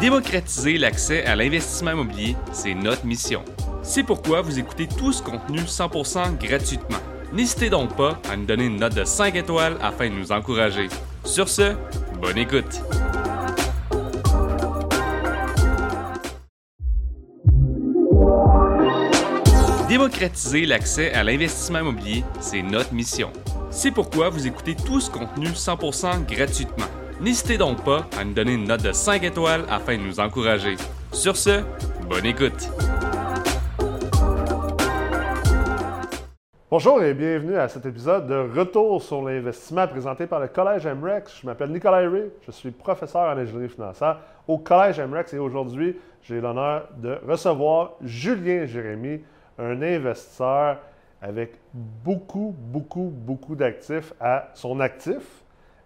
Démocratiser 0.00 0.78
l'accès 0.78 1.26
à 1.26 1.36
l'investissement 1.36 1.90
immobilier, 1.90 2.34
c'est 2.52 2.72
notre 2.72 3.04
mission. 3.04 3.44
C'est 3.82 4.02
pourquoi 4.02 4.40
vous 4.40 4.58
écoutez 4.58 4.88
tout 4.88 5.12
ce 5.12 5.22
contenu 5.22 5.58
100% 5.58 6.38
gratuitement. 6.38 6.96
N'hésitez 7.34 7.68
donc 7.68 7.94
pas 7.96 8.18
à 8.30 8.34
nous 8.34 8.46
donner 8.46 8.64
une 8.64 8.80
note 8.80 8.94
de 8.94 9.04
5 9.04 9.34
étoiles 9.36 9.76
afin 9.82 10.08
de 10.08 10.14
nous 10.14 10.32
encourager. 10.32 10.88
Sur 11.26 11.50
ce, 11.50 11.74
bonne 12.18 12.38
écoute. 12.38 12.80
Démocratiser 19.86 20.64
l'accès 20.64 21.12
à 21.12 21.22
l'investissement 21.22 21.80
immobilier, 21.80 22.24
c'est 22.40 22.62
notre 22.62 22.94
mission. 22.94 23.30
C'est 23.70 23.90
pourquoi 23.90 24.30
vous 24.30 24.46
écoutez 24.46 24.74
tout 24.74 25.00
ce 25.00 25.10
contenu 25.10 25.48
100% 25.48 26.24
gratuitement. 26.24 26.86
N'hésitez 27.20 27.58
donc 27.58 27.84
pas 27.84 28.06
à 28.18 28.24
nous 28.24 28.32
donner 28.32 28.54
une 28.54 28.64
note 28.64 28.82
de 28.82 28.92
5 28.92 29.22
étoiles 29.24 29.66
afin 29.68 29.98
de 29.98 30.02
nous 30.02 30.20
encourager. 30.20 30.76
Sur 31.12 31.36
ce, 31.36 31.62
bonne 32.08 32.24
écoute. 32.24 32.70
Bonjour 36.70 37.02
et 37.02 37.12
bienvenue 37.12 37.58
à 37.58 37.68
cet 37.68 37.84
épisode 37.84 38.26
de 38.26 38.58
Retour 38.58 39.02
sur 39.02 39.22
l'investissement 39.22 39.86
présenté 39.86 40.26
par 40.26 40.40
le 40.40 40.48
Collège 40.48 40.86
MREX. 40.86 41.40
Je 41.42 41.46
m'appelle 41.46 41.70
Nicolas 41.70 42.08
Ray, 42.08 42.30
je 42.46 42.52
suis 42.52 42.70
professeur 42.70 43.28
en 43.28 43.36
ingénierie 43.36 43.68
financière 43.68 44.20
au 44.48 44.56
Collège 44.56 44.98
MREX 44.98 45.34
et 45.34 45.38
aujourd'hui, 45.38 45.98
j'ai 46.22 46.40
l'honneur 46.40 46.88
de 46.96 47.18
recevoir 47.28 47.96
Julien 48.02 48.64
Jérémy, 48.64 49.20
un 49.58 49.82
investisseur 49.82 50.78
avec 51.20 51.52
beaucoup, 51.74 52.54
beaucoup, 52.56 53.12
beaucoup 53.14 53.56
d'actifs 53.56 54.14
à 54.18 54.48
son 54.54 54.80
actif 54.80 55.42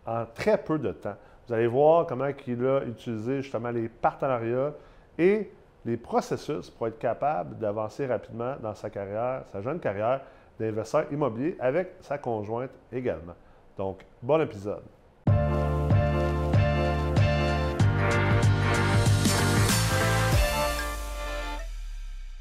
en 0.07 0.25
très 0.35 0.59
peu 0.59 0.79
de 0.79 0.93
temps. 0.93 1.17
Vous 1.47 1.55
allez 1.55 1.67
voir 1.67 2.07
comment 2.07 2.27
il 2.47 2.67
a 2.67 2.85
utilisé 2.85 3.43
justement 3.43 3.71
les 3.71 3.89
partenariats 3.89 4.73
et 5.19 5.51
les 5.85 5.97
processus 5.97 6.71
pour 6.71 6.87
être 6.87 6.99
capable 6.99 7.59
d'avancer 7.59 8.07
rapidement 8.07 8.55
dans 8.63 8.75
sa 8.75 8.89
carrière, 8.89 9.43
sa 9.53 9.61
jeune 9.61 9.79
carrière 9.79 10.23
d'investisseur 10.59 11.05
immobilier 11.13 11.57
avec 11.61 11.95
sa 12.01 12.17
conjointe 12.17 12.71
également. 12.93 13.35
Donc, 13.77 14.05
bon 14.23 14.41
épisode. 14.41 14.83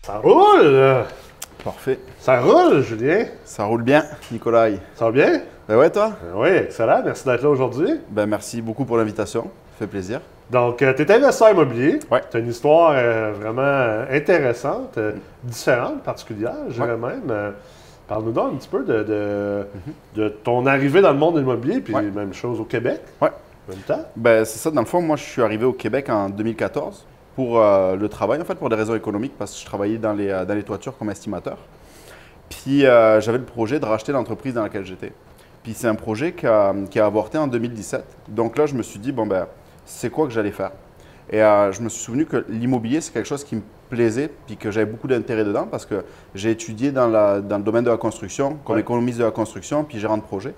Ça 0.03 0.17
roule! 0.17 1.05
Parfait. 1.63 1.99
Ça 2.19 2.41
roule, 2.41 2.81
Julien? 2.81 3.25
Ça 3.45 3.63
roule 3.63 3.83
bien, 3.83 4.03
Nicolas. 4.31 4.69
Ça 4.95 5.05
va 5.05 5.11
bien? 5.11 5.41
Ben 5.67 5.77
ouais, 5.77 5.89
toi? 5.89 6.11
Ben 6.21 6.39
oui, 6.41 6.49
excellent. 6.49 7.01
Merci 7.05 7.25
d'être 7.25 7.41
là 7.43 7.49
aujourd'hui. 7.49 7.99
Ben 8.09 8.25
merci 8.25 8.61
beaucoup 8.61 8.85
pour 8.85 8.97
l'invitation. 8.97 9.43
Ça 9.43 9.79
fait 9.79 9.87
plaisir. 9.87 10.19
Donc, 10.51 10.77
tu 10.77 10.85
es 10.85 11.11
investisseur 11.11 11.51
immobilier. 11.51 11.99
Ouais. 12.11 12.21
Tu 12.29 12.37
as 12.37 12.39
une 12.41 12.49
histoire 12.49 12.91
euh, 12.95 13.31
vraiment 13.39 14.05
intéressante, 14.13 14.97
euh, 14.97 15.13
différente, 15.43 16.03
particulière, 16.03 16.55
je 16.67 16.73
dirais 16.73 16.97
même. 16.97 17.23
Euh, 17.29 17.51
Parle-nous 18.05 18.33
donc 18.33 18.53
un 18.53 18.55
petit 18.57 18.67
peu 18.67 18.83
de, 18.83 19.01
de, 19.03 19.65
de 20.15 20.27
ton 20.27 20.65
arrivée 20.65 20.99
dans 21.01 21.13
le 21.13 21.17
monde 21.17 21.37
immobilier, 21.37 21.79
puis 21.79 21.95
Ouais. 21.95 22.01
même 22.03 22.33
chose 22.33 22.59
au 22.59 22.65
Québec, 22.65 22.99
en 23.21 23.29
même 23.69 23.79
temps. 23.87 24.03
Ben 24.17 24.43
c'est 24.43 24.59
ça, 24.59 24.69
dans 24.69 24.81
le 24.81 24.85
fond, 24.85 25.01
moi 25.01 25.15
je 25.15 25.23
suis 25.23 25.41
arrivé 25.41 25.63
au 25.63 25.71
Québec 25.71 26.09
en 26.09 26.27
2014 26.29 27.05
pour 27.37 27.59
euh, 27.61 27.95
le 27.95 28.09
travail, 28.09 28.41
en 28.41 28.43
fait, 28.43 28.55
pour 28.55 28.67
des 28.67 28.75
raisons 28.75 28.93
économiques, 28.93 29.33
parce 29.39 29.53
que 29.53 29.59
je 29.61 29.65
travaillais 29.65 29.97
dans 29.97 30.11
les, 30.11 30.27
euh, 30.29 30.43
dans 30.43 30.53
les 30.53 30.63
toitures 30.63 30.95
comme 30.97 31.09
estimateur. 31.09 31.57
Puis 32.49 32.85
euh, 32.85 33.21
j'avais 33.21 33.37
le 33.37 33.45
projet 33.45 33.79
de 33.79 33.85
racheter 33.85 34.11
l'entreprise 34.11 34.53
dans 34.53 34.63
laquelle 34.63 34.85
j'étais. 34.85 35.13
Puis 35.63 35.73
c'est 35.73 35.87
un 35.87 35.95
projet 35.95 36.33
qui 36.33 36.45
a, 36.45 36.73
qui 36.89 36.99
a 36.99 37.05
avorté 37.05 37.37
en 37.37 37.47
2017. 37.47 38.03
Donc 38.29 38.57
là, 38.57 38.65
je 38.65 38.75
me 38.75 38.83
suis 38.83 38.99
dit, 38.99 39.11
bon 39.11 39.25
ben, 39.25 39.47
c'est 39.85 40.09
quoi 40.09 40.27
que 40.27 40.33
j'allais 40.33 40.51
faire? 40.51 40.71
Et 41.29 41.41
euh, 41.41 41.71
je 41.71 41.81
me 41.81 41.87
suis 41.89 42.03
souvenu 42.03 42.25
que 42.25 42.45
l'immobilier, 42.49 42.99
c'est 42.99 43.13
quelque 43.13 43.27
chose 43.27 43.43
qui 43.45 43.55
me 43.55 43.61
plaisait, 43.89 44.29
puis 44.45 44.57
que 44.57 44.71
j'avais 44.71 44.85
beaucoup 44.91 45.07
d'intérêt 45.07 45.45
dedans, 45.45 45.67
parce 45.69 45.85
que 45.85 46.03
j'ai 46.35 46.51
étudié 46.51 46.91
dans, 46.91 47.07
la- 47.07 47.39
dans 47.39 47.57
le 47.57 47.63
domaine 47.63 47.83
de 47.85 47.89
la 47.89 47.97
construction, 47.97 48.57
comme 48.65 48.75
Ouais. 48.75 48.81
économiste 48.81 49.19
de 49.19 49.23
la 49.23 49.31
construction, 49.31 49.83
puis 49.85 49.99
gérant 49.99 50.17
de 50.17 50.21
projet. 50.23 50.53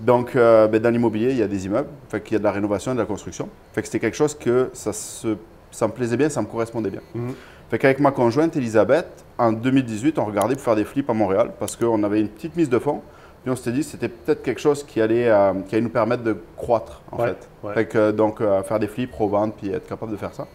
Donc, 0.00 0.36
euh, 0.36 0.68
ben, 0.68 0.80
dans 0.80 0.90
l'immobilier, 0.90 1.30
il 1.30 1.36
y 1.38 1.42
a 1.42 1.48
des 1.48 1.66
immeubles, 1.66 1.88
fait 2.08 2.20
qu'il 2.20 2.34
y 2.34 2.36
a 2.36 2.38
de 2.38 2.44
la 2.44 2.52
rénovation 2.52 2.92
et 2.92 2.94
de 2.94 3.00
la 3.00 3.06
construction. 3.06 3.48
Fait 3.72 3.80
que 3.82 3.88
c'était 3.88 3.98
quelque 3.98 4.16
chose 4.16 4.36
que 4.38 4.70
ça, 4.72 4.92
se, 4.92 5.36
ça 5.72 5.88
me 5.88 5.92
plaisait 5.92 6.16
bien, 6.16 6.28
ça 6.28 6.40
me 6.40 6.46
correspondait 6.46 6.90
bien. 6.90 7.00
Mhm. 7.14 7.34
Fait 7.70 7.78
qu'avec 7.78 7.98
ma 7.98 8.12
conjointe 8.12 8.56
Elisabeth, 8.56 9.24
en 9.36 9.50
2018, 9.52 10.18
on 10.20 10.24
regardait 10.26 10.54
pour 10.54 10.62
faire 10.62 10.76
des 10.76 10.84
flips 10.84 11.10
à 11.10 11.14
Montréal 11.14 11.50
parce 11.58 11.74
qu'on 11.74 12.02
avait 12.04 12.20
une 12.20 12.28
petite 12.28 12.54
mise 12.56 12.70
de 12.70 12.78
fonds. 12.78 13.02
Puis 13.42 13.50
on 13.50 13.56
s'était 13.56 13.72
dit 13.72 13.80
que 13.80 13.86
c'était 13.86 14.08
peut-être 14.08 14.42
quelque 14.42 14.60
chose 14.60 14.82
qui 14.84 15.00
allait, 15.00 15.28
euh, 15.28 15.52
qui 15.68 15.74
allait 15.74 15.82
nous 15.84 15.90
permettre 15.90 16.22
de 16.22 16.36
croître, 16.56 17.00
en 17.12 17.18
Ouais, 17.18 17.28
fait. 17.28 17.48
ouais. 17.62 17.74
Fait 17.74 17.86
que, 17.86 18.10
donc, 18.10 18.40
euh, 18.40 18.62
faire 18.62 18.78
des 18.78 18.88
flips, 18.88 19.14
revendre, 19.14 19.54
puis 19.54 19.70
être 19.70 19.86
capable 19.86 20.12
de 20.12 20.16
faire 20.16 20.34
ça. 20.34 20.46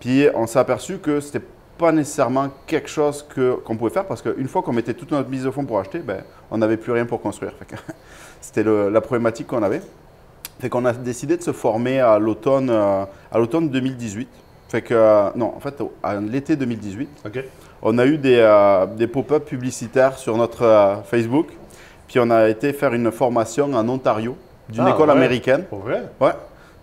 Puis 0.00 0.26
on 0.34 0.46
s'est 0.46 0.58
aperçu 0.58 0.98
que 0.98 1.20
c'était 1.20 1.44
pas 1.78 1.90
nécessairement 1.90 2.48
quelque 2.66 2.88
chose 2.88 3.26
qu'on 3.34 3.76
pouvait 3.76 3.90
faire 3.90 4.04
parce 4.06 4.22
qu'une 4.22 4.46
fois 4.46 4.62
qu'on 4.62 4.72
mettait 4.72 4.94
toute 4.94 5.10
notre 5.10 5.28
mise 5.28 5.42
de 5.44 5.50
fonds 5.50 5.64
pour 5.64 5.78
acheter, 5.80 5.98
ben, 5.98 6.22
on 6.50 6.58
n'avait 6.58 6.76
plus 6.76 6.92
rien 6.92 7.04
pour 7.04 7.20
construire. 7.20 7.52
C'était 8.40 8.62
la 8.64 9.00
problématique 9.00 9.46
qu'on 9.48 9.62
avait. 9.62 9.82
Fait 10.60 10.68
qu'on 10.68 10.84
a 10.84 10.92
décidé 10.92 11.36
de 11.36 11.42
se 11.42 11.52
former 11.52 11.98
à 12.00 12.18
l'automne 12.18 12.70
euh, 12.70 13.04
à 13.32 13.38
l'automne 13.38 13.68
2018. 13.70 14.28
Fait 14.68 14.82
que, 14.82 14.94
euh, 14.94 15.30
non, 15.34 15.52
en 15.56 15.60
fait, 15.60 15.80
au- 15.80 15.92
à 16.02 16.14
l'été 16.16 16.54
2018, 16.54 17.08
OK. 17.26 17.44
on 17.82 17.98
a 17.98 18.06
eu 18.06 18.18
des, 18.18 18.36
euh, 18.38 18.86
des 18.86 19.06
pop-up 19.08 19.44
publicitaires 19.44 20.16
sur 20.16 20.36
notre 20.36 20.62
euh, 20.62 20.96
Facebook. 21.02 21.48
Puis 22.14 22.22
on 22.24 22.30
a 22.30 22.48
été 22.48 22.72
faire 22.72 22.94
une 22.94 23.10
formation 23.10 23.74
en 23.74 23.88
Ontario 23.88 24.36
d'une 24.68 24.84
Ah, 24.86 24.90
école 24.90 25.08
ouais. 25.08 25.16
américaine. 25.16 25.64
Pour 25.64 25.80
vrai? 25.80 26.02
Ouais. 26.20 26.30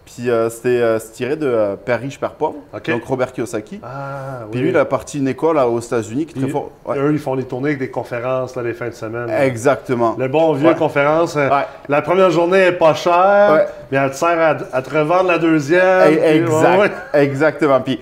Puis 0.04 0.30
euh, 0.30 0.50
c'était 0.50 0.82
euh, 0.82 1.00
tiré 1.00 1.38
de 1.38 1.48
euh, 1.48 1.76
Père 1.78 2.02
riche, 2.02 2.20
Père 2.20 2.32
pauvre. 2.34 2.56
Donc 2.86 3.04
Robert 3.06 3.32
Kiyosaki. 3.32 3.80
Ah, 3.82 4.40
oui. 4.44 4.48
Puis 4.52 4.60
lui, 4.60 4.70
il 4.72 4.78
a 4.78 4.84
parti 4.84 5.20
une 5.20 5.30
école 5.30 5.56
là, 5.56 5.70
aux 5.70 5.80
États-Unis 5.80 6.26
qui 6.26 6.32
est 6.34 6.42
très 6.42 6.44
Puis, 6.44 6.52
fort. 6.52 6.72
Ouais. 6.86 6.98
Eux, 6.98 7.14
ils 7.14 7.18
font 7.18 7.38
des 7.38 7.46
tournées 7.46 7.70
avec 7.70 7.80
des 7.80 7.90
conférences 7.90 8.58
là, 8.58 8.62
les 8.62 8.74
fins 8.74 8.90
de 8.90 8.94
semaine. 8.94 9.30
Exactement. 9.30 10.18
Le 10.20 10.28
bon 10.28 10.52
vieux 10.52 10.68
Ouais. 10.68 10.76
conférence. 10.76 11.38
euh, 11.38 11.48
Ouais. 11.48 11.64
La 11.88 12.02
première 12.02 12.30
journée 12.32 12.64
est 12.66 12.72
pas 12.74 12.94
chère, 12.94 13.68
mais 13.90 14.00
elle 14.00 14.12
te 14.12 14.18
sert 14.18 14.38
à, 14.38 14.58
à 14.76 14.82
te 14.82 14.90
revendre 14.94 15.30
la 15.30 15.38
deuxième. 15.38 16.10
Puis- 16.10 16.20
Exact, 16.26 16.94
exactement. 17.14 17.80
Puis, 17.80 18.02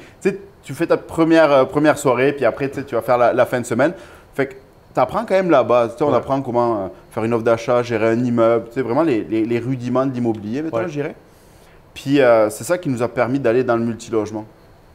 tu 0.63 0.73
fais 0.73 0.87
ta 0.87 0.97
première, 0.97 1.51
euh, 1.51 1.65
première 1.65 1.99
soirée, 1.99 2.31
puis 2.33 2.43
après, 2.45 2.69
tu 2.71 2.95
vas 2.95 3.01
faire 3.03 3.19
la, 3.19 3.33
la 3.33 3.45
fin 3.45 3.61
de 3.61 3.67
semaine. 3.67 3.93
Fait 4.33 4.47
que 4.47 4.53
tu 4.93 4.99
apprends 4.99 5.25
quand 5.25 5.35
même 5.35 5.49
la 5.51 5.63
base. 5.63 5.91
Tu 5.93 5.97
sais, 5.99 6.03
on 6.03 6.09
Ouais. 6.11 6.15
apprend 6.17 6.41
comment 6.41 6.83
euh, 6.83 6.87
faire 7.11 7.23
une 7.23 7.33
offre 7.33 7.43
d'achat, 7.43 7.83
gérer 7.83 8.09
un 8.09 8.23
immeuble, 8.23 8.67
tu 8.69 8.73
sais, 8.75 8.81
vraiment 8.81 9.03
les, 9.03 9.23
les- 9.23 9.45
les 9.45 9.59
rudiments 9.59 10.05
de 10.05 10.11
l'immobilier, 10.13 10.61
maintenant, 10.61 10.79
Ouais. 10.79 10.87
je 10.87 10.93
dirais. 10.93 11.15
Puis, 11.93 12.21
euh, 12.21 12.49
c'est 12.49 12.63
ça 12.63 12.77
qui 12.77 12.89
nous 12.89 13.01
a 13.03 13.07
permis 13.07 13.39
d'aller 13.39 13.63
dans 13.63 13.75
le 13.75 13.83
multilogement. 13.83 14.45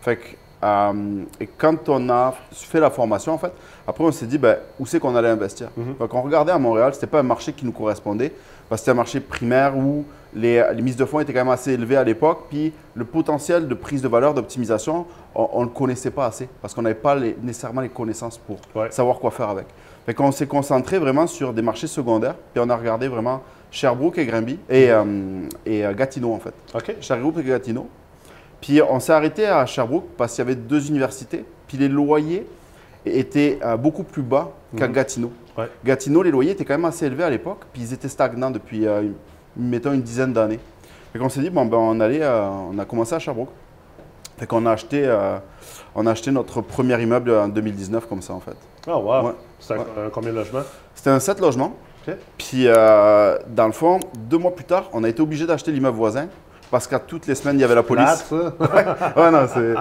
Fait 0.00 0.16
que, 0.16 0.22
euh, 0.64 0.92
et 1.40 1.46
quand 1.46 1.88
on 1.88 2.08
a 2.08 2.34
fait 2.50 2.80
la 2.80 2.90
formation, 2.90 3.32
en 3.34 3.38
fait, 3.38 3.52
après, 3.86 4.04
on 4.04 4.12
s'est 4.12 4.26
dit, 4.26 4.38
ben, 4.38 4.56
où 4.78 4.86
c'est 4.86 4.98
qu'on 5.00 5.14
allait 5.14 5.28
investir? 5.28 5.68
Mhm. 5.76 5.94
Fait 5.98 6.08
qu'on 6.08 6.22
regardait 6.22 6.52
à 6.52 6.58
Montréal, 6.58 6.94
c'était 6.94 7.06
pas 7.06 7.20
un 7.20 7.24
marché 7.24 7.52
qui 7.52 7.64
nous 7.64 7.72
correspondait, 7.72 8.32
que 8.70 8.76
c'était 8.76 8.92
un 8.92 8.94
marché 8.94 9.20
primaire 9.20 9.76
où 9.76 10.04
les, 10.34 10.62
les 10.74 10.82
mises 10.82 10.96
de 10.96 11.04
fonds 11.04 11.20
étaient 11.20 11.32
quand 11.32 11.44
même 11.44 11.52
assez 11.52 11.72
élevées 11.72 11.96
à 11.96 12.04
l'époque, 12.04 12.44
puis 12.50 12.72
le 12.94 13.04
potentiel 13.04 13.68
de 13.68 13.74
prise 13.74 14.02
de 14.02 14.08
valeur, 14.08 14.34
d'optimisation, 14.34 15.06
on 15.34 15.60
ne 15.60 15.64
le 15.66 15.70
connaissait 15.70 16.10
pas 16.10 16.26
assez, 16.26 16.48
parce 16.60 16.74
qu'on 16.74 16.82
n'avait 16.82 16.94
pas 16.94 17.14
les- 17.14 17.36
nécessairement 17.42 17.80
les 17.80 17.88
connaissances 17.88 18.38
pour 18.38 18.58
Ouais. 18.74 18.90
savoir 18.90 19.18
quoi 19.18 19.30
faire 19.30 19.48
avec. 19.48 19.66
Fait 20.06 20.14
qu'on 20.14 20.32
s'est 20.32 20.46
concentré 20.46 20.98
vraiment 20.98 21.26
sur 21.26 21.52
des 21.52 21.62
marchés 21.62 21.86
secondaires, 21.86 22.34
puis 22.52 22.62
on 22.64 22.68
a 22.70 22.76
regardé 22.76 23.08
vraiment 23.08 23.42
Sherbrooke 23.70 24.18
et 24.18 24.26
Grimby, 24.26 24.58
et, 24.68 24.90
euh, 24.90 25.04
et 25.66 25.84
euh, 25.84 25.94
Gatineau 25.94 26.32
en 26.32 26.38
fait. 26.38 26.54
OK. 26.74 26.96
Sherbrooke 27.00 27.38
et 27.38 27.44
Gatineau. 27.44 27.88
Puis 28.60 28.80
on 28.82 29.00
s'est 29.00 29.12
arrêté 29.12 29.46
à 29.46 29.66
Sherbrooke 29.66 30.06
parce 30.16 30.34
qu'il 30.34 30.42
y 30.44 30.46
avait 30.46 30.54
deux 30.54 30.88
universités, 30.88 31.44
puis 31.66 31.76
les 31.76 31.88
loyers 31.88 32.46
étaient 33.06 33.58
euh, 33.62 33.76
beaucoup 33.76 34.04
plus 34.04 34.22
bas 34.22 34.52
qu'à 34.76 34.86
Mhm. 34.88 34.92
Gatineau. 34.94 35.32
Ouais. 35.58 35.68
Gatineau, 35.84 36.22
les 36.22 36.30
loyers 36.30 36.52
étaient 36.52 36.64
quand 36.64 36.74
même 36.74 36.84
assez 36.84 37.06
élevés 37.06 37.24
à 37.24 37.30
l'époque, 37.30 37.60
puis 37.72 37.82
ils 37.82 37.92
étaient 37.92 38.08
stagnants 38.08 38.50
depuis, 38.50 38.86
euh, 38.86 39.02
mettons, 39.56 39.92
une 39.92 40.02
dizaine 40.02 40.32
d'années. 40.32 40.60
Fait 41.12 41.18
qu'on 41.18 41.28
s'est 41.28 41.40
dit, 41.40 41.50
bon, 41.50 41.64
ben, 41.66 41.76
on, 41.78 42.00
allait, 42.00 42.22
euh, 42.22 42.48
on 42.72 42.78
a 42.78 42.84
commencé 42.84 43.14
à 43.14 43.18
Sherbrooke. 43.18 43.50
Fait 44.36 44.46
qu'on 44.46 44.66
a 44.66 44.72
acheté, 44.72 45.04
euh, 45.06 45.36
on 45.94 46.06
a 46.06 46.10
acheté 46.10 46.30
notre 46.32 46.60
premier 46.60 47.00
immeuble 47.00 47.30
en 47.30 47.46
2019 47.48 48.08
comme 48.08 48.20
ça, 48.22 48.32
en 48.32 48.40
fait. 48.40 48.56
Oh, 48.88 48.96
wow. 48.96 49.26
Ouais. 49.28 49.32
C'était 49.60 49.74
Ouais. 49.78 49.86
un- 50.06 50.10
combien 50.10 50.30
de 50.32 50.36
logements? 50.38 50.62
C'était 50.94 51.10
un 51.10 51.20
7 51.20 51.40
logements. 51.40 51.72
Puis, 52.36 52.64
euh, 52.66 53.38
dans 53.48 53.66
le 53.66 53.72
fond, 53.72 53.98
deux 54.14 54.36
mois 54.36 54.54
plus 54.54 54.64
tard, 54.66 54.90
on 54.92 55.04
a 55.04 55.08
été 55.08 55.22
obligé 55.22 55.46
d'acheter 55.46 55.72
l'immeuble 55.72 55.96
voisin 55.96 56.26
parce 56.70 56.86
qu'à 56.86 56.98
toutes 56.98 57.26
les 57.26 57.34
semaines, 57.34 57.56
il 57.56 57.62
y 57.62 57.64
avait 57.64 57.74
la 57.76 57.82
police. 57.82 58.22
Plate, 58.28 58.54
ça. 58.60 59.14
Ouais, 59.16 59.30
non, 59.30 59.46
c'est. 59.48 59.74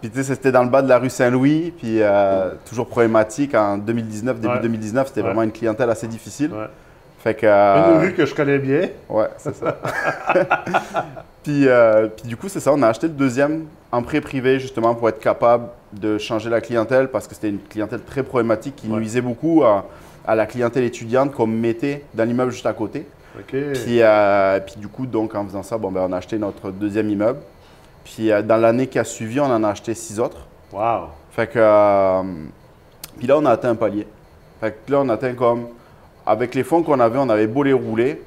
Puis, 0.00 0.08
tu 0.10 0.16
sais, 0.22 0.34
c'était 0.34 0.52
dans 0.52 0.62
le 0.62 0.70
bas 0.70 0.80
de 0.80 0.88
la 0.88 0.98
rue 0.98 1.10
Saint-Louis. 1.10 1.74
Puis, 1.76 2.00
euh, 2.00 2.52
toujours 2.64 2.86
problématique. 2.86 3.54
En 3.54 3.76
2019, 3.76 4.40
début 4.40 4.54
Ouais. 4.54 4.60
2019, 4.62 5.08
c'était 5.08 5.20
Ouais. 5.20 5.26
vraiment 5.26 5.42
une 5.42 5.52
clientèle 5.52 5.90
assez 5.90 6.06
difficile. 6.06 6.50
Fait 7.18 7.34
que. 7.34 7.46
euh, 7.46 7.94
Une 7.94 8.00
rue 8.00 8.12
que 8.14 8.24
je 8.26 8.34
connais 8.34 8.58
bien. 8.58 8.88
Ouais, 9.08 9.28
c'est 9.38 9.54
ça. 9.54 9.76
puis, 11.42 11.66
euh, 11.68 12.08
puis 12.08 12.28
du 12.28 12.36
coup, 12.36 12.48
c'est 12.48 12.60
ça, 12.60 12.72
on 12.72 12.82
a 12.82 12.88
acheté 12.88 13.06
le 13.08 13.12
deuxième 13.14 13.64
en 13.92 14.02
prêt 14.02 14.20
privé 14.20 14.58
justement 14.60 14.94
pour 14.94 15.08
être 15.08 15.18
capable 15.20 15.68
de 15.92 16.18
changer 16.18 16.50
la 16.50 16.60
clientèle 16.60 17.08
parce 17.08 17.26
que 17.26 17.34
c'était 17.34 17.48
une 17.48 17.58
clientèle 17.60 18.00
très 18.02 18.22
problématique 18.22 18.76
qui 18.76 18.88
Ouais. 18.88 18.98
nuisait 18.98 19.20
beaucoup 19.20 19.64
à, 19.64 19.86
à 20.26 20.34
la 20.34 20.46
clientèle 20.46 20.84
étudiante 20.84 21.32
qu'on 21.32 21.46
mettait 21.46 22.04
dans 22.14 22.24
l'immeuble 22.24 22.52
juste 22.52 22.66
à 22.66 22.72
côté. 22.72 23.06
OK. 23.38 23.50
Puis, 23.50 24.00
euh, 24.02 24.60
puis 24.60 24.76
du 24.76 24.88
coup, 24.88 25.06
donc 25.06 25.34
en 25.34 25.44
faisant 25.44 25.62
ça, 25.62 25.78
bon, 25.78 25.90
ben, 25.90 26.06
on 26.08 26.12
a 26.12 26.16
acheté 26.18 26.38
notre 26.38 26.70
deuxième 26.70 27.08
immeuble. 27.10 27.40
Puis 28.04 28.30
dans 28.44 28.56
l'année 28.56 28.86
qui 28.86 28.98
a 28.98 29.04
suivi, 29.04 29.40
on 29.40 29.44
en 29.44 29.64
a 29.64 29.68
acheté 29.70 29.94
six 29.94 30.20
autres. 30.20 30.46
Wow. 30.72 31.08
Fait 31.32 31.46
que. 31.48 32.22
puis 33.18 33.26
là, 33.26 33.36
on 33.38 33.44
a 33.44 33.50
atteint 33.50 33.70
un 33.70 33.74
palier. 33.74 34.06
Fait 34.60 34.78
que 34.86 34.92
là, 34.92 35.00
on 35.00 35.08
a 35.08 35.14
atteint 35.14 35.34
comme. 35.34 35.66
Avec 36.26 36.54
les 36.54 36.64
fonds 36.64 36.82
qu'on 36.82 37.00
avait, 37.00 37.18
on 37.18 37.28
avait 37.28 37.46
beau 37.46 37.62
les 37.62 37.72
rouler, 37.72 38.22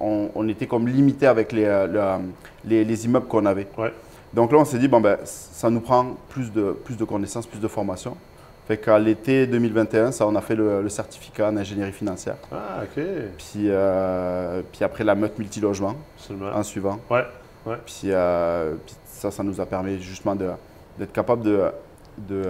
on, 0.00 0.30
on 0.34 0.48
était 0.48 0.66
comme 0.66 0.86
limité 0.88 1.26
avec 1.26 1.52
les, 1.52 1.64
euh, 1.64 1.86
le, 1.86 2.24
les, 2.64 2.84
les 2.84 3.04
immeubles 3.04 3.26
qu'on 3.26 3.46
avait. 3.46 3.66
Ouais. 3.76 3.92
Donc 4.32 4.52
là, 4.52 4.58
on 4.58 4.64
s'est 4.64 4.78
dit, 4.78 4.88
bon, 4.88 5.00
ben, 5.00 5.18
ça 5.24 5.70
nous 5.70 5.80
prend 5.80 6.16
plus 6.28 6.52
de, 6.52 6.72
plus 6.84 6.96
de 6.96 7.04
connaissances, 7.04 7.46
plus 7.46 7.60
de 7.60 7.68
formation. 7.68 8.16
Fait 8.68 8.76
qu'à 8.76 8.98
l'été 9.00 9.48
2021, 9.48 10.12
ça, 10.12 10.26
on 10.28 10.36
a 10.36 10.40
fait 10.40 10.54
le, 10.54 10.82
le 10.82 10.88
certificat 10.88 11.48
en 11.48 11.56
ingénierie 11.56 11.92
financière. 11.92 12.36
Ah, 12.52 12.82
OK. 12.84 13.02
Puis, 13.36 13.64
euh, 13.66 14.62
puis 14.72 14.84
après, 14.84 15.02
la 15.02 15.16
meute 15.16 15.36
multilogement 15.38 15.96
en 16.54 16.62
suivant. 16.62 17.00
Ouais. 17.10 17.24
Puis, 17.84 18.02
euh, 18.04 18.74
puis 18.86 18.94
ça, 19.06 19.30
ça 19.32 19.42
nous 19.42 19.60
a 19.60 19.66
permis 19.66 20.00
justement 20.00 20.36
d'être 20.36 21.12
capable 21.12 21.42
de, 21.42 21.64
de, 22.16 22.44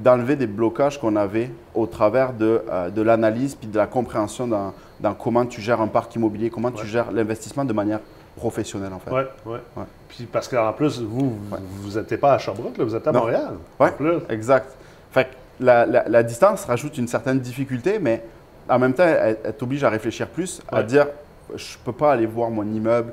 d'enlever 0.00 0.36
des 0.36 0.46
blocages 0.46 1.00
qu'on 1.00 1.16
avait 1.16 1.50
au 1.74 1.86
travers 1.86 2.32
de, 2.32 2.62
euh, 2.70 2.90
de 2.90 3.02
l'analyse 3.02 3.54
puis 3.54 3.66
de 3.68 3.76
la 3.78 3.86
compréhension 3.86 4.46
dans, 4.46 4.74
dans 5.00 5.14
comment 5.14 5.46
tu 5.46 5.60
gères 5.60 5.80
un 5.80 5.86
parc 5.88 6.14
immobilier, 6.16 6.50
comment 6.50 6.68
Ouais. 6.68 6.74
tu 6.76 6.86
gères 6.86 7.10
l'investissement 7.12 7.64
de 7.64 7.72
manière 7.72 8.00
professionnelle 8.36 8.92
en 8.92 8.98
fait. 8.98 9.10
Ouais, 9.10 9.26
ouais. 9.46 9.58
Ouais. 9.76 9.84
Puis 10.08 10.24
parce 10.30 10.48
qu'en 10.48 10.72
plus, 10.74 11.00
vous, 11.00 11.38
Ouais. 11.50 11.58
vous 11.80 11.98
n'étiez 11.98 12.18
pas 12.18 12.34
à 12.34 12.38
Sherbrooke, 12.38 12.76
là, 12.76 12.84
vous 12.84 12.94
êtes 12.94 13.06
à 13.08 13.12
Non. 13.12 13.20
Montréal. 13.20 13.54
Plus. 13.96 14.18
Exact. 14.28 14.70
Fait 15.12 15.24
que 15.24 15.30
la, 15.60 15.86
la- 15.86 16.06
la 16.08 16.22
distance 16.22 16.66
rajoute 16.66 16.98
une 16.98 17.08
certaine 17.08 17.40
difficulté, 17.40 17.98
mais 17.98 18.22
en 18.68 18.78
même 18.78 18.92
temps, 18.92 19.04
elle, 19.06 19.38
elle 19.42 19.54
t'oblige 19.54 19.82
à 19.84 19.88
réfléchir 19.88 20.26
plus, 20.28 20.60
à 20.70 20.82
dire 20.82 21.06
je 21.54 21.76
peux 21.84 21.92
pas 21.92 22.12
aller 22.12 22.26
voir 22.26 22.50
mon 22.50 22.64
immeuble 22.64 23.12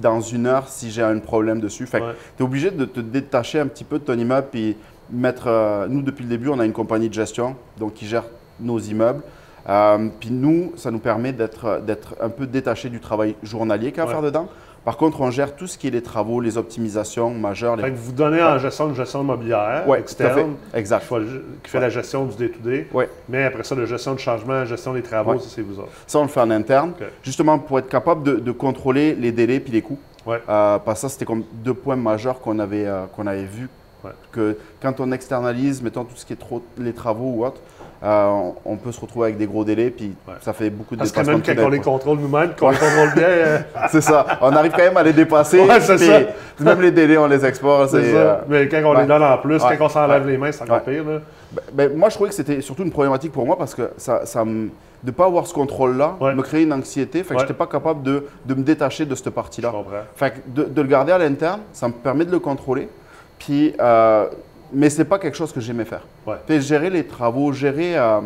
dans 0.00 0.20
une 0.20 0.46
heure 0.46 0.68
si 0.68 0.90
j'ai 0.90 1.02
un 1.02 1.18
problème 1.18 1.60
dessus. 1.60 1.86
Fait 1.86 2.00
que 2.00 2.12
tu 2.36 2.42
es 2.42 2.46
obligé 2.46 2.70
de 2.70 2.84
te 2.84 3.00
détacher 3.00 3.60
un 3.60 3.66
petit 3.66 3.84
peu 3.84 3.98
de 3.98 4.04
ton 4.04 4.14
immeuble 4.18 4.46
puis 4.50 4.76
mettre. 5.10 5.44
euh, 5.48 5.86
nous, 5.88 6.02
depuis 6.02 6.22
le 6.24 6.28
début, 6.28 6.48
on 6.48 6.58
a 6.60 6.64
une 6.64 6.72
compagnie 6.72 7.08
de 7.08 7.14
gestion 7.14 7.56
donc 7.78 7.94
qui 7.94 8.06
gère 8.06 8.24
nos 8.60 8.78
immeubles. 8.78 9.22
Euh, 9.68 10.08
puis 10.20 10.30
nous, 10.30 10.72
ça 10.76 10.90
nous 10.90 10.98
permet 10.98 11.32
d'être 11.32 11.80
un 12.20 12.28
peu 12.28 12.46
détaché 12.46 12.88
du 12.90 13.00
travail 13.00 13.34
journalier 13.42 13.90
qu'il 13.92 13.98
y 13.98 14.00
a 14.00 14.02
à 14.02 14.06
Ouais. 14.06 14.12
faire 14.12 14.22
dedans. 14.22 14.48
Par 14.84 14.98
contre, 14.98 15.22
on 15.22 15.30
gère 15.30 15.56
tout 15.56 15.66
ce 15.66 15.78
qui 15.78 15.86
est 15.86 15.90
les 15.90 16.02
travaux, 16.02 16.42
les 16.42 16.58
optimisations 16.58 17.30
majeures. 17.30 17.74
Les... 17.76 17.84
Fait 17.84 17.90
que 17.90 17.96
vous 17.96 18.12
donnez 18.12 18.42
en 18.42 18.58
gestion 18.58 18.90
une 18.90 18.94
gestion 18.94 19.22
immobilière 19.22 19.88
Ouais, 19.88 19.98
externe 20.00 20.56
qui, 20.70 20.78
Exact. 20.78 21.00
fait, 21.04 21.14
qui 21.62 21.70
fait 21.70 21.80
la 21.80 21.88
gestion 21.88 22.26
du 22.26 22.36
day-to-day. 22.36 22.88
Ouais. 22.92 23.08
Mais 23.30 23.44
après 23.44 23.64
ça, 23.64 23.74
la 23.74 23.86
gestion 23.86 24.12
de 24.12 24.18
changement, 24.18 24.52
la 24.52 24.64
gestion 24.66 24.92
des 24.92 25.00
travaux, 25.00 25.38
ça, 25.38 25.48
c'est 25.48 25.62
vous 25.62 25.78
autres. 25.78 25.88
Ça, 26.06 26.18
on 26.18 26.22
le 26.24 26.28
fait 26.28 26.40
en 26.40 26.50
interne, 26.50 26.92
justement 27.22 27.58
pour 27.58 27.78
être 27.78 27.88
capable 27.88 28.22
de, 28.24 28.34
de 28.36 28.52
contrôler 28.52 29.14
les 29.14 29.32
délais 29.32 29.58
puis 29.58 29.72
les 29.72 29.80
coûts. 29.80 29.98
Euh, 30.28 30.38
parce 30.78 31.00
que 31.00 31.00
ça, 31.00 31.08
c'était 31.08 31.24
comme 31.24 31.44
deux 31.64 31.72
points 31.74 31.96
majeurs 31.96 32.40
qu'on 32.40 32.58
avait, 32.58 32.84
euh, 32.86 33.06
qu'on 33.06 33.26
avait 33.26 33.44
vus. 33.44 33.70
Ouais. 34.04 34.10
Que 34.32 34.56
quand 34.82 35.00
on 35.00 35.10
externalise, 35.12 35.82
mettons 35.82 36.04
tout 36.04 36.14
ce 36.16 36.26
qui 36.26 36.34
est 36.34 36.36
trop, 36.36 36.62
les 36.78 36.92
travaux 36.92 37.32
ou 37.36 37.44
autre, 37.46 37.60
euh, 38.02 38.26
on, 38.28 38.54
on 38.66 38.76
peut 38.76 38.92
se 38.92 39.00
retrouver 39.00 39.26
avec 39.26 39.38
des 39.38 39.46
gros 39.46 39.64
délais, 39.64 39.88
puis 39.90 40.14
Ouais. 40.28 40.34
ça 40.42 40.52
fait 40.52 40.68
beaucoup 40.68 40.94
de 40.94 40.98
Parce 41.00 41.10
que 41.12 41.20
même 41.20 41.40
quand 41.40 41.54
on 41.58 41.68
les 41.70 41.78
contrôle 41.80 42.18
nous-mêmes, 42.18 42.50
qu'on 42.58 42.70
les 42.70 42.76
contrôle 42.76 43.14
bien, 43.14 43.24
euh, 43.28 43.58
C'est 43.90 44.02
ça. 44.02 44.26
On 44.42 44.52
arrive 44.54 44.72
quand 44.72 44.78
même 44.84 44.96
à 44.98 45.02
les 45.02 45.12
dépasser. 45.14 45.58
Ouais, 45.60 45.80
c'est 45.80 45.96
ça. 45.98 46.20
Même 46.60 46.80
les 46.82 46.90
délais, 46.90 47.16
on 47.16 47.26
les 47.26 47.44
exporte. 47.44 47.90
c'est 47.90 48.12
ça. 48.12 48.16
euh, 48.18 48.36
Mais 48.48 48.68
quand 48.68 48.82
on 48.84 48.94
ouais. 48.94 49.02
les 49.02 49.06
donne 49.08 49.22
en 49.22 49.38
plus, 49.38 49.58
quand 49.58 49.76
on 49.80 49.88
s'enlève 49.88 50.26
les 50.26 50.36
mains, 50.36 50.52
c'est 50.52 50.62
encore 50.64 50.82
pire. 50.82 51.04
Là. 51.04 51.18
Ben, 51.52 51.62
ben, 51.88 51.96
moi, 51.96 52.08
je 52.10 52.14
trouvais 52.16 52.30
que 52.30 52.36
c'était 52.36 52.60
surtout 52.60 52.82
une 52.82 52.90
problématique 52.90 53.32
pour 53.32 53.46
moi 53.46 53.56
parce 53.56 53.74
que 53.74 53.90
ça, 53.96 54.26
ça 54.26 54.44
me- 54.44 54.68
de 55.02 55.10
ne 55.10 55.14
pas 55.14 55.26
avoir 55.26 55.46
ce 55.46 55.52
contrôle-là 55.54 56.16
me 56.20 56.40
créait 56.42 56.62
une 56.62 56.72
anxiété. 56.72 57.22
Fait 57.22 57.34
que 57.34 57.40
je 57.40 57.44
n'étais 57.44 57.54
pas 57.54 57.66
capable 57.66 58.02
de, 58.02 58.26
de 58.46 58.54
me 58.54 58.62
détacher 58.62 59.04
de 59.04 59.14
cette 59.14 59.30
partie-là. 59.30 59.70
Fait 60.16 60.30
que 60.30 60.36
de, 60.46 60.64
de 60.64 60.82
le 60.82 60.88
garder 60.88 61.12
à 61.12 61.18
l'interne, 61.18 61.60
ça 61.72 61.88
me 61.88 61.92
permet 61.92 62.24
de 62.24 62.30
le 62.32 62.38
contrôler. 62.38 62.88
Puis, 63.38 63.74
euh, 63.80 64.28
mais 64.72 64.90
ce 64.90 64.98
n'est 64.98 65.04
pas 65.04 65.18
quelque 65.18 65.36
chose 65.36 65.52
que 65.52 65.60
j'aimais 65.60 65.84
faire. 65.84 66.02
Ouais. 66.26 66.60
Gérer 66.60 66.90
les 66.90 67.06
travaux, 67.06 67.52
gérer, 67.52 67.96
euh, 67.98 68.20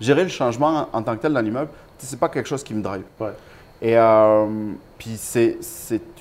gérer 0.00 0.22
le 0.22 0.28
changement 0.30 0.88
en, 0.92 0.98
en 0.98 1.02
tant 1.02 1.16
que 1.16 1.22
tel 1.22 1.32
dans 1.32 1.40
l'immeuble, 1.40 1.70
ce 1.98 2.12
n'est 2.14 2.18
pas 2.18 2.28
quelque 2.28 2.48
chose 2.48 2.62
qui 2.62 2.74
me 2.74 2.82
drive. 2.82 3.04
Ouais. 3.20 3.30
Et 3.82 3.98
euh, 3.98 4.46
puis 4.98 5.16
c'est 5.18 5.58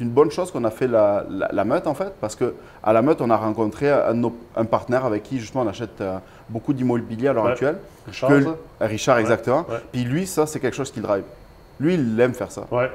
une 0.02 0.10
bonne 0.10 0.32
chose 0.32 0.52
qu'on 0.52 0.64
a 0.66 0.72
fait 0.72 0.88
la, 0.88 1.24
la, 1.30 1.50
la 1.54 1.64
meute 1.64 1.88
en 1.88 1.94
fait, 1.94 2.12
parce 2.20 2.36
que 2.36 2.56
à 2.84 2.92
la 2.92 3.02
meute, 3.02 3.22
on 3.22 3.30
a 3.30 3.38
rencontré 3.38 3.90
un, 3.90 4.66
partenaire 4.66 5.06
avec 5.06 5.24
qui 5.24 5.40
justement 5.40 5.64
on 5.64 5.68
achète 5.68 6.02
euh, 6.02 6.18
beaucoup 6.50 6.74
d'immobilier 6.74 7.30
à 7.30 7.34
l'heure 7.34 7.46
Ouais. 7.46 7.52
actuelle. 7.52 7.78
Richard, 8.08 8.30
Que- 8.30 8.44
ça? 8.44 8.56
Richard, 8.82 9.16
Ouais. 9.16 9.22
exactement. 9.22 9.66
Ouais. 9.70 9.78
Puis 9.92 10.04
lui, 10.04 10.26
ça, 10.28 10.46
c'est 10.46 10.60
quelque 10.60 10.76
chose 10.76 10.92
qui 10.92 11.00
le 11.00 11.06
drive. 11.06 11.24
Lui, 11.80 11.94
il 11.94 12.20
aime 12.20 12.34
faire 12.34 12.52
ça. 12.52 12.66
Ouais. 12.72 12.92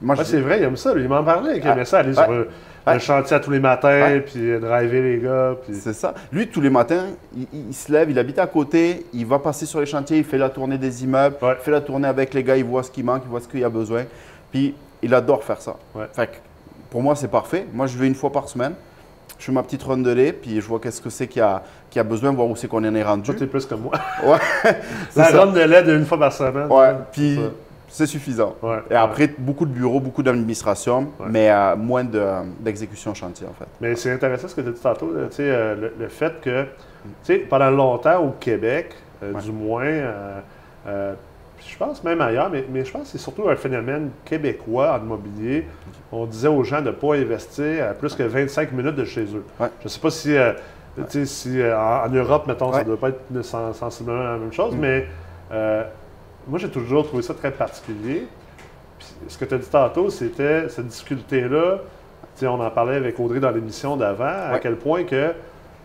Moi, 0.00 0.14
je 0.14 0.22
c'est 0.22 0.40
vrai, 0.40 0.58
il 0.58 0.64
aime 0.64 0.76
ça. 0.76 0.94
lui. 0.94 1.02
Il 1.02 1.08
m'en 1.08 1.22
parlait, 1.22 1.60
qu'il 1.60 1.68
aimait 1.70 1.84
ça, 1.84 1.98
aller 1.98 2.14
sur 2.14 2.46
Ouais. 2.86 2.94
le 2.94 3.00
chantier 3.00 3.36
à 3.36 3.40
tous 3.40 3.50
les 3.50 3.60
matins, 3.60 4.20
puis 4.24 4.50
euh, 4.50 4.60
driver 4.60 5.02
les 5.02 5.18
gars. 5.18 5.56
Puis... 5.62 5.74
C'est 5.74 5.92
ça. 5.92 6.14
Lui, 6.32 6.48
tous 6.48 6.60
les 6.60 6.70
matins, 6.70 7.04
il, 7.52 7.74
se 7.74 7.90
lève, 7.92 8.10
il 8.10 8.18
habite 8.18 8.38
à 8.38 8.46
côté, 8.46 9.06
il 9.12 9.26
va 9.26 9.38
passer 9.38 9.66
sur 9.66 9.80
les 9.80 9.86
chantiers, 9.86 10.18
il 10.18 10.24
fait 10.24 10.38
la 10.38 10.50
tournée 10.50 10.78
des 10.78 11.04
immeubles, 11.04 11.36
il 11.42 11.62
fait 11.62 11.70
la 11.70 11.80
tournée 11.80 12.08
avec 12.08 12.32
les 12.34 12.42
gars, 12.42 12.56
il 12.56 12.64
voit 12.64 12.82
ce 12.82 12.90
qui 12.90 13.02
manque, 13.02 13.22
il 13.24 13.28
voit 13.28 13.40
ce 13.40 13.48
qu'il 13.48 13.60
y 13.60 13.64
a 13.64 13.68
besoin. 13.68 14.04
Puis, 14.52 14.74
il 15.02 15.14
adore 15.14 15.42
faire 15.44 15.60
ça. 15.60 15.76
Fait 16.12 16.26
que, 16.26 16.36
pour 16.90 17.02
moi, 17.02 17.16
c'est 17.16 17.28
parfait. 17.30 17.66
Moi, 17.72 17.86
je 17.86 17.98
vais 17.98 18.06
une 18.06 18.14
fois 18.14 18.30
par 18.30 18.48
semaine. 18.48 18.74
Je 19.38 19.44
fais 19.44 19.52
ma 19.52 19.62
petite 19.62 19.82
ronde 19.82 20.02
de 20.02 20.10
lait, 20.10 20.32
puis 20.32 20.60
je 20.60 20.66
vois 20.66 20.80
qu'est-ce 20.80 21.00
que 21.02 21.10
c'est 21.10 21.26
qu'il 21.26 21.40
y 21.40 21.44
a, 21.44 21.62
qu'il 21.90 21.98
y 21.98 22.00
a 22.00 22.04
besoin, 22.04 22.32
voir 22.32 22.48
où 22.48 22.56
c'est 22.56 22.68
qu'on 22.68 22.84
en 22.84 22.94
est 22.94 23.02
rendu. 23.02 23.22
Toi, 23.22 23.34
t'es 23.34 23.46
plus 23.46 23.66
comme 23.66 23.82
moi. 23.82 23.92
Ouais, 24.24 24.38
La 25.16 25.28
ronde 25.28 25.54
de 25.54 25.60
lait 25.60 25.82
une 25.94 26.06
fois 26.06 26.18
par 26.18 26.32
semaine. 26.32 26.70
Ouais, 26.70 26.94
puis. 27.12 27.38
C'est 27.88 28.06
suffisant. 28.06 28.54
Ouais. 28.62 28.78
Et 28.90 28.94
après, 28.94 29.28
beaucoup 29.38 29.64
de 29.66 29.70
bureaux, 29.72 30.00
beaucoup 30.00 30.22
d'administration, 30.22 31.08
Ouais. 31.20 31.26
mais 31.30 31.50
euh, 31.50 31.76
moins 31.76 32.04
de, 32.04 32.22
d'exécution 32.60 33.14
chantier, 33.14 33.46
en 33.46 33.52
fait. 33.54 33.68
Mais 33.80 33.94
c'est 33.96 34.12
intéressant 34.12 34.48
ce 34.48 34.54
que 34.54 34.60
tu 34.60 34.68
as 34.68 34.72
dit 34.72 34.80
tantôt, 34.80 35.12
là, 35.12 35.28
euh, 35.40 35.74
le, 35.74 35.92
le 35.98 36.08
fait 36.08 36.40
que, 36.40 36.66
pendant 37.48 37.70
longtemps 37.70 38.20
au 38.22 38.30
Québec, 38.40 38.94
euh, 39.22 39.32
du 39.34 39.52
moins, 39.52 39.84
je 40.86 41.76
pense 41.78 42.04
même 42.04 42.20
ailleurs, 42.20 42.48
mais, 42.50 42.64
mais 42.70 42.84
je 42.84 42.92
pense 42.92 43.02
que 43.02 43.08
c'est 43.08 43.18
surtout 43.18 43.48
un 43.48 43.56
phénomène 43.56 44.10
québécois 44.24 44.92
en 45.00 45.04
immobilier. 45.04 45.66
On 46.12 46.24
disait 46.26 46.48
aux 46.48 46.62
gens 46.62 46.80
de 46.80 46.86
ne 46.86 46.90
pas 46.92 47.14
investir 47.16 47.88
à 47.90 47.94
plus 47.94 48.14
que 48.14 48.22
25 48.22 48.72
minutes 48.72 48.94
de 48.94 49.04
chez 49.04 49.24
eux. 49.24 49.44
Je 49.58 49.64
ne 49.84 49.88
sais 49.88 50.00
pas 50.00 50.10
si, 50.10 50.36
euh, 50.36 50.52
si 51.24 51.60
en, 51.62 52.06
en 52.06 52.08
Europe, 52.08 52.46
mettons, 52.46 52.72
ça 52.72 52.80
ne 52.80 52.84
doit 52.84 52.98
pas 52.98 53.08
être 53.08 53.20
sen- 53.42 53.72
sensiblement 53.72 54.22
la 54.22 54.36
même 54.38 54.52
chose, 54.52 54.74
Mm. 54.76 54.78
mais 54.80 55.06
moi, 56.46 56.58
j'ai 56.58 56.70
toujours 56.70 57.06
trouvé 57.06 57.22
ça 57.22 57.34
très 57.34 57.50
particulier. 57.50 58.26
Puis 58.98 59.08
ce 59.28 59.38
que 59.38 59.44
tu 59.44 59.54
as 59.54 59.58
dit 59.58 59.68
tantôt, 59.68 60.10
c'était 60.10 60.68
cette 60.68 60.86
difficulté-là. 60.86 61.78
On 62.42 62.60
en 62.60 62.70
parlait 62.70 62.96
avec 62.96 63.18
Audrey 63.18 63.40
dans 63.40 63.50
l'émission 63.50 63.96
d'avant, 63.96 64.24
à 64.52 64.58
quel 64.58 64.76
point 64.76 65.04
que 65.04 65.32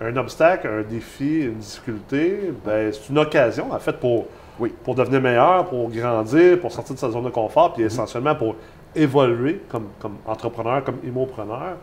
un 0.01 0.18
obstacle, 0.18 0.68
un 0.68 0.82
défi, 0.82 1.41
une 1.44 1.56
difficulté, 1.60 2.51
ben, 2.65 2.91
c'est 2.91 3.10
une 3.10 3.20
occasion, 3.20 3.72
en 3.72 3.80
fait, 3.80 3.94
pour, 3.94 4.25
Oui. 4.60 4.74
pour 4.84 4.96
devenir 4.96 5.22
meilleur, 5.22 5.65
pour 5.65 5.89
grandir, 5.89 6.60
pour 6.60 6.72
sortir 6.72 6.96
de 6.96 7.00
sa 7.00 7.10
zone 7.12 7.24
de 7.25 7.30
confort, 7.30 7.74
puis 7.74 7.84
essentiellement 7.84 8.36
pour 8.36 8.56
évoluer 8.96 9.62
comme, 9.70 9.88
comme 10.01 10.15
entrepreneur, 10.25 10.84
comme 10.84 10.98
immopreneur. 11.03 11.77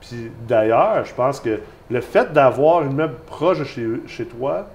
Puis 0.00 0.30
d'ailleurs, 0.46 1.04
je 1.04 1.14
pense 1.14 1.40
que 1.40 1.58
le 1.90 2.00
fait 2.00 2.32
d'avoir 2.32 2.82
une 2.82 2.92
immeuble 2.92 3.16
proche 3.26 3.58
de 3.58 3.64
chez, 3.64 3.86
chez 4.06 4.26
toi. 4.26 4.66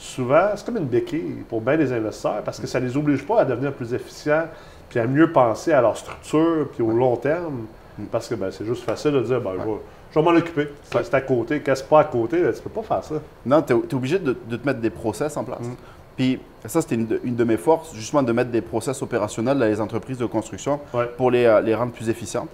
Souvent, 0.00 0.48
c'est 0.56 0.64
comme 0.66 0.78
une 0.78 0.86
béquille 0.86 1.44
pour 1.48 1.60
bien 1.60 1.76
des 1.76 1.92
investisseurs 1.92 2.42
parce 2.42 2.58
que 2.58 2.66
ça 2.66 2.80
les 2.80 2.96
oblige 2.96 3.24
pas 3.26 3.40
à 3.40 3.44
devenir 3.44 3.72
plus 3.72 3.92
efficients 3.94 4.44
puis 4.88 4.98
à 4.98 5.06
mieux 5.06 5.30
penser 5.30 5.72
à 5.72 5.80
leur 5.80 5.96
structure 5.96 6.68
puis 6.74 6.82
au 6.82 6.90
long 6.90 7.16
terme. 7.16 7.66
Mm. 7.98 8.04
Parce 8.10 8.28
que 8.28 8.34
ben, 8.34 8.50
c'est 8.50 8.64
juste 8.64 8.82
facile 8.84 9.12
de 9.12 9.20
dire, 9.20 9.40
ben, 9.40 9.52
je 9.58 9.64
vais, 9.64 9.76
je 10.12 10.18
vais 10.18 10.24
m'en 10.24 10.30
occuper. 10.36 10.68
C'est 10.90 11.14
à 11.14 11.20
côté. 11.20 11.62
C'est 11.64 11.88
pas 11.88 12.00
à 12.00 12.04
côté, 12.04 12.42
là, 12.42 12.52
tu 12.52 12.60
peux 12.62 12.70
pas 12.70 12.82
faire 12.82 13.04
ça. 13.04 13.14
Non, 13.46 13.62
tu 13.62 13.72
es, 13.74 13.94
obligé 13.94 14.18
de, 14.18 14.36
de 14.48 14.56
te 14.56 14.66
mettre 14.66 14.80
des 14.80 14.90
process 14.90 15.36
en 15.36 15.44
place. 15.44 15.60
Mm. 15.60 15.74
Puis 16.16 16.40
ça, 16.66 16.80
c'était 16.82 16.96
une, 16.96 17.06
de- 17.06 17.20
une 17.24 17.36
de 17.36 17.44
mes 17.44 17.56
forces, 17.56 17.94
justement, 17.94 18.22
de 18.22 18.32
mettre 18.32 18.50
des 18.50 18.60
process 18.60 19.00
opérationnels 19.02 19.58
dans 19.58 19.64
les 19.66 19.80
entreprises 19.80 20.18
de 20.18 20.26
construction 20.26 20.80
Ouais. 20.92 21.08
pour 21.16 21.30
les, 21.30 21.44
euh, 21.44 21.60
les 21.60 21.74
rendre 21.74 21.92
plus 21.92 22.08
efficientes. 22.10 22.48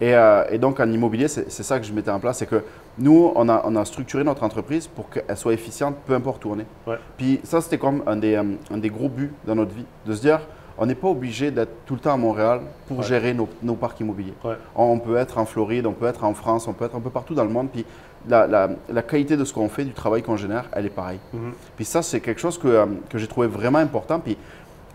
Et, 0.00 0.14
euh, 0.14 0.44
et 0.50 0.58
donc, 0.58 0.80
en 0.80 0.90
immobilier, 0.90 1.28
c'est 1.28 1.50
ça 1.50 1.78
que 1.78 1.84
je 1.84 1.92
mettais 1.92 2.10
en 2.10 2.20
place, 2.20 2.38
c'est 2.38 2.46
que 2.46 2.62
nous, 2.98 3.32
on 3.34 3.48
a, 3.48 3.62
on 3.64 3.76
a 3.76 3.84
structuré 3.84 4.24
notre 4.24 4.42
entreprise 4.42 4.86
pour 4.86 5.10
qu'elle 5.10 5.36
soit 5.36 5.52
efficiente, 5.52 5.96
peu 6.06 6.14
importe 6.14 6.44
où 6.46 6.50
on 6.52 6.58
est. 6.58 6.66
Ouais. 6.86 6.96
Puis 7.18 7.40
ça, 7.44 7.60
c'était 7.60 7.78
comme 7.78 8.02
un 8.06 8.16
des, 8.16 8.34
euh, 8.34 8.42
un 8.72 8.78
des 8.78 8.88
gros 8.90 9.08
buts 9.08 9.32
dans 9.46 9.54
notre 9.54 9.74
vie, 9.74 9.84
de 10.06 10.14
se 10.14 10.20
dire, 10.22 10.40
on 10.78 10.86
n'est 10.86 10.94
pas 10.94 11.08
obligé 11.08 11.50
d'être 11.50 11.84
tout 11.84 11.92
le 11.94 12.00
temps 12.00 12.14
à 12.14 12.16
Montréal 12.16 12.62
pour 12.88 12.98
Ouais. 13.00 13.04
gérer 13.04 13.34
nos, 13.34 13.48
nos 13.62 13.74
parcs 13.74 14.00
immobiliers. 14.00 14.32
Ouais. 14.42 14.54
On 14.74 14.98
peut 14.98 15.16
être 15.16 15.36
en 15.36 15.44
Floride, 15.44 15.84
on 15.86 15.92
peut 15.92 16.06
être 16.06 16.24
en 16.24 16.32
France, 16.32 16.66
on 16.66 16.72
peut 16.72 16.86
être 16.86 16.96
un 16.96 17.00
peu 17.00 17.10
partout 17.10 17.34
dans 17.34 17.44
le 17.44 17.50
monde. 17.50 17.68
Puis 17.70 17.84
la, 18.26 18.46
la- 18.46 18.70
la 18.88 19.02
qualité 19.02 19.36
de 19.36 19.44
ce 19.44 19.52
qu'on 19.52 19.68
fait, 19.68 19.84
du 19.84 19.92
travail 19.92 20.22
qu'on 20.22 20.36
génère, 20.38 20.64
elle 20.72 20.86
est 20.86 20.90
pareille. 20.90 21.20
Mhm. 21.34 21.52
Puis 21.76 21.84
ça, 21.84 22.00
c'est 22.00 22.20
quelque 22.20 22.40
chose 22.40 22.56
que, 22.56 22.68
euh, 22.68 22.86
que 23.10 23.18
j'ai 23.18 23.26
trouvé 23.26 23.46
vraiment 23.48 23.78
important. 23.80 24.18
Puis 24.18 24.38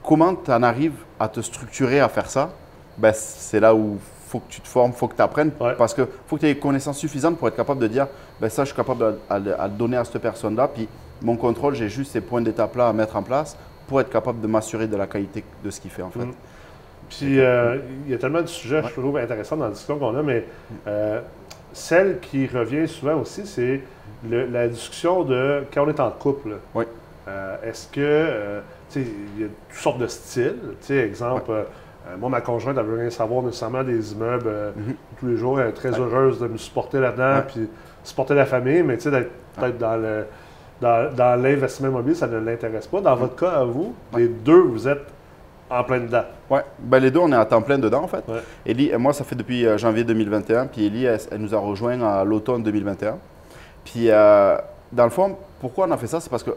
comment 0.03 0.33
tu 0.33 0.51
en 0.51 0.63
arrives 0.63 0.95
à 1.19 1.27
te 1.27 1.41
structurer 1.41 1.99
à 1.99 2.09
faire 2.09 2.29
ça, 2.31 2.49
ben, 2.97 3.11
c'est 3.13 3.59
là 3.59 3.75
où 3.75 3.97
faut 4.27 4.39
que 4.39 4.49
tu 4.49 4.61
te 4.61 4.67
formes, 4.67 4.91
faut 4.93 5.07
que 5.07 5.15
tu 5.15 5.21
apprennes. 5.21 5.51
Ouais. 5.59 5.73
Parce 5.77 5.93
que 5.93 6.03
faut 6.27 6.35
que 6.35 6.41
tu 6.41 6.45
aies 6.47 6.53
les 6.53 6.59
connaissances 6.59 6.97
suffisantes 6.97 7.37
pour 7.37 7.47
être 7.47 7.55
capable 7.55 7.79
de 7.79 7.87
dire, 7.87 8.07
ben, 8.41 8.49
ça, 8.49 8.63
je 8.63 8.67
suis 8.69 8.75
capable 8.75 8.99
de- 8.99 9.19
à, 9.29 9.39
le- 9.39 9.59
à 9.59 9.67
donner 9.67 9.97
à 9.97 10.03
cette 10.03 10.21
personne-là. 10.21 10.67
Puis 10.67 10.87
mon 11.21 11.35
contrôle, 11.37 11.75
j'ai 11.75 11.89
juste 11.89 12.11
ces 12.11 12.21
points 12.21 12.41
d'étape-là 12.41 12.89
à 12.89 12.93
mettre 12.93 13.15
en 13.15 13.23
place 13.23 13.57
pour 13.87 14.01
être 14.01 14.09
capable 14.09 14.41
de 14.41 14.47
m'assurer 14.47 14.87
de 14.87 14.95
la 14.97 15.07
qualité 15.07 15.43
de 15.63 15.69
ce 15.69 15.79
qu'il 15.79 15.91
fait, 15.91 16.01
en 16.01 16.09
fait. 16.09 16.19
Mhm. 16.19 16.33
Puis 17.09 17.39
euh, 17.39 17.77
il 18.05 18.11
y 18.11 18.15
a 18.15 18.17
tellement 18.17 18.41
de 18.41 18.47
sujets, 18.47 18.81
je 18.83 18.99
trouve, 18.99 19.17
intéressants 19.17 19.57
dans 19.57 19.65
la 19.65 19.71
discussion 19.71 19.99
qu'on 19.99 20.17
a, 20.17 20.23
mais 20.23 20.43
euh, 20.87 21.21
celle 21.71 22.19
qui 22.19 22.47
revient 22.47 22.87
souvent 22.87 23.15
aussi, 23.21 23.45
c'est 23.45 23.81
la 24.27 24.67
discussion 24.67 25.23
de 25.23 25.63
quand 25.71 25.85
on 25.85 25.89
est 25.89 25.99
en 25.99 26.09
couple. 26.09 26.57
Oui. 26.73 26.85
Euh, 27.27 27.57
Est-ce 27.63 27.87
que, 27.89 28.61
tu 28.91 29.01
sais, 29.03 29.07
il 29.37 29.41
y 29.41 29.45
a 29.45 29.47
toutes 29.69 29.77
sortes 29.79 29.97
de 29.99 30.07
styles. 30.07 30.55
Tu 30.81 30.87
sais, 30.87 30.97
exemple, 30.97 31.51
euh, 32.07 32.17
moi, 32.19 32.29
ma 32.29 32.41
conjointe, 32.41 32.77
elle 32.77 32.85
veut 32.85 32.99
rien 32.99 33.09
savoir 33.09 33.43
nécessairement 33.43 33.83
des 33.83 34.13
immeubles 34.13 34.47
euh, 34.47 34.71
Mhm. 34.75 34.95
tous 35.19 35.27
les 35.27 35.37
jours. 35.37 35.59
Elle 35.59 35.69
est 35.69 35.73
très 35.73 35.91
Ouais. 35.91 35.99
heureuse 35.99 36.39
de 36.39 36.47
me 36.47 36.57
supporter 36.57 36.99
là-dedans, 36.99 37.41
puis 37.47 37.69
supporter 38.03 38.33
la 38.35 38.45
famille, 38.45 38.83
mais 38.83 38.97
tu 38.97 39.03
sais, 39.03 39.11
d'être 39.11 39.31
peut-être 39.57 39.77
dans 39.77 39.95
le. 39.97 40.25
Dans, 40.81 41.09
dans 41.15 41.41
l'investissement 41.41 41.87
immobilier, 41.87 42.15
ça 42.15 42.27
ne 42.27 42.37
l'intéresse 42.37 42.85
pas. 42.87 42.99
Dans 42.99 43.15
votre 43.15 43.37
cas, 43.37 43.51
à 43.51 43.63
vous, 43.63 43.93
les 44.17 44.27
deux, 44.27 44.59
vous 44.59 44.89
êtes 44.89 45.05
en 45.69 45.83
plein 45.85 46.01
dedans. 46.01 46.23
Ouais, 46.49 46.63
ben, 46.77 46.99
les 46.99 47.09
deux, 47.09 47.21
on 47.21 47.31
est 47.31 47.35
à 47.35 47.45
temps 47.45 47.61
plein 47.61 47.77
dedans 47.79 48.03
en 48.03 48.07
fait. 48.07 48.23
Ouais. 48.27 48.41
Ellie, 48.65 48.89
et 48.91 48.97
moi, 48.97 49.13
ça 49.13 49.23
fait 49.23 49.35
depuis 49.35 49.65
euh, 49.65 49.77
janvier 49.77 50.03
2021, 50.03 50.67
puis 50.67 50.85
Ellie, 50.85 51.05
elle, 51.05 51.17
elle 51.31 51.39
nous 51.39 51.55
a 51.55 51.57
rejoint 51.59 51.99
à 52.01 52.25
l'automne 52.25 52.61
2021. 52.61 53.15
Puis, 53.85 54.11
euh, 54.11 54.57
dans 54.91 55.05
le 55.05 55.09
fond, 55.11 55.37
pourquoi 55.61 55.87
on 55.87 55.91
a 55.91 55.97
fait 55.97 56.07
ça? 56.07 56.19
C'est 56.19 56.29
parce 56.29 56.43
que, 56.43 56.51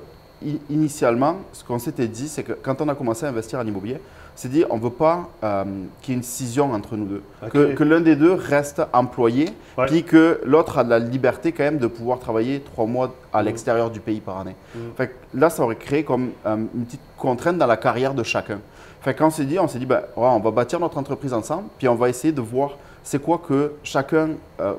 initialement, 0.71 1.37
ce 1.53 1.65
qu'on 1.65 1.79
s'était 1.79 2.07
dit, 2.09 2.29
c'est 2.29 2.43
que 2.43 2.53
quand 2.53 2.81
on 2.81 2.89
a 2.89 2.95
commencé 2.95 3.27
à 3.27 3.29
investir 3.29 3.59
en 3.59 3.67
immobilier, 3.67 3.97
on 4.01 4.41
s'est 4.41 4.49
dit, 4.49 4.65
on 4.71 4.77
ne 4.77 4.83
veut 4.83 4.91
pas 4.91 5.29
euh, 5.43 5.65
qu'il 6.01 6.15
y 6.15 6.17
ait 6.17 6.19
une 6.19 6.23
scission 6.23 6.73
entre 6.73 6.97
nous 6.97 7.07
deux. 7.07 7.23
Que, 7.51 7.75
que 7.75 7.83
l'un 7.83 8.01
des 8.01 8.15
deux 8.15 8.33
reste 8.35 8.81
employé, 8.93 9.47
Ouais. 9.77 9.87
puis 9.87 10.05
que 10.05 10.41
l'autre 10.45 10.79
a 10.79 10.85
de 10.85 10.91
la 10.91 11.01
liberté 11.01 11.51
quand 11.53 11.65
même 11.65 11.79
de 11.79 11.89
pouvoir 11.89 12.21
travailler 12.21 12.61
trois 12.61 12.87
mois 12.87 13.15
à 13.33 13.41
Mhm. 13.41 13.47
l'extérieur 13.47 13.91
du 13.91 13.99
pays 14.01 14.21
par 14.21 14.39
année. 14.39 14.55
Fait 14.97 15.09
que 15.09 15.15
là, 15.35 15.51
ça 15.51 15.63
aurait 15.65 15.75
créé 15.77 16.05
comme 16.05 16.31
euh, 16.47 16.57
une 16.57 16.85
petite 16.85 17.01
contrainte 17.17 17.59
dans 17.59 17.67
la 17.67 17.77
carrière 17.77 18.15
de 18.15 18.23
chacun. 18.23 18.61
Fait 19.01 19.15
que 19.15 19.19
quand 19.19 19.27
on 19.27 19.31
s'est 19.31 19.45
dit, 19.45 19.59
on 19.59 19.67
s'est 19.69 19.79
dit, 19.81 19.87
ben, 19.87 20.03
ouais, 20.17 20.27
on 20.29 20.41
va 20.41 20.51
bâtir 20.53 20.79
notre 20.79 20.99
entreprise 20.99 21.33
ensemble, 21.33 21.65
puis 21.79 21.89
on 21.89 21.95
va 21.97 22.09
essayer 22.09 22.33
de 22.33 22.41
voir 22.41 22.77
c'est 23.03 23.21
quoi 23.21 23.39
que 23.45 23.73
chacun, 23.83 24.31
euh, 24.61 24.75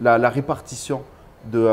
la, 0.00 0.16
la 0.16 0.28
répartition 0.30 1.02
de, 1.50 1.66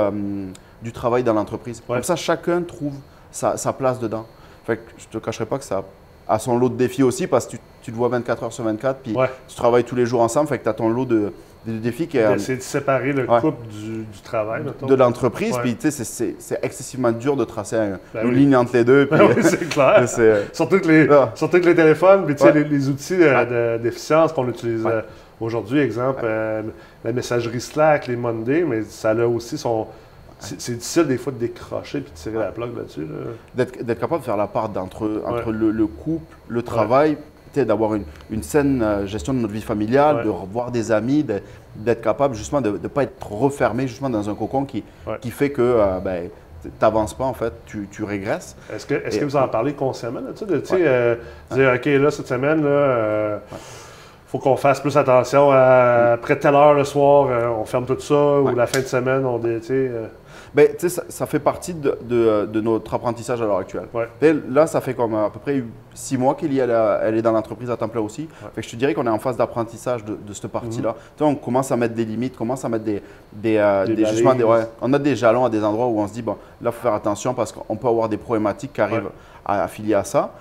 du 0.81 0.91
travail 0.91 1.23
dans 1.23 1.33
l'entreprise. 1.33 1.81
Ouais. 1.87 1.95
Comme 1.97 2.03
ça, 2.03 2.15
chacun 2.15 2.61
trouve 2.61 2.93
sa, 3.31 3.57
sa 3.57 3.73
place 3.73 3.99
dedans. 3.99 4.25
Fait 4.65 4.77
que 4.77 4.81
je 4.97 5.07
te 5.07 5.17
cacherai 5.23 5.45
pas 5.45 5.57
que 5.57 5.63
ça 5.65 5.83
a 6.27 6.37
son 6.39 6.57
lot 6.57 6.69
de 6.69 6.75
défis 6.75 7.01
aussi, 7.03 7.25
parce 7.27 7.45
que 7.47 7.51
tu, 7.51 7.57
tu 7.81 7.91
te 7.91 7.95
vois 7.97 8.07
24 8.09 8.43
heures 8.43 8.53
sur 8.53 8.63
24, 8.63 8.99
puis 8.99 9.15
Ouais. 9.15 9.29
tu 9.47 9.55
travailles 9.55 9.83
tous 9.83 9.95
les 9.95 10.05
jours 10.05 10.21
ensemble, 10.21 10.47
fait 10.47 10.59
que 10.59 10.63
tu 10.63 10.69
as 10.69 10.73
ton 10.73 10.87
lot 10.89 11.05
de, 11.05 11.33
de 11.65 11.77
défis 11.79 12.07
qui 12.07 12.19
est, 12.19 12.23
euh, 12.23 12.33
D'essayer 12.33 12.57
de 12.59 12.61
séparer 12.63 13.13
le 13.13 13.27
ouais. 13.27 13.41
couple 13.41 13.65
du, 13.67 14.03
du 14.05 14.19
travail, 14.23 14.61
mettons. 14.63 14.85
de 14.85 14.93
l'entreprise, 14.93 15.57
puis 15.57 15.75
tu 15.75 15.89
sais, 15.89 15.91
c'est- 15.91 16.03
c'est 16.03 16.35
c'est 16.37 16.59
excessivement 16.63 17.11
dur 17.11 17.35
de 17.35 17.43
tracer 17.45 17.77
un- 17.77 17.99
Ben 18.13 18.21
une 18.25 18.29
oui. 18.29 18.35
ligne 18.35 18.55
entre 18.55 18.73
les 18.75 18.83
deux. 18.83 19.05
Ben 19.11 19.21
oui, 19.35 19.41
c'est 19.41 19.67
clair. 19.69 20.03
c'est- 20.07 20.55
Surtout 20.55 20.79
que 20.79 20.87
les, 20.87 21.09
Ah. 21.09 21.31
surtout 21.33 21.59
que 21.59 21.65
les 21.65 21.75
téléphones, 21.75 22.25
puis 22.25 22.35
tu 22.35 22.43
sais, 22.43 22.51
les, 22.53 22.63
les 22.63 22.89
outils 22.89 23.15
euh, 23.19 23.77
de- 23.77 23.81
d'efficience 23.83 24.31
qu'on 24.31 24.47
utilise 24.47 24.85
euh, 24.85 25.01
aujourd'hui, 25.41 25.79
exemple, 25.79 26.21
euh, 26.25 26.61
la 27.03 27.11
messagerie 27.11 27.59
Slack, 27.61 28.05
les 28.05 28.15
Monday, 28.15 28.63
mais 28.67 28.83
ça 28.83 29.09
a 29.09 29.25
aussi 29.25 29.57
son. 29.57 29.87
C'est 30.39 30.73
difficile 30.73 31.05
des 31.07 31.17
fois 31.17 31.33
de 31.33 31.37
décrocher 31.37 31.99
puis 32.01 32.11
de 32.11 32.17
tirer 32.17 32.37
la 32.39 32.51
plug 32.51 32.75
là-dessus. 32.75 33.01
là. 33.01 33.65
d'être 33.65 33.99
capable 33.99 34.21
de 34.21 34.25
faire 34.25 34.37
la 34.37 34.47
part 34.47 34.69
entre 34.77 35.05
Ouais. 35.07 35.51
le, 35.51 35.71
le 35.71 35.87
couple, 35.87 36.33
le 36.47 36.61
travail, 36.63 37.17
tu 37.53 37.59
sais, 37.59 37.65
d'avoir 37.65 37.95
une, 37.95 38.03
une 38.31 38.43
saine 38.43 38.81
euh, 38.81 39.05
gestion 39.05 39.33
de 39.33 39.39
notre 39.39 39.53
vie 39.53 39.61
familiale, 39.61 40.17
Ouais. 40.17 40.23
de 40.23 40.29
revoir 40.29 40.71
des 40.71 40.91
amis, 40.91 41.25
d'être 41.75 42.01
capable 42.01 42.35
justement 42.35 42.61
de 42.61 42.69
ne 42.71 42.87
pas 42.87 43.03
être 43.03 43.31
refermé 43.31 43.87
justement 43.87 44.09
dans 44.09 44.29
un 44.29 44.35
cocon 44.35 44.63
qui, 44.65 44.83
Ouais. 45.05 45.17
qui 45.19 45.31
fait 45.31 45.49
que 45.51 45.61
euh, 45.61 45.99
ben, 45.99 46.29
tu 46.61 46.69
n'avances 46.81 47.13
pas 47.13 47.25
en 47.25 47.33
fait, 47.33 47.51
tu, 47.65 47.87
tu 47.91 48.03
régresses. 48.03 48.55
Est-ce 48.73 48.85
que, 48.85 48.93
est 48.93 49.15
Et- 49.15 49.19
que 49.19 49.25
vous 49.25 49.35
en 49.35 49.47
parlez 49.47 49.73
consciemment 49.73 50.19
là-dessus? 50.21 50.45
De, 50.45 50.55
Ouais. 50.57 50.63
euh, 50.87 51.15
dire, 51.51 51.71
OK, 51.75 51.85
là, 51.85 52.11
cette 52.11 52.27
semaine, 52.27 52.63
là, 52.63 52.69
euh, 52.69 53.37
faut 54.27 54.37
qu'on 54.39 54.57
fasse 54.57 54.79
plus 54.79 54.95
attention 54.95 55.49
à, 55.51 56.11
après 56.13 56.37
telle 56.37 56.53
heure 56.55 56.75
le 56.75 56.83
soir, 56.83 57.27
euh, 57.31 57.47
on 57.47 57.65
ferme 57.65 57.85
tout 57.85 57.99
ça, 57.99 58.13
ou 58.13 58.47
Ouais. 58.47 58.55
la 58.55 58.67
fin 58.67 58.79
de 58.79 58.85
semaine, 58.85 59.25
on 59.25 59.39
dé- 59.39 59.59
euh, 59.71 60.05
Ben, 60.55 60.67
ça, 60.79 61.03
ça 61.09 61.25
fait 61.25 61.39
partie 61.39 61.73
de, 61.73 61.97
de- 62.01 62.45
de 62.51 62.61
notre 62.61 62.93
apprentissage 62.93 63.41
à 63.41 63.45
l'heure 63.45 63.57
actuelle. 63.59 63.87
Ouais. 63.93 64.07
Là, 64.49 64.65
ça 64.67 64.81
fait 64.81 64.93
comme 64.93 65.13
à 65.15 65.29
peu 65.29 65.39
près 65.39 65.63
six 65.93 66.17
mois 66.17 66.33
qu'elle 66.35 66.57
elle, 66.57 67.15
est 67.17 67.21
dans 67.21 67.31
l'entreprise 67.31 67.69
à 67.69 67.77
temps 67.77 67.87
plein 67.87 68.01
aussi. 68.01 68.27
Fait 68.55 68.61
que 68.61 68.67
je 68.67 68.71
te 68.71 68.75
dirais 68.75 68.93
qu'on 68.93 69.05
est 69.05 69.09
en 69.11 69.19
phase 69.19 69.37
d'apprentissage 69.37 70.03
de, 70.05 70.15
de 70.15 70.33
cette 70.33 70.51
partie-là. 70.51 70.95
Sais, 71.17 71.23
on 71.23 71.35
commence 71.35 71.71
à 71.71 71.77
mettre 71.77 71.93
des 71.93 72.05
limites, 72.05 72.35
commence 72.37 72.65
à 72.65 72.69
mettre 72.69 72.85
des, 72.85 73.01
des, 73.33 73.57
euh, 73.57 73.85
Des 73.85 73.95
des 73.95 74.05
jugements. 74.05 74.31
ouais. 74.33 74.65
on 74.81 74.91
a 74.93 74.99
des 74.99 75.15
jalons 75.15 75.45
à 75.45 75.49
des 75.49 75.63
endroits 75.63 75.87
où 75.87 75.99
on 75.99 76.07
se 76.07 76.13
dit, 76.13 76.21
bon, 76.21 76.37
là, 76.61 76.69
il 76.69 76.71
faut 76.71 76.81
faire 76.81 76.93
attention 76.93 77.33
parce 77.33 77.51
qu'on 77.51 77.75
peut 77.75 77.87
avoir 77.87 78.09
des 78.09 78.17
problématiques 78.17 78.73
qui 78.73 78.81
arrivent 78.81 79.09
à 79.45 79.63
affilier 79.63 79.93
à 79.93 80.03
ça. 80.03 80.31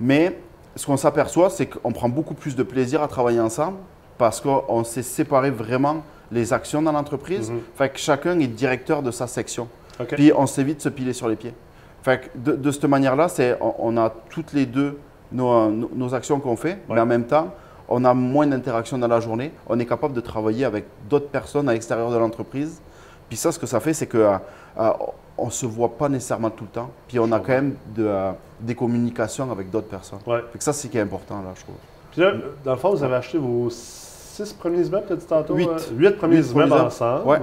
Mais 0.00 0.38
ce 0.76 0.86
qu'on 0.86 0.96
s'aperçoit, 0.96 1.50
c'est 1.50 1.66
qu'on 1.66 1.92
prend 1.92 2.08
beaucoup 2.08 2.34
plus 2.34 2.54
de 2.54 2.62
plaisir 2.62 3.02
à 3.02 3.08
travailler 3.08 3.40
ensemble 3.40 3.78
parce 4.18 4.40
qu'on 4.40 4.84
s'est 4.84 5.02
séparé 5.02 5.50
vraiment 5.50 6.02
les 6.32 6.52
actions 6.52 6.82
dans 6.82 6.92
l'entreprise. 6.92 7.50
Mhm. 7.50 7.60
Fait 7.74 7.88
que 7.90 7.98
chacun 7.98 8.38
est 8.40 8.46
directeur 8.46 9.02
de 9.02 9.10
sa 9.10 9.26
section. 9.26 9.68
Puis 10.16 10.32
on 10.36 10.46
s'évite 10.46 10.78
de 10.78 10.82
se 10.82 10.88
piler 10.88 11.12
sur 11.12 11.28
les 11.28 11.36
pieds. 11.36 11.54
Fait 12.02 12.20
que 12.32 12.38
de, 12.38 12.56
de 12.56 12.70
cette 12.70 12.84
manière-là, 12.84 13.28
c'est 13.28 13.56
on, 13.60 13.74
on 13.78 13.96
a 13.96 14.12
toutes 14.30 14.52
les 14.52 14.66
deux 14.66 14.98
nos, 15.32 15.70
nos- 15.70 15.90
nos 15.94 16.14
actions 16.14 16.38
qu'on 16.38 16.56
fait, 16.56 16.78
mais 16.88 17.00
en 17.00 17.06
même 17.06 17.24
temps, 17.24 17.48
on 17.88 18.04
a 18.04 18.14
moins 18.14 18.46
d'interaction 18.46 18.98
dans 18.98 19.08
la 19.08 19.20
journée. 19.20 19.52
On 19.68 19.78
est 19.78 19.86
capable 19.86 20.14
de 20.14 20.20
travailler 20.20 20.64
avec 20.64 20.84
d'autres 21.08 21.28
personnes 21.28 21.68
à 21.68 21.72
l'extérieur 21.72 22.10
de 22.10 22.16
l'entreprise. 22.16 22.80
Puis 23.28 23.36
ça, 23.36 23.50
ce 23.52 23.58
que 23.58 23.66
ça 23.66 23.80
fait, 23.80 23.92
c'est 23.94 24.06
que 24.06 24.18
euh, 24.18 24.36
euh, 24.78 24.90
on 25.38 25.50
se 25.50 25.66
voit 25.66 25.96
pas 25.96 26.08
nécessairement 26.08 26.50
tout 26.50 26.64
le 26.64 26.70
temps. 26.70 26.90
Puis 27.08 27.18
on 27.18 27.30
a 27.32 27.40
quand 27.40 27.48
même 27.52 27.74
de, 27.94 28.04
euh, 28.06 28.32
des 28.60 28.74
communications 28.74 29.50
avec 29.50 29.70
d'autres 29.70 29.88
personnes. 29.88 30.20
Ouais. 30.26 30.42
Fait 30.52 30.58
que 30.58 30.64
ça, 30.64 30.72
c'est 30.72 30.88
qui 30.88 30.98
est 30.98 31.00
important 31.00 31.36
là, 31.42 31.50
je 31.56 31.62
trouve. 31.62 31.76
Puis 32.12 32.20
là, 32.20 32.32
dans 32.64 32.72
le 32.72 32.78
fond, 32.78 32.90
vous 32.90 33.02
avez 33.02 33.16
acheté 33.16 33.38
vos 33.38 33.68
six 34.44 34.52
premiers 34.52 34.86
immeubles, 34.86 35.06
tu 35.06 35.12
as 35.12 35.16
dit 35.16 35.26
tantôt? 35.26 35.54
Huit. 35.54 35.68
hein? 35.68 35.76
Huit 35.96 36.16
premiers 36.16 36.36
Huit 36.36 36.50
immeubles 36.52 36.70
premiers 36.70 36.84
ensemble. 36.84 37.26
Ouais. 37.28 37.38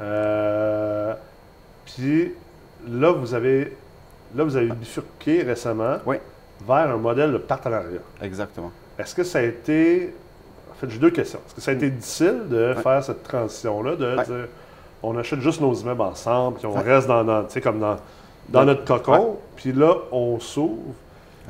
Euh, 0.00 1.14
puis 1.84 2.32
là, 2.88 3.12
vous 3.12 3.34
avez 3.34 3.76
là, 4.34 4.44
vous 4.44 4.56
avez 4.56 4.68
bifurqué 4.68 5.42
récemment 5.42 5.96
Oui. 6.06 6.16
vers 6.66 6.90
un 6.90 6.96
modèle 6.96 7.32
de 7.32 7.38
partenariat. 7.38 8.00
Exactement. 8.22 8.70
Est-ce 8.98 9.14
que 9.14 9.24
ça 9.24 9.38
a 9.40 9.42
été. 9.42 10.14
En 10.70 10.74
fait, 10.74 10.88
j'ai 10.90 10.98
deux 10.98 11.10
questions. 11.10 11.40
Est-ce 11.46 11.54
que 11.54 11.60
ça 11.60 11.72
a 11.72 11.74
été 11.74 11.90
difficile 11.90 12.42
de 12.48 12.74
faire 12.74 13.02
cette 13.04 13.22
transition-là, 13.22 13.96
de 13.96 14.14
dire 14.24 14.48
on 15.02 15.16
achète 15.18 15.40
juste 15.40 15.60
nos 15.60 15.74
immeubles 15.74 16.02
ensemble, 16.02 16.58
puis 16.58 16.66
on 16.66 16.72
reste 16.74 17.08
dans, 17.08 17.24
comme 17.62 17.80
dans, 17.80 17.96
dans 18.50 18.64
notre 18.66 18.84
cocon, 18.84 19.38
puis 19.56 19.72
là, 19.72 19.94
on 20.12 20.38
s'ouvre. 20.38 20.92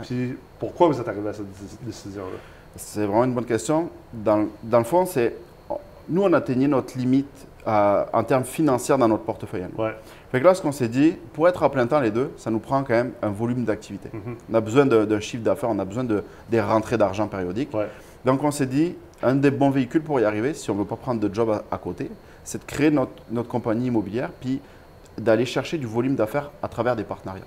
Puis 0.02 0.36
pourquoi 0.58 0.86
vous 0.88 1.00
êtes 1.00 1.08
arrivé 1.08 1.28
à 1.28 1.32
cette 1.32 1.46
dé- 1.46 1.76
décision-là? 1.82 2.38
C'est 2.76 3.04
vraiment 3.04 3.24
une 3.24 3.34
bonne 3.34 3.44
question. 3.44 3.90
Dans, 4.12 4.46
dans 4.62 4.78
le 4.78 4.84
fond, 4.84 5.06
c'est 5.06 5.34
nous, 6.08 6.22
on 6.22 6.32
atteignait 6.32 6.68
notre 6.68 6.98
limite 6.98 7.46
euh, 7.66 8.04
en 8.12 8.24
termes 8.24 8.44
financiers 8.44 8.96
dans 8.96 9.08
notre 9.08 9.22
portefeuille. 9.22 9.66
Ouais. 9.78 9.94
Fait 10.32 10.40
que 10.40 10.44
là, 10.44 10.54
ce 10.54 10.62
qu'on 10.62 10.72
s'est 10.72 10.88
dit, 10.88 11.14
pour 11.32 11.48
être 11.48 11.62
à 11.62 11.70
plein 11.70 11.86
temps 11.86 12.00
les 12.00 12.10
deux, 12.10 12.32
ça 12.36 12.50
nous 12.50 12.58
prend 12.58 12.82
quand 12.82 12.94
même 12.94 13.12
un 13.22 13.30
volume 13.30 13.64
d'activité. 13.64 14.10
Mhm. 14.12 14.36
On 14.50 14.54
a 14.54 14.60
besoin 14.60 14.86
d'un 14.86 15.20
chiffre 15.20 15.42
d'affaires, 15.42 15.70
on 15.70 15.78
a 15.78 15.84
besoin 15.84 16.04
de, 16.04 16.24
des 16.50 16.60
rentrées 16.60 16.98
d'argent 16.98 17.28
périodiques. 17.28 17.72
Ouais. 17.74 17.88
Donc, 18.24 18.42
on 18.42 18.50
s'est 18.50 18.66
dit, 18.66 18.94
un 19.22 19.34
des 19.34 19.50
bons 19.50 19.70
véhicules 19.70 20.02
pour 20.02 20.20
y 20.20 20.24
arriver, 20.24 20.54
si 20.54 20.70
on 20.70 20.74
ne 20.74 20.80
veut 20.80 20.86
pas 20.86 20.96
prendre 20.96 21.20
de 21.20 21.32
job 21.32 21.50
à, 21.50 21.62
à 21.74 21.78
côté, 21.78 22.10
c'est 22.44 22.58
de 22.58 22.64
créer 22.64 22.90
notre, 22.90 23.12
notre 23.30 23.48
compagnie 23.48 23.86
immobilière, 23.86 24.30
puis 24.40 24.60
d'aller 25.18 25.44
chercher 25.44 25.78
du 25.78 25.86
volume 25.86 26.14
d'affaires 26.16 26.50
à 26.62 26.68
travers 26.68 26.96
des 26.96 27.04
partenariats. 27.04 27.44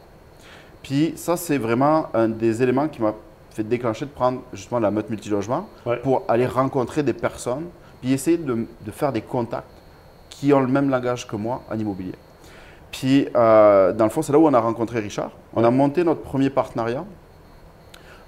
Puis 0.84 1.14
ça, 1.16 1.38
c'est 1.38 1.58
vraiment 1.58 2.08
un 2.14 2.28
des 2.28 2.62
éléments 2.62 2.88
qui 2.88 3.02
m'a 3.02 3.14
fait 3.54 3.64
déclencher 3.64 4.06
de 4.06 4.12
prendre 4.12 4.42
justement 4.54 4.80
la 4.80 4.92
meute 4.92 5.10
multilogement 5.10 5.68
Ouais. 5.86 5.98
pour 5.98 6.24
aller 6.28 6.46
rencontrer 6.48 7.04
des 7.04 7.14
personnes, 7.14 7.66
puis 8.02 8.12
essayer 8.14 8.38
de, 8.38 8.66
de 8.82 8.92
faire 8.92 9.12
des 9.12 9.22
contacts 9.22 9.68
qui 10.30 10.52
ont 10.54 10.60
le 10.60 10.68
même 10.68 10.90
langage 10.90 11.28
que 11.28 11.36
moi 11.36 11.62
en 11.72 11.78
immobilier. 11.78 12.16
Puis, 12.92 13.28
euh, 13.36 13.92
dans 13.94 14.04
le 14.06 14.10
fond, 14.10 14.22
c'est 14.22 14.32
là 14.34 14.40
où 14.40 14.48
on 14.48 14.54
a 14.54 14.60
rencontré 14.60 15.00
Richard. 15.00 15.32
On 15.56 15.64
a 15.64 15.70
monté 15.72 16.04
notre 16.04 16.22
premier 16.22 16.50
partenariat. 16.50 17.04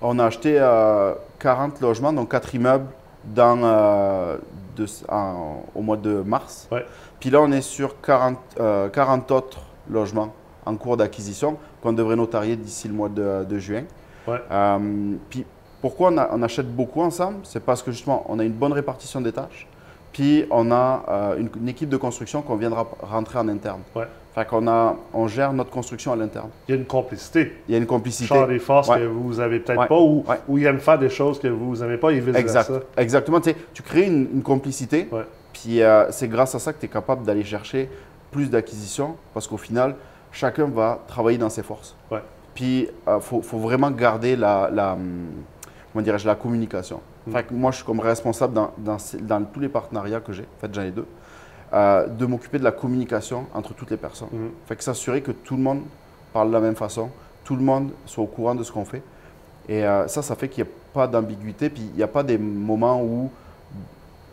On 0.02 0.18
a 0.20 0.26
acheté 0.26 0.58
euh, 0.60 1.14
40 1.40 1.82
logements, 1.82 2.14
donc 2.14 2.32
4 2.32 2.56
immeubles 2.56 2.88
dans, 3.24 3.60
euh, 3.64 4.38
de- 4.76 4.86
en- 5.10 5.64
au 5.74 5.82
mois 5.82 5.98
de 5.98 6.22
mars. 6.26 6.68
Ouais. 6.72 6.86
Puis 7.20 7.30
là, 7.30 7.42
on 7.42 7.52
est 7.52 7.62
sur 7.62 8.02
40, 8.02 8.38
euh, 8.60 8.90
40 8.90 9.32
autres 9.32 9.62
logements 9.90 10.34
en 10.66 10.76
cours 10.76 10.98
d'acquisition 10.98 11.58
qu'on 11.82 11.94
devrait 11.94 12.16
notarier 12.16 12.56
d'ici 12.56 12.88
le 12.88 12.94
mois 12.94 13.10
de, 13.10 13.44
de 13.46 13.58
juin. 13.60 13.84
Ouais. 14.28 14.42
Euh, 14.52 15.14
puis 15.30 15.46
pourquoi 15.82 16.12
on, 16.12 16.18
a- 16.18 16.30
on 16.32 16.42
achète 16.44 16.68
beaucoup 16.74 17.02
ensemble? 17.02 17.40
C'est 17.44 17.64
parce 17.64 17.82
que 17.84 17.92
justement, 17.92 18.26
on 18.30 18.40
a 18.40 18.44
une 18.44 18.54
bonne 18.54 18.74
répartition 18.74 19.22
des 19.22 19.32
tâches. 19.32 19.68
Puis 20.14 20.46
on 20.50 20.72
a 20.72 21.04
euh, 21.10 21.38
une, 21.38 21.50
une 21.60 21.68
équipe 21.70 21.90
de 21.90 21.98
construction 21.98 22.42
qu'on 22.42 22.56
viendra 22.56 22.88
rentrer 23.02 23.38
en 23.38 23.48
interne. 23.50 23.82
Ouais. 23.96 24.06
Fait 24.34 24.46
qu'on 24.48 24.68
a, 24.68 24.96
on 25.14 25.28
gère 25.28 25.52
notre 25.54 25.70
construction 25.70 26.12
à 26.14 26.16
l'interne. 26.16 26.50
Il 26.68 26.72
y 26.76 26.78
a 26.78 26.78
une 26.80 26.86
complicité. 26.86 27.58
Il 27.68 27.74
y 27.74 27.76
a 27.76 27.78
une 27.78 27.86
complicité. 27.86 28.28
Char 28.28 28.48
des 28.48 28.60
forces 28.60 28.88
Ouais. 28.90 29.00
que 29.00 29.06
vous 29.06 29.40
avez 29.40 29.60
peut-être 29.60 29.80
Ouais. 29.80 29.88
pas 29.88 30.00
ou, 30.00 30.24
Ouais. 30.28 30.38
ou 30.48 30.58
ils 30.58 30.66
aiment 30.66 30.80
faire 30.80 31.00
des 31.00 31.10
choses 31.10 31.40
que 31.40 31.48
vous 31.48 31.78
n'aimez 31.78 31.98
pas 31.98 32.12
et 32.12 32.20
vice 32.20 32.36
Exact. 32.36 32.70
versa. 32.70 32.86
Exactement. 32.98 33.40
Tu, 33.42 33.52
sais, 33.52 33.56
tu 33.74 33.82
crées 33.84 34.08
une, 34.08 34.28
une 34.36 34.42
complicité. 34.44 35.08
Ouais. 35.12 35.24
Puis 35.54 35.82
euh, 35.82 36.10
c'est 36.12 36.28
grâce 36.30 36.54
à 36.56 36.60
ça 36.60 36.74
que 36.74 36.80
tu 36.80 36.86
es 36.86 36.90
capable 36.90 37.24
d'aller 37.26 37.44
chercher 37.44 37.90
plus 38.32 38.50
d'acquisitions 38.50 39.16
parce 39.34 39.48
qu'au 39.48 39.58
final, 39.58 39.96
chacun 40.32 40.66
va 40.66 41.00
travailler 41.08 41.38
dans 41.38 41.50
ses 41.50 41.64
forces. 41.64 41.96
Puis 42.56 42.88
il 43.08 43.18
faut, 43.22 43.42
faut 43.44 43.60
vraiment 43.60 43.92
garder 43.92 44.36
la, 44.36 44.70
la, 44.74 44.94
hum, 44.94 45.28
comment 45.94 46.04
dirais-je, 46.04 46.26
la 46.26 46.36
communication. 46.36 47.02
Mm. 47.28 47.32
Fait 47.32 47.44
que 47.44 47.54
moi, 47.54 47.70
je 47.72 47.76
suis 47.78 47.86
comme 47.86 48.00
responsable 48.00 48.54
dans, 48.54 48.72
dans 48.78 48.98
ces- 48.98 49.18
dans 49.20 49.44
tous 49.44 49.60
les 49.60 49.70
partenariats 49.70 50.22
que 50.22 50.34
j'ai, 50.34 50.44
en 50.44 50.60
fait, 50.62 50.74
j'en 50.74 50.82
ai 50.82 50.92
deux, 50.92 51.06
euh, 51.74 52.08
de 52.08 52.26
m'occuper 52.26 52.58
de 52.58 52.64
la 52.64 52.72
communication 52.72 53.46
entre 53.54 53.74
toutes 53.74 53.92
les 53.92 53.98
personnes. 53.98 54.30
Mhm. 54.32 54.52
Fait 54.68 54.76
que 54.76 54.84
s'assurer 54.84 55.22
que 55.22 55.32
tout 55.32 55.56
le 55.58 55.62
monde 55.64 55.82
parle 56.32 56.48
de 56.48 56.54
la 56.54 56.60
même 56.62 56.76
façon, 56.76 57.10
tout 57.44 57.56
le 57.56 57.62
monde 57.64 57.92
soit 58.06 58.24
au 58.24 58.28
courant 58.28 58.56
de 58.56 58.64
ce 58.64 58.72
qu'on 58.72 58.86
fait. 58.86 59.02
Et 59.68 59.84
euh, 59.86 60.08
ça, 60.08 60.22
ça 60.22 60.36
fait 60.36 60.48
qu'il 60.48 60.64
n'y 60.64 60.70
a 60.70 60.74
pas 60.94 61.08
d'ambiguïté, 61.08 61.70
puis 61.70 61.82
il 61.92 61.98
n'y 61.98 62.04
a 62.04 62.08
pas 62.08 62.24
des 62.24 62.38
moments 62.38 63.02
où 63.02 63.30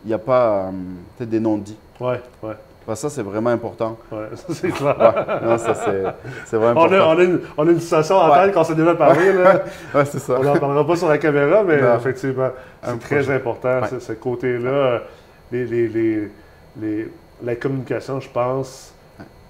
il 0.05 0.09
n'y 0.09 0.13
a 0.13 0.19
pas 0.19 0.67
euh, 0.67 0.71
peut-être 1.17 1.29
des 1.29 1.39
non-dits. 1.39 1.77
Ouais, 1.99 2.21
ouais, 2.43 2.55
Enfin, 2.85 2.95
ça, 2.95 3.09
c'est 3.09 3.21
vraiment 3.23 3.49
important. 3.51 3.97
ouais. 4.11 4.27
Ça, 4.35 4.53
c'est 4.53 4.69
clair. 4.71 4.97
Ouais, 4.99 5.47
non, 5.47 5.57
ça, 5.57 5.73
c'est, 5.73 6.03
c'est 6.45 6.57
vraiment 6.57 6.81
On 6.81 6.85
important. 6.85 7.11
a, 7.11 7.15
on, 7.15 7.19
a 7.19 7.23
une, 7.23 7.39
on 7.57 7.67
a 7.67 7.71
une 7.71 7.79
situation 7.79 8.17
en 8.17 8.29
Ouais. 8.29 8.45
tête 8.45 8.53
qu'on 8.53 8.63
s'est 8.65 8.75
déjà 8.75 8.93
parlé. 8.95 9.31
Là. 9.31 9.63
Ouais, 9.95 10.05
c'est 10.05 10.19
ça. 10.19 10.35
On 10.39 10.43
n'en 10.43 10.57
parlera 10.57 10.85
pas 10.85 10.95
sur 10.97 11.07
la 11.07 11.17
caméra, 11.17 11.63
mais 11.63 11.81
Non. 11.81 11.95
effectivement, 11.95 12.49
c'est 12.83 12.99
très 12.99 13.15
projet. 13.17 13.33
important, 13.35 13.81
Ouais. 13.81 13.99
ce, 13.99 14.13
côté-là. 14.13 15.01
Les, 15.51 15.65
les, 15.65 16.29
les, 16.81 17.07
la 17.43 17.55
communication, 17.55 18.19
je 18.19 18.27
pense, 18.29 18.93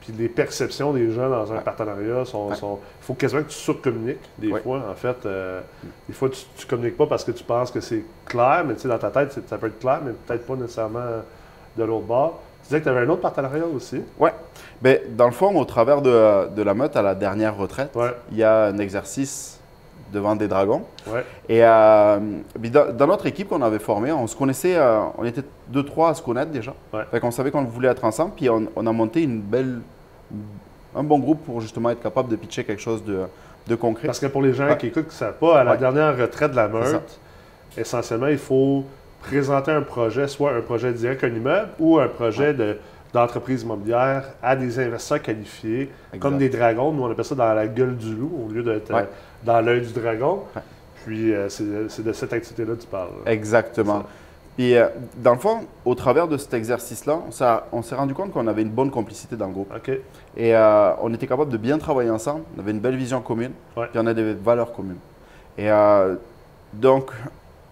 puis 0.01 0.13
les 0.17 0.27
perceptions 0.27 0.91
des 0.91 1.11
gens 1.11 1.29
dans 1.29 1.53
un 1.53 1.57
partenariat 1.59 2.25
sont. 2.25 2.49
Il 2.51 3.05
faut 3.05 3.13
quasiment 3.13 3.41
que 3.43 3.47
tu 3.49 3.55
surcommuniques 3.55 4.29
des 4.37 4.53
fois. 4.59 4.81
En 4.91 4.95
fait, 4.95 5.25
euh, 5.25 5.61
des 6.07 6.13
fois, 6.13 6.29
tu 6.29 6.45
ne 6.65 6.69
communiques 6.69 6.97
pas 6.97 7.07
parce 7.07 7.23
que 7.23 7.31
tu 7.31 7.43
penses 7.43 7.71
que 7.71 7.79
c'est 7.79 8.03
clair, 8.25 8.63
mais 8.67 8.73
tu 8.75 8.81
sais, 8.81 8.87
dans 8.89 8.97
ta 8.99 9.09
tête, 9.09 9.39
ça 9.47 9.57
peut 9.57 9.67
être 9.67 9.79
clair, 9.79 10.01
mais 10.05 10.11
peut-être 10.27 10.45
pas 10.45 10.55
nécessairement 10.55 10.99
de 11.77 11.83
l'autre 11.83 12.05
bord. 12.05 12.41
Tu 12.63 12.67
disais 12.69 12.79
que 12.79 12.83
tu 12.83 12.89
avais 12.89 13.05
un 13.05 13.09
autre 13.09 13.21
partenariat 13.21 13.65
aussi. 13.65 14.01
Ben, 14.81 14.99
dans 15.11 15.25
le 15.27 15.31
fond, 15.31 15.55
au 15.59 15.65
travers 15.65 16.01
de, 16.01 16.49
de 16.49 16.61
la 16.61 16.73
meute 16.73 16.95
à 16.95 17.01
la 17.01 17.15
dernière 17.15 17.55
retraite, 17.57 17.91
Ouais, 17.95 18.13
il 18.31 18.37
y 18.37 18.43
a 18.43 18.65
un 18.65 18.77
exercice 18.79 19.59
devant 20.11 20.35
des 20.35 20.47
dragons. 20.47 20.83
ouais, 21.07 21.25
Et 21.49 21.63
euh, 21.63 22.19
dans, 22.57 22.93
dans 22.95 23.07
notre 23.07 23.25
équipe 23.25 23.49
qu'on 23.49 23.61
avait 23.61 23.79
formée, 23.79 24.11
on 24.11 24.27
se 24.27 24.35
connaissait, 24.35 24.75
euh, 24.75 24.99
on 25.17 25.23
était 25.25 25.41
deux, 25.69 25.83
trois 25.83 26.09
à 26.09 26.13
se 26.13 26.21
connaître 26.21 26.51
déjà. 26.51 26.73
Ouais. 26.93 27.01
Fait 27.11 27.19
qu'on 27.19 27.31
savait 27.31 27.49
qu'on 27.51 27.63
voulait 27.63 27.87
être 27.89 28.03
ensemble, 28.05 28.33
puis 28.35 28.49
on, 28.49 28.67
on 28.75 28.85
a 28.85 28.91
monté 28.91 29.23
une 29.23 29.39
belle, 29.41 29.79
un 30.95 31.03
bon 31.03 31.17
groupe 31.19 31.43
pour 31.45 31.61
justement 31.61 31.89
être 31.89 32.01
capable 32.03 32.29
de 32.29 32.35
pitcher 32.35 32.63
quelque 32.63 32.81
chose 32.81 33.03
de, 33.03 33.21
de 33.67 33.75
concret. 33.75 34.05
Parce 34.07 34.19
que 34.19 34.27
pour 34.27 34.41
les 34.43 34.53
gens 34.53 34.75
qui 34.75 34.87
écoutent, 34.87 35.03
qui 35.07 35.13
ne 35.15 35.19
savent 35.19 35.37
pas, 35.39 35.59
à 35.61 35.63
la 35.63 35.77
dernière 35.77 36.15
retraite 36.17 36.51
de 36.51 36.55
la 36.57 36.67
meute, 36.67 37.19
essentiellement, 37.77 38.27
il 38.27 38.37
faut 38.37 38.83
présenter 39.23 39.71
un 39.71 39.81
projet, 39.81 40.27
soit 40.27 40.53
un 40.53 40.61
projet 40.61 40.91
direct, 40.93 41.23
un 41.23 41.27
immeuble, 41.29 41.69
ou 41.79 41.97
un 41.99 42.07
projet 42.07 42.53
de- 42.53 42.77
d'entreprise 43.13 43.61
immobilière 43.63 44.23
à 44.41 44.55
des 44.55 44.79
investisseurs 44.79 45.21
qualifiés, 45.21 45.81
Exact. 46.13 46.19
comme 46.19 46.37
des 46.37 46.49
dragons. 46.49 46.91
Nous, 46.91 47.03
on 47.03 47.11
appelle 47.11 47.25
ça 47.25 47.35
dans 47.35 47.53
la 47.53 47.67
gueule 47.67 47.95
du 47.95 48.15
loup, 48.15 48.45
au 48.47 48.51
lieu 48.51 48.63
d'être 48.63 48.91
euh, 48.91 48.95
Ouais. 49.01 49.09
dans 49.43 49.61
l'œil 49.61 49.81
du 49.81 49.93
dragon. 49.93 50.43
Ouais. 50.55 50.61
Puis, 51.05 51.33
euh, 51.33 51.47
c'est 51.49 52.03
de 52.03 52.13
cette 52.13 52.33
activité-là 52.33 52.73
que 52.75 52.81
tu 52.81 52.87
parles. 52.87 53.09
là. 53.25 53.31
Exactement. 53.31 54.03
Puis 54.55 54.75
euh, 54.75 54.87
dans 55.17 55.33
le 55.33 55.39
fond, 55.39 55.61
au 55.83 55.95
travers 55.95 56.27
de 56.27 56.37
cet 56.37 56.53
exercice-là, 56.53 57.21
on 57.71 57.81
s'est- 57.81 57.95
rendu 57.95 58.13
compte 58.13 58.31
qu'on 58.31 58.45
avait 58.47 58.61
une 58.61 58.69
bonne 58.69 58.91
complicité 58.91 59.35
dans 59.35 59.47
le 59.47 59.51
groupe. 59.53 59.73
Et 60.37 60.55
euh, 60.55 60.91
on 61.01 61.11
était 61.13 61.25
capable 61.27 61.51
de 61.51 61.57
bien 61.57 61.77
travailler 61.79 62.11
ensemble. 62.11 62.43
On 62.55 62.59
avait 62.61 62.69
une 62.71 62.79
belle 62.79 62.95
vision 62.95 63.19
commune. 63.21 63.51
Ouais. 63.75 63.87
Puis 63.91 63.99
on 64.01 64.05
a 64.05 64.13
des 64.13 64.33
valeurs 64.33 64.71
communes. 64.71 64.99
Et 65.57 65.69
donc, 66.73 67.11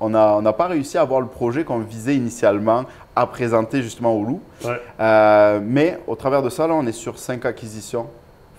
on 0.01 0.10
n'a 0.10 0.36
on 0.38 0.53
pas 0.53 0.67
réussi 0.67 0.98
à 0.98 1.01
avoir 1.01 1.22
le 1.22 1.27
projet 1.27 1.63
qu'on 1.63 1.79
visait 1.79 2.15
initialement 2.15 2.84
à 3.15 3.25
présenter 3.27 3.81
justement 3.81 4.13
au 4.13 4.24
loup. 4.25 4.41
Ouais. 4.65 4.81
Euh, 5.00 5.60
mais 5.63 6.00
au 6.08 6.15
travers 6.15 6.41
de 6.41 6.50
ça, 6.50 6.67
là, 6.67 6.74
on 6.74 6.86
est 6.86 6.91
sur 6.91 7.17
cinq 7.20 7.46
acquisitions. 7.46 8.08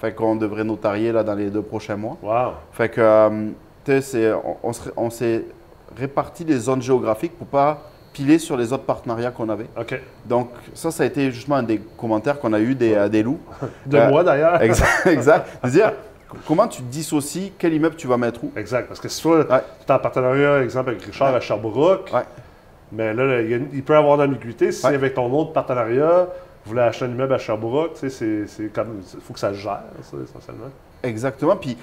Fait 0.00 0.12
qu'on 0.12 0.36
devrait 0.36 0.64
notarier 0.64 1.12
là, 1.12 1.22
dans 1.22 1.34
les 1.34 1.50
deux 1.50 1.62
prochains 1.62 1.96
mois. 1.96 2.16
Wow. 2.22 2.52
Fait 2.72 2.88
que, 2.88 3.00
euh, 3.00 3.48
tu 3.84 3.92
sais, 3.92 4.00
c'est- 4.00 4.32
on, 4.32 4.56
on 4.62 4.72
se- 4.72 4.90
on 4.96 5.10
s'est 5.10 5.44
réparti 5.96 6.44
les 6.44 6.56
zones 6.58 6.82
géographiques 6.82 7.36
pour 7.36 7.46
pas 7.46 7.78
piler 8.12 8.38
sur 8.38 8.56
les 8.56 8.72
autres 8.72 8.84
partenariats 8.84 9.30
qu'on 9.30 9.48
avait. 9.48 9.68
Donc, 10.26 10.50
ça, 10.74 10.90
ça 10.90 11.02
a 11.02 11.06
été 11.06 11.30
justement 11.30 11.56
un 11.56 11.62
des 11.62 11.78
commentaires 11.96 12.38
qu'on 12.40 12.52
a 12.52 12.60
eu 12.60 12.74
des, 12.74 12.94
euh, 12.94 13.08
des 13.08 13.22
loups. 13.22 13.40
De 13.86 13.96
Euh, 13.96 14.08
moi, 14.10 14.22
d'ailleurs. 14.22 14.60
Exact. 14.62 15.06
exact. 15.06 15.48
De 15.64 15.70
dire, 15.70 15.92
comment 16.46 16.68
tu 16.68 16.82
dissocies 16.82 17.52
quel 17.58 17.74
immeuble 17.74 17.96
tu 17.96 18.06
vas 18.06 18.16
mettre 18.16 18.42
où? 18.44 18.52
Exact. 18.56 18.88
Parce 18.88 19.00
que 19.00 19.08
si 19.08 19.20
toi, 19.22 19.38
Ouais. 19.40 19.60
tu 19.86 19.92
es 19.92 19.94
en 19.94 19.98
partenariat, 19.98 20.62
exemple, 20.62 20.90
avec 20.90 21.02
Richard 21.02 21.34
à 21.34 21.40
Sherbrooke, 21.40 22.10
Ouais. 22.12 22.22
mais 22.92 23.14
là, 23.14 23.40
il, 23.40 23.82
peut 23.82 23.94
y 23.94 23.96
avoir 23.96 24.18
de 24.18 24.24
l'ambiguïté. 24.24 24.72
Si 24.72 24.86
avec 24.86 25.14
ton 25.14 25.32
autre 25.32 25.52
partenariat, 25.52 26.28
vous 26.64 26.70
voulez 26.70 26.82
acheter 26.82 27.04
un 27.06 27.10
immeuble 27.10 27.34
à 27.34 27.38
Sherbrooke, 27.38 27.94
tu 27.94 28.00
sais, 28.00 28.10
c'est- 28.10 28.46
c'est 28.46 28.72
comme. 28.72 29.00
Il 29.14 29.20
faut 29.20 29.32
que 29.32 29.40
ça 29.40 29.52
gère, 29.52 29.82
ça, 30.02 30.16
essentiellement. 30.22 30.66
Exactement. 31.02 31.56
Puis, 31.56 31.76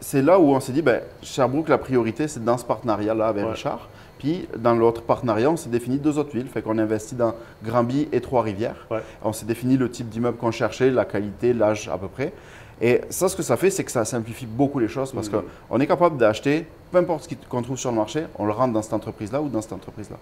c'est 0.00 0.22
là 0.22 0.38
où 0.38 0.50
on 0.54 0.60
s'est 0.60 0.72
dit, 0.72 0.80
ben, 0.82 1.02
Sherbrooke, 1.22 1.68
la 1.68 1.76
priorité, 1.78 2.26
c'est 2.28 2.42
dans 2.42 2.56
ce 2.56 2.64
partenariat-là 2.64 3.28
avec. 3.28 3.44
Richard. 3.46 3.88
Puis, 4.18 4.48
dans 4.56 4.74
l'autre 4.74 5.02
partenariat, 5.02 5.50
on 5.50 5.58
s'est 5.58 5.68
défini 5.68 5.98
deux 5.98 6.16
autres 6.18 6.34
villes. 6.34 6.48
Fait 6.48 6.62
qu'on 6.62 6.78
a 6.78 6.82
investi 6.82 7.14
dans 7.14 7.34
Granby 7.62 8.08
et 8.12 8.22
Trois-Rivières. 8.22 8.86
Ouais. 8.90 9.00
On 9.22 9.34
s'est 9.34 9.44
défini 9.44 9.76
le 9.76 9.90
type 9.90 10.08
d'immeuble 10.08 10.38
qu'on 10.38 10.50
cherchait, 10.50 10.90
la 10.90 11.04
qualité, 11.04 11.52
l'âge 11.52 11.90
à 11.92 11.98
peu 11.98 12.08
près. 12.08 12.32
Et 12.80 13.00
ça, 13.08 13.28
ce 13.28 13.36
que 13.36 13.42
ça 13.42 13.56
fait, 13.56 13.70
c'est 13.70 13.84
que 13.84 13.90
ça 13.90 14.04
simplifie 14.04 14.44
beaucoup 14.46 14.78
les 14.78 14.88
choses 14.88 15.12
parce 15.12 15.30
Mhm. 15.30 15.42
qu'on 15.70 15.80
est 15.80 15.86
capable 15.86 16.16
d'acheter 16.18 16.66
peu 16.92 16.98
importe 16.98 17.28
ce 17.28 17.34
qu'on 17.48 17.62
trouve 17.62 17.76
sur 17.78 17.90
le 17.90 17.96
marché, 17.96 18.24
on 18.38 18.46
le 18.46 18.52
rentre 18.52 18.72
dans 18.72 18.82
cette 18.82 18.92
entreprise-là 18.92 19.40
ou 19.42 19.48
dans 19.48 19.60
cette 19.60 19.72
entreprise-là. 19.72 20.16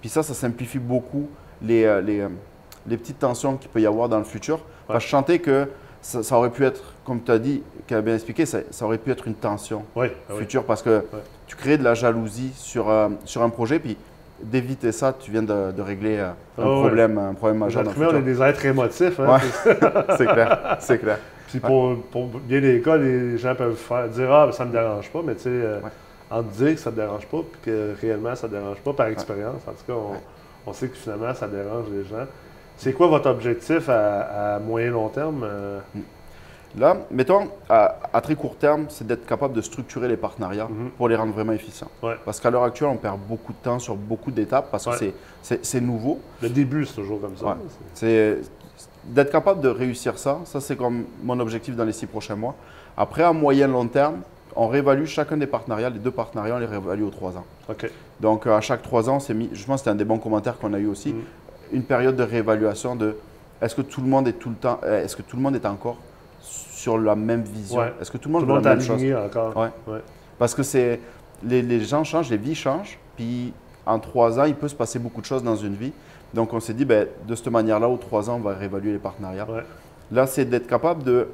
Puis 0.00 0.08
ça, 0.08 0.22
ça 0.22 0.34
simplifie 0.34 0.78
beaucoup 0.78 1.28
les, 1.62 1.84
euh, 1.84 2.00
les, 2.00 2.20
euh, 2.20 2.28
les 2.86 2.96
petites 2.96 3.18
tensions 3.18 3.56
qu'il 3.56 3.68
peut 3.70 3.80
y 3.80 3.86
avoir 3.86 4.08
dans 4.08 4.18
le 4.18 4.24
futur. 4.24 4.60
Parce 4.86 5.00
que 5.00 5.04
je 5.04 5.10
sentais 5.10 5.38
que 5.40 5.68
ça, 6.00 6.22
ça 6.22 6.36
aurait 6.38 6.50
pu 6.50 6.64
être, 6.64 6.94
comme 7.04 7.20
tu 7.22 7.30
as 7.32 7.38
dit, 7.38 7.62
qui 7.86 7.94
a 7.94 8.00
bien 8.00 8.14
expliqué, 8.14 8.46
ça, 8.46 8.58
ça 8.70 8.84
aurait 8.86 8.98
pu 8.98 9.10
être 9.10 9.26
une 9.26 9.34
tension 9.34 9.84
oui. 9.96 10.06
future 10.38 10.64
parce 10.64 10.82
que 10.82 11.04
tu 11.46 11.56
crées 11.56 11.76
de 11.78 11.84
la 11.84 11.94
jalousie 11.94 12.52
sur, 12.56 12.88
euh, 12.88 13.08
sur 13.24 13.42
un 13.42 13.50
projet, 13.50 13.78
puis 13.78 13.96
d'éviter 14.42 14.92
ça, 14.92 15.14
tu 15.18 15.30
viens 15.30 15.42
de, 15.42 15.72
de 15.72 15.82
régler 15.82 16.16
euh, 16.18 16.28
un, 16.30 16.34
Ah 16.58 16.68
ouais. 16.70 16.80
problème, 16.80 17.18
un 17.18 17.34
problème 17.34 17.58
majeur 17.58 17.82
dans 17.82 17.90
le 17.90 17.96
humains, 17.96 18.06
on 18.06 18.16
est 18.16 18.18
futur. 18.20 18.34
des 18.34 18.42
êtres 18.42 18.64
émotifs. 18.66 19.20
Hein, 19.20 19.26
Ouais. 19.34 19.74
c'est 20.16 20.26
clair, 20.26 20.76
c'est 20.80 20.98
clair. 20.98 21.18
Puis 21.46 21.60
pour, 21.60 21.96
pour 22.10 22.26
bien 22.26 22.60
des 22.60 22.80
cas, 22.80 22.96
les 22.96 23.38
gens 23.38 23.54
peuvent 23.54 23.76
faire, 23.76 24.08
dire 24.08 24.32
Ah, 24.32 24.46
ben, 24.46 24.52
ça 24.52 24.64
me 24.64 24.72
dérange 24.72 25.10
pas, 25.10 25.22
mais 25.24 25.34
tu 25.34 25.42
sais, 25.42 25.48
euh, 25.50 25.80
Ouais. 25.80 25.90
en 26.30 26.42
te 26.42 26.52
dire 26.54 26.74
que 26.74 26.80
ça 26.80 26.90
te 26.90 26.96
dérange 26.96 27.26
pas, 27.26 27.38
puis 27.38 27.60
que 27.64 27.94
réellement 28.00 28.34
ça 28.34 28.48
te 28.48 28.54
dérange 28.54 28.78
pas 28.78 28.92
par 28.92 29.06
expérience. 29.06 29.62
En 29.66 29.72
tout 29.72 29.84
cas, 29.86 29.92
on, 29.92 30.70
on 30.70 30.72
sait 30.72 30.88
que 30.88 30.96
finalement 30.96 31.32
ça 31.34 31.46
dérange 31.46 31.86
les 31.92 32.04
gens. 32.04 32.26
C'est 32.76 32.92
quoi 32.92 33.06
votre 33.06 33.30
objectif 33.30 33.88
à, 33.88 34.56
à 34.56 34.58
moyen 34.58 34.90
long 34.90 35.08
terme 35.08 35.42
euh? 35.44 35.78
Là, 36.78 36.94
mettons, 37.10 37.48
à, 37.70 37.96
à 38.12 38.20
très 38.20 38.34
court 38.34 38.56
terme, 38.56 38.84
c'est 38.90 39.06
d'être 39.06 39.24
capable 39.24 39.54
de 39.54 39.62
structurer 39.62 40.08
les 40.08 40.16
partenariats 40.18 40.66
Mhm. 40.68 40.90
pour 40.90 41.08
les 41.08 41.16
rendre 41.16 41.32
vraiment 41.32 41.52
efficients. 41.54 41.88
Ouais. 42.02 42.16
Parce 42.22 42.38
qu'à 42.38 42.50
l'heure 42.50 42.64
actuelle, 42.64 42.90
on 42.92 42.96
perd 42.98 43.18
beaucoup 43.20 43.52
de 43.52 43.58
temps 43.62 43.78
sur 43.78 43.94
beaucoup 43.94 44.30
d'étapes 44.30 44.68
parce 44.70 44.84
que 44.84 44.90
Ouais. 44.90 45.14
c'est- 45.62 45.80
nouveau. 45.80 46.20
Le 46.42 46.50
début, 46.50 46.84
c'est 46.84 46.96
toujours 46.96 47.18
comme 47.20 47.34
ça. 47.36 47.46
Ouais. 47.46 48.38
D'être 49.08 49.30
capable 49.30 49.60
de 49.60 49.68
réussir 49.68 50.18
ça. 50.18 50.40
Ça, 50.44 50.60
c'est 50.60 50.76
comme 50.76 51.04
mon 51.22 51.38
objectif 51.40 51.76
dans 51.76 51.84
les 51.84 51.92
six 51.92 52.06
prochains 52.06 52.36
mois. 52.36 52.54
Après, 52.96 53.22
à 53.22 53.32
moyen 53.32 53.68
long 53.68 53.86
terme, 53.86 54.16
on 54.56 54.68
réévalue 54.68 55.04
chacun 55.04 55.36
des 55.36 55.46
partenariats. 55.46 55.90
Les 55.90 55.98
deux 55.98 56.10
partenariats, 56.10 56.56
on 56.56 56.58
les 56.58 56.66
réévalue 56.66 57.02
aux 57.02 57.10
trois 57.10 57.36
ans. 57.36 57.44
Donc, 58.20 58.46
à 58.46 58.60
chaque 58.60 58.82
trois 58.82 59.08
ans, 59.08 59.20
c'est 59.20 59.34
mis. 59.34 59.48
Je 59.52 59.64
pense 59.64 59.76
que 59.76 59.78
c'était 59.80 59.90
un 59.90 59.94
des 59.96 60.04
bons 60.04 60.18
commentaires 60.18 60.58
qu'on 60.58 60.72
a 60.74 60.78
eu 60.78 60.86
aussi. 60.86 61.12
Mhm. 61.12 61.20
Une 61.72 61.82
période 61.84 62.16
de 62.16 62.22
réévaluation 62.22 62.96
de 62.96 63.16
est-ce 63.60 63.74
que 63.74 63.82
tout 63.82 64.00
le 64.00 64.06
monde 64.08 64.28
est 64.28 64.32
tout 64.34 64.50
le 64.50 64.54
temps, 64.56 64.80
euh, 64.84 65.02
est-ce 65.04 65.16
que 65.16 65.22
tout 65.22 65.36
le 65.36 65.42
monde 65.42 65.56
est 65.56 65.66
encore 65.66 65.96
sur 66.40 66.98
la 66.98 67.14
même 67.16 67.42
vision? 67.42 67.78
Ouais. 67.80 67.92
Est-ce 68.00 68.10
que 68.10 68.18
tout 68.18 68.28
le 68.28 68.34
Tout 68.34 68.40
monde 68.40 68.42
le 68.42 68.46
veut 68.48 68.54
monde 68.54 68.64
la 68.64 68.70
même 68.76 68.80
chose? 68.84 68.96
aligné 68.96 69.14
encore. 69.14 69.56
Ouais. 69.56 69.68
Ouais. 69.86 70.00
Parce 70.38 70.54
que 70.54 70.62
c'est 70.62 71.00
les, 71.42 71.62
les 71.62 71.80
gens 71.80 72.04
changent, 72.04 72.30
les 72.30 72.36
vies 72.36 72.54
changent, 72.54 72.98
puis 73.16 73.52
en 73.84 73.98
trois 73.98 74.38
ans, 74.38 74.44
il 74.44 74.54
peut 74.54 74.68
se 74.68 74.74
passer 74.74 74.98
beaucoup 74.98 75.20
de 75.20 75.26
choses 75.26 75.42
dans 75.42 75.56
une 75.56 75.74
vie. 75.74 75.92
Donc 76.34 76.52
on 76.52 76.60
s'est 76.60 76.74
dit, 76.74 76.84
ben, 76.84 77.06
de 77.26 77.34
cette 77.34 77.48
manière-là, 77.48 77.88
aux 77.88 77.96
trois 77.96 78.28
ans, 78.30 78.36
on 78.36 78.40
va 78.40 78.54
réévaluer 78.54 78.92
les 78.92 78.98
partenariats. 78.98 79.48
Ouais. 79.50 79.62
Là, 80.12 80.26
c'est 80.26 80.44
d'être 80.44 80.66
capable 80.66 81.02
de, 81.02 81.28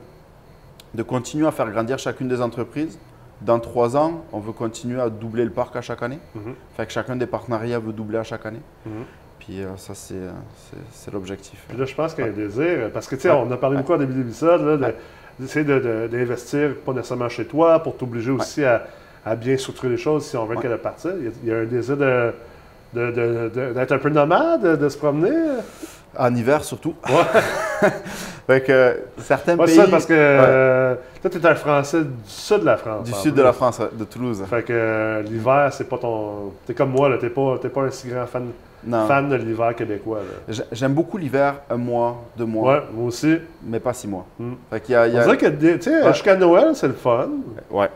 de 0.94 1.02
continuer 1.02 1.46
à 1.46 1.50
faire 1.50 1.70
grandir 1.70 1.98
chacune 1.98 2.28
des 2.28 2.40
entreprises. 2.40 2.98
Dans 3.40 3.58
trois 3.58 3.96
ans, 3.96 4.24
on 4.32 4.38
veut 4.38 4.52
continuer 4.52 5.00
à 5.00 5.10
doubler 5.10 5.44
le 5.44 5.50
parc 5.50 5.74
à 5.76 5.80
chaque 5.80 6.02
année. 6.02 6.20
Mhm. 6.34 6.54
Fait 6.76 6.86
que 6.86 6.92
chacun 6.92 7.16
des 7.16 7.26
partenariats 7.26 7.80
veut 7.80 7.92
doubler 7.92 8.18
à 8.18 8.22
chaque 8.22 8.46
année. 8.46 8.60
Mhm. 8.86 8.92
Puis 9.40 9.62
euh, 9.62 9.76
ça, 9.76 9.94
c'est 9.94 10.14
euh, 10.14 10.30
c'est- 10.70 10.76
c'est 10.92 11.12
l'objectif. 11.12 11.64
Puis 11.68 11.76
là, 11.76 11.84
je 11.84 11.94
pense 11.94 12.14
qu'il 12.14 12.24
y 12.24 12.28
a 12.28 12.30
un 12.30 12.34
désir, 12.34 12.90
parce 12.94 13.08
que 13.08 13.16
tu 13.16 13.22
sais, 13.22 13.30
Ouais. 13.30 13.42
on 13.44 13.50
a 13.50 13.56
parlé 13.56 13.78
beaucoup 13.78 13.92
au 13.94 13.98
début 13.98 14.12
de 14.14 14.18
l'épisode, 14.20 14.80
de- 14.80 14.94
d'essayer 15.40 15.64
de- 15.64 15.80
de- 15.80 16.06
d'investir, 16.06 16.76
pas 16.86 16.92
nécessairement 16.92 17.28
chez 17.28 17.46
toi, 17.46 17.80
pour 17.82 17.96
t'obliger 17.96 18.30
aussi 18.30 18.64
à, 18.64 18.84
à 19.24 19.34
bien 19.34 19.56
structurer 19.56 19.88
les 19.88 19.96
choses 19.96 20.24
si 20.26 20.36
on 20.36 20.46
veut 20.46 20.56
qu'elle 20.56 20.78
partir. 20.78 21.12
Il 21.18 21.24
y, 21.24 21.28
a, 21.28 21.30
il 21.42 21.48
y 21.48 21.52
a 21.52 21.56
un 21.58 21.64
désir 21.64 21.96
de- 21.96 22.32
de- 22.94 23.10
de- 23.10 23.50
de- 23.54 23.72
d'être 23.72 23.92
un 23.92 23.98
peu 23.98 24.10
nomade, 24.10 24.78
de, 24.78 24.88
se 24.88 24.96
promener? 24.98 25.30
En 26.18 26.34
hiver 26.34 26.62
surtout. 26.62 26.94
Ouais. 27.08 27.90
fait 28.46 28.60
que 28.62 29.00
certains 29.18 29.56
Pas 29.56 29.64
pays 29.64 29.76
ça, 29.76 29.86
parce 29.88 30.04
que 30.04 30.12
euh, 30.14 30.94
toi, 31.22 31.30
tu 31.30 31.38
es 31.38 31.46
un 31.46 31.54
Français 31.54 32.00
du 32.02 32.10
sud 32.26 32.60
de 32.60 32.66
la 32.66 32.76
France. 32.76 33.04
du 33.04 33.12
sud 33.12 33.32
plus. 33.32 33.38
de 33.38 33.42
la 33.42 33.52
France, 33.54 33.78
ouais, 33.78 33.88
de 33.92 34.04
Toulouse. 34.04 34.42
Fait 34.48 34.62
que 34.62 34.72
euh, 34.74 35.22
l'hiver, 35.22 35.68
c'est 35.72 35.88
pas 35.88 35.96
ton. 35.96 36.52
T'es 36.66 36.74
comme 36.74 36.90
moi. 36.90 37.08
T'es 37.18 37.30
pas, 37.30 37.56
pas 37.72 37.80
un 37.82 37.90
si 37.90 38.08
grand 38.08 38.26
fan, 38.26 38.48
Non. 38.86 39.06
fan 39.06 39.30
de 39.30 39.36
l'hiver 39.36 39.74
québécois. 39.74 40.18
J'aime 40.70 40.92
beaucoup 40.92 41.16
l'hiver, 41.16 41.54
un 41.70 41.76
mois, 41.78 42.22
deux 42.36 42.44
mois, 42.44 42.74
Ouais, 42.74 42.82
moi 42.92 43.06
aussi. 43.06 43.38
mais 43.64 43.80
pas 43.80 43.94
six 43.94 44.06
mois. 44.06 44.26
Mm. 44.38 44.52
Fait 44.70 44.80
qu'il 44.80 44.92
y 44.92 44.96
a, 44.96 45.06
il 45.06 45.14
y 45.14 45.16
On 45.16 45.20
a- 45.20 45.24
dirait 45.24 45.38
que, 45.38 45.46
tu 45.46 45.80
sais, 45.82 46.02
Ouais. 46.02 46.12
jusqu'à 46.12 46.36
Noël, 46.36 46.72
c'est 46.74 46.88
le 46.88 46.92
fun. 46.94 47.28
ouais. 47.70 47.88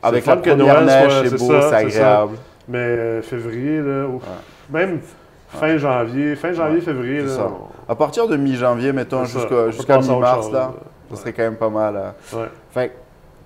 Avec 0.00 0.24
le 0.24 0.30
la 0.30 0.36
fun 0.36 0.42
que 0.42 0.50
première 0.50 0.80
Noël 0.82 0.86
neige, 0.86 1.12
c'est 1.28 1.38
beau, 1.38 1.54
c'est 1.70 1.90
ça. 1.90 2.28
Mais 2.68 2.78
euh, 2.78 3.22
février, 3.22 3.80
là, 3.80 4.06
ouf. 4.06 4.22
même 4.70 5.00
fin 5.48 5.76
janvier, 5.76 6.34
fin 6.36 6.52
janvier, 6.52 6.80
février, 6.80 7.22
là, 7.22 7.28
ça. 7.28 7.46
on- 7.50 7.92
À 7.92 7.94
partir 7.94 8.26
de 8.26 8.36
mi-janvier, 8.36 8.92
mettons, 8.92 9.24
jusqu'à 9.24 9.66
autre 9.66 10.12
mi-mars, 10.14 10.50
là, 10.50 10.72
ça 11.10 11.16
serait 11.16 11.32
quand 11.32 11.42
même 11.42 11.56
pas 11.56 11.68
mal. 11.70 11.96
euh. 12.34 12.46
Fait 12.70 12.92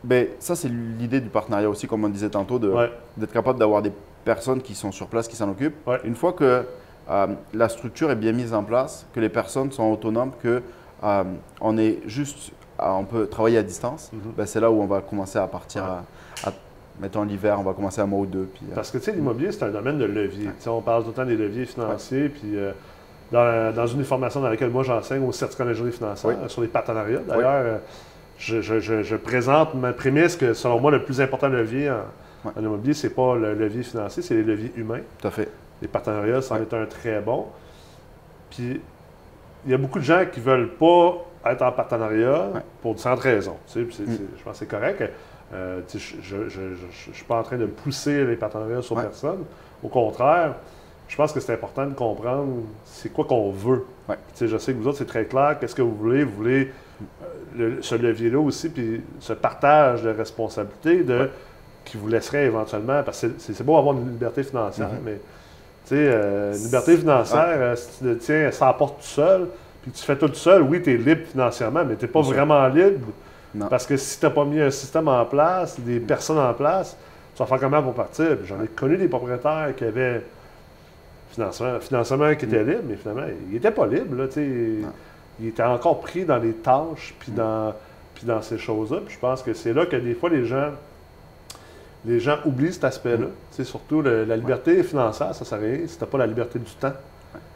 ben, 0.04 0.28
ça, 0.38 0.54
c'est 0.54 0.68
l'idée 0.68 1.20
du 1.20 1.28
partenariat 1.28 1.68
aussi, 1.68 1.88
comme 1.88 2.04
on 2.04 2.08
disait 2.08 2.28
tantôt, 2.30 2.58
d'être 2.60 3.32
capable 3.32 3.58
d'avoir 3.58 3.82
des 3.82 3.92
personnes 4.24 4.62
qui 4.62 4.74
sont 4.76 4.92
sur 4.92 5.08
place, 5.08 5.26
qui 5.26 5.34
s'en 5.36 5.48
occupent. 5.50 5.76
Une 6.04 6.14
fois 6.14 6.32
que 6.32 6.64
euh, 7.10 7.26
la 7.54 7.68
structure 7.68 8.10
est 8.10 8.16
bien 8.16 8.32
mise 8.32 8.52
en 8.54 8.62
place, 8.62 9.06
que 9.14 9.18
les 9.20 9.28
personnes 9.30 9.72
sont 9.72 9.90
autonomes, 9.90 10.30
que 10.42 10.62
euh, 11.02 11.24
on 11.60 11.76
est 11.78 11.98
juste, 12.06 12.52
on 12.78 13.04
peut 13.04 13.26
travailler 13.26 13.58
à 13.58 13.62
distance, 13.62 14.10
Mhm. 14.12 14.32
ben, 14.36 14.46
c'est 14.46 14.60
là 14.60 14.70
où 14.70 14.80
on 14.80 14.86
va 14.86 15.00
commencer 15.00 15.38
à 15.38 15.46
partir 15.48 15.82
Ouais. 15.82 15.88
à, 16.44 16.48
à- 16.50 16.52
mettons 17.00 17.22
l'hiver, 17.24 17.58
on 17.58 17.62
va 17.62 17.72
commencer 17.74 18.00
à 18.00 18.06
mois 18.06 18.20
ou 18.20 18.26
deux. 18.26 18.48
Puis, 18.54 18.64
euh, 18.70 18.74
Parce 18.74 18.90
que 18.90 18.98
tu 18.98 19.04
sais, 19.04 19.12
l'immobilier, 19.12 19.52
c'est 19.52 19.64
un 19.64 19.70
domaine 19.70 19.98
de 19.98 20.04
levier. 20.04 20.46
Tu 20.46 20.52
sais, 20.58 20.68
on 20.68 20.80
parle 20.82 21.02
tout 21.02 21.08
le 21.10 21.14
temps 21.14 21.24
des 21.24 21.36
leviers 21.36 21.64
financiers, 21.66 22.28
puis 22.28 22.56
euh, 22.56 22.72
dans, 23.32 23.74
dans 23.74 23.86
une 23.86 23.98
des 23.98 24.04
formations 24.04 24.40
dans 24.40 24.48
laquelle 24.48 24.70
moi 24.70 24.82
j'enseigne 24.82 25.22
au 25.26 25.32
certificat 25.32 25.64
d'ingénierie 25.66 25.96
financière, 25.96 26.36
Oui. 26.42 26.48
sur 26.50 26.62
les 26.62 26.68
partenariats, 26.68 27.20
d'ailleurs, 27.26 27.46
euh, 27.64 27.78
je, 28.38 28.60
je- 28.60 28.80
je- 28.80 29.02
je 29.02 29.16
présente 29.16 29.74
ma 29.74 29.92
prémisse 29.92 30.36
que 30.36 30.54
selon 30.54 30.80
moi, 30.80 30.90
le 30.90 31.02
plus 31.04 31.20
important 31.20 31.48
levier 31.48 31.90
en, 31.90 31.94
Ouais. 32.44 32.52
en 32.56 32.62
immobilier, 32.62 32.94
c'est 32.94 33.10
pas 33.10 33.34
le 33.36 33.52
levier 33.54 33.82
financier, 33.82 34.22
c'est 34.22 34.34
les 34.34 34.44
leviers 34.44 34.72
humains. 34.76 35.00
tout 35.20 35.26
à 35.26 35.30
fait. 35.32 35.48
Les 35.82 35.88
partenariats, 35.88 36.40
c'en 36.40 36.54
Ouais. 36.56 36.62
est 36.62 36.74
un 36.74 36.86
très 36.86 37.20
bon. 37.20 37.46
Puis, 38.50 38.80
il 39.64 39.70
y 39.70 39.74
a 39.74 39.78
beaucoup 39.78 39.98
de 39.98 40.04
gens 40.04 40.24
qui 40.30 40.40
veulent 40.40 40.70
pas 40.70 41.24
être 41.46 41.62
en 41.62 41.72
partenariat 41.72 42.48
Ouais. 42.54 42.60
pour 42.82 42.94
différentes 42.94 43.20
raisons. 43.20 43.56
Tu 43.66 43.90
sais, 43.90 44.02
Mm. 44.02 44.06
Je 44.38 44.42
pense 44.44 44.52
que 44.52 44.58
c'est 44.60 44.66
correct. 44.66 45.02
Euh, 45.54 45.80
je 45.94 46.36
ne 46.36 47.14
suis 47.14 47.24
pas 47.24 47.36
en 47.36 47.42
train 47.42 47.56
de 47.56 47.66
pousser 47.66 48.24
les 48.24 48.36
partenariats 48.36 48.82
sur 48.82 48.96
Ouais. 48.96 49.02
personne. 49.04 49.44
Au 49.82 49.88
contraire, 49.88 50.54
je 51.08 51.16
pense 51.16 51.32
que 51.32 51.40
c'est 51.40 51.54
important 51.54 51.86
de 51.86 51.94
comprendre 51.94 52.64
c'est 52.84 53.10
quoi 53.10 53.24
qu'on 53.24 53.50
veut. 53.50 53.84
Ouais. 54.08 54.16
Je 54.38 54.58
sais 54.58 54.72
que 54.74 54.78
vous 54.78 54.88
autres, 54.88 54.98
c'est 54.98 55.06
très 55.06 55.24
clair. 55.24 55.56
Qu'est-ce 55.58 55.74
que 55.74 55.80
vous 55.82 55.94
voulez? 55.94 56.24
Vous 56.24 56.34
voulez 56.36 56.70
euh, 57.00 57.26
le- 57.76 57.82
ce 57.82 57.94
levier-là 57.94 58.38
aussi, 58.40 58.68
puis 58.68 59.00
ce 59.20 59.32
partage 59.32 60.02
de 60.02 60.10
responsabilités 60.10 61.02
de, 61.04 61.18
Ouais. 61.20 61.30
qui 61.84 61.96
vous 61.96 62.08
laisserait 62.08 62.44
éventuellement, 62.44 63.02
parce 63.04 63.22
que 63.22 63.28
c'est 63.38 63.62
beau 63.62 63.78
avoir 63.78 63.96
une 63.96 64.10
liberté 64.10 64.42
financière, 64.42 64.88
Mhm. 64.88 65.00
mais 65.04 65.18
euh, 65.92 66.54
une 66.54 66.64
liberté 66.64 66.96
financière, 66.98 67.78
si 67.78 67.98
tu 67.98 68.04
le 68.04 68.18
tiens 68.18 68.50
sans 68.50 68.72
porte 68.74 68.98
tout 68.98 69.06
seul, 69.06 69.46
puis 69.80 69.92
tu 69.92 70.02
fais 70.04 70.16
tout 70.18 70.34
seul, 70.34 70.60
oui, 70.62 70.82
tu 70.82 70.92
es 70.92 70.96
libre 70.98 71.22
financièrement, 71.30 71.84
mais 71.86 71.96
tu 71.96 72.04
n'es 72.04 72.10
pas 72.10 72.20
Bien 72.20 72.28
sûr. 72.28 72.36
vraiment 72.36 72.66
libre. 72.68 73.06
Non. 73.54 73.66
Parce 73.68 73.86
que 73.86 73.96
si 73.96 74.18
tu 74.20 74.26
n'as 74.26 74.30
pas 74.30 74.44
mis 74.44 74.60
un 74.60 74.70
système 74.70 75.08
en 75.08 75.24
place, 75.24 75.78
des 75.80 76.00
personnes 76.00 76.38
en 76.38 76.52
place, 76.54 76.96
tu 77.34 77.38
vas 77.42 77.46
faire 77.46 77.60
comment 77.60 77.82
pour 77.82 77.94
partir? 77.94 78.36
J'en 78.44 78.62
ai 78.62 78.66
connu 78.68 78.96
des 78.96 79.08
propriétaires 79.08 79.72
qui 79.76 79.84
avaient 79.84 80.22
financement, 81.30 81.80
financement 81.80 82.34
qui 82.34 82.44
était 82.44 82.62
libre, 82.64 82.82
mais 82.88 82.96
finalement, 82.96 83.26
il 83.48 83.54
n'était 83.54 83.70
pas 83.70 83.86
libre. 83.86 84.16
Là, 84.16 84.24
il 84.36 85.46
était 85.48 85.62
encore 85.62 86.00
pris 86.00 86.24
dans 86.24 86.38
les 86.38 86.52
tâches, 86.52 87.14
puis 87.18 87.32
dans, 87.32 87.72
puis 88.14 88.26
dans 88.26 88.42
ces 88.42 88.58
choses-là. 88.58 88.98
Puis 89.06 89.14
je 89.14 89.20
pense 89.20 89.42
que 89.42 89.52
c'est 89.54 89.72
là 89.72 89.86
que 89.86 89.96
des 89.96 90.14
fois, 90.14 90.30
les 90.30 90.44
gens, 90.44 90.70
les 92.04 92.20
gens 92.20 92.36
oublient 92.44 92.72
cet 92.72 92.84
aspect-là. 92.84 93.26
Sais, 93.50 93.64
surtout 93.64 94.02
le- 94.02 94.24
la 94.24 94.36
liberté 94.36 94.82
financière, 94.82 95.34
ça 95.34 95.40
ne 95.40 95.44
sert 95.46 95.58
à 95.58 95.60
rien 95.60 95.86
si 95.86 95.96
tu 95.96 96.04
n'as 96.04 96.10
pas 96.10 96.18
la 96.18 96.26
liberté 96.26 96.58
du 96.58 96.70
temps, 96.72 96.92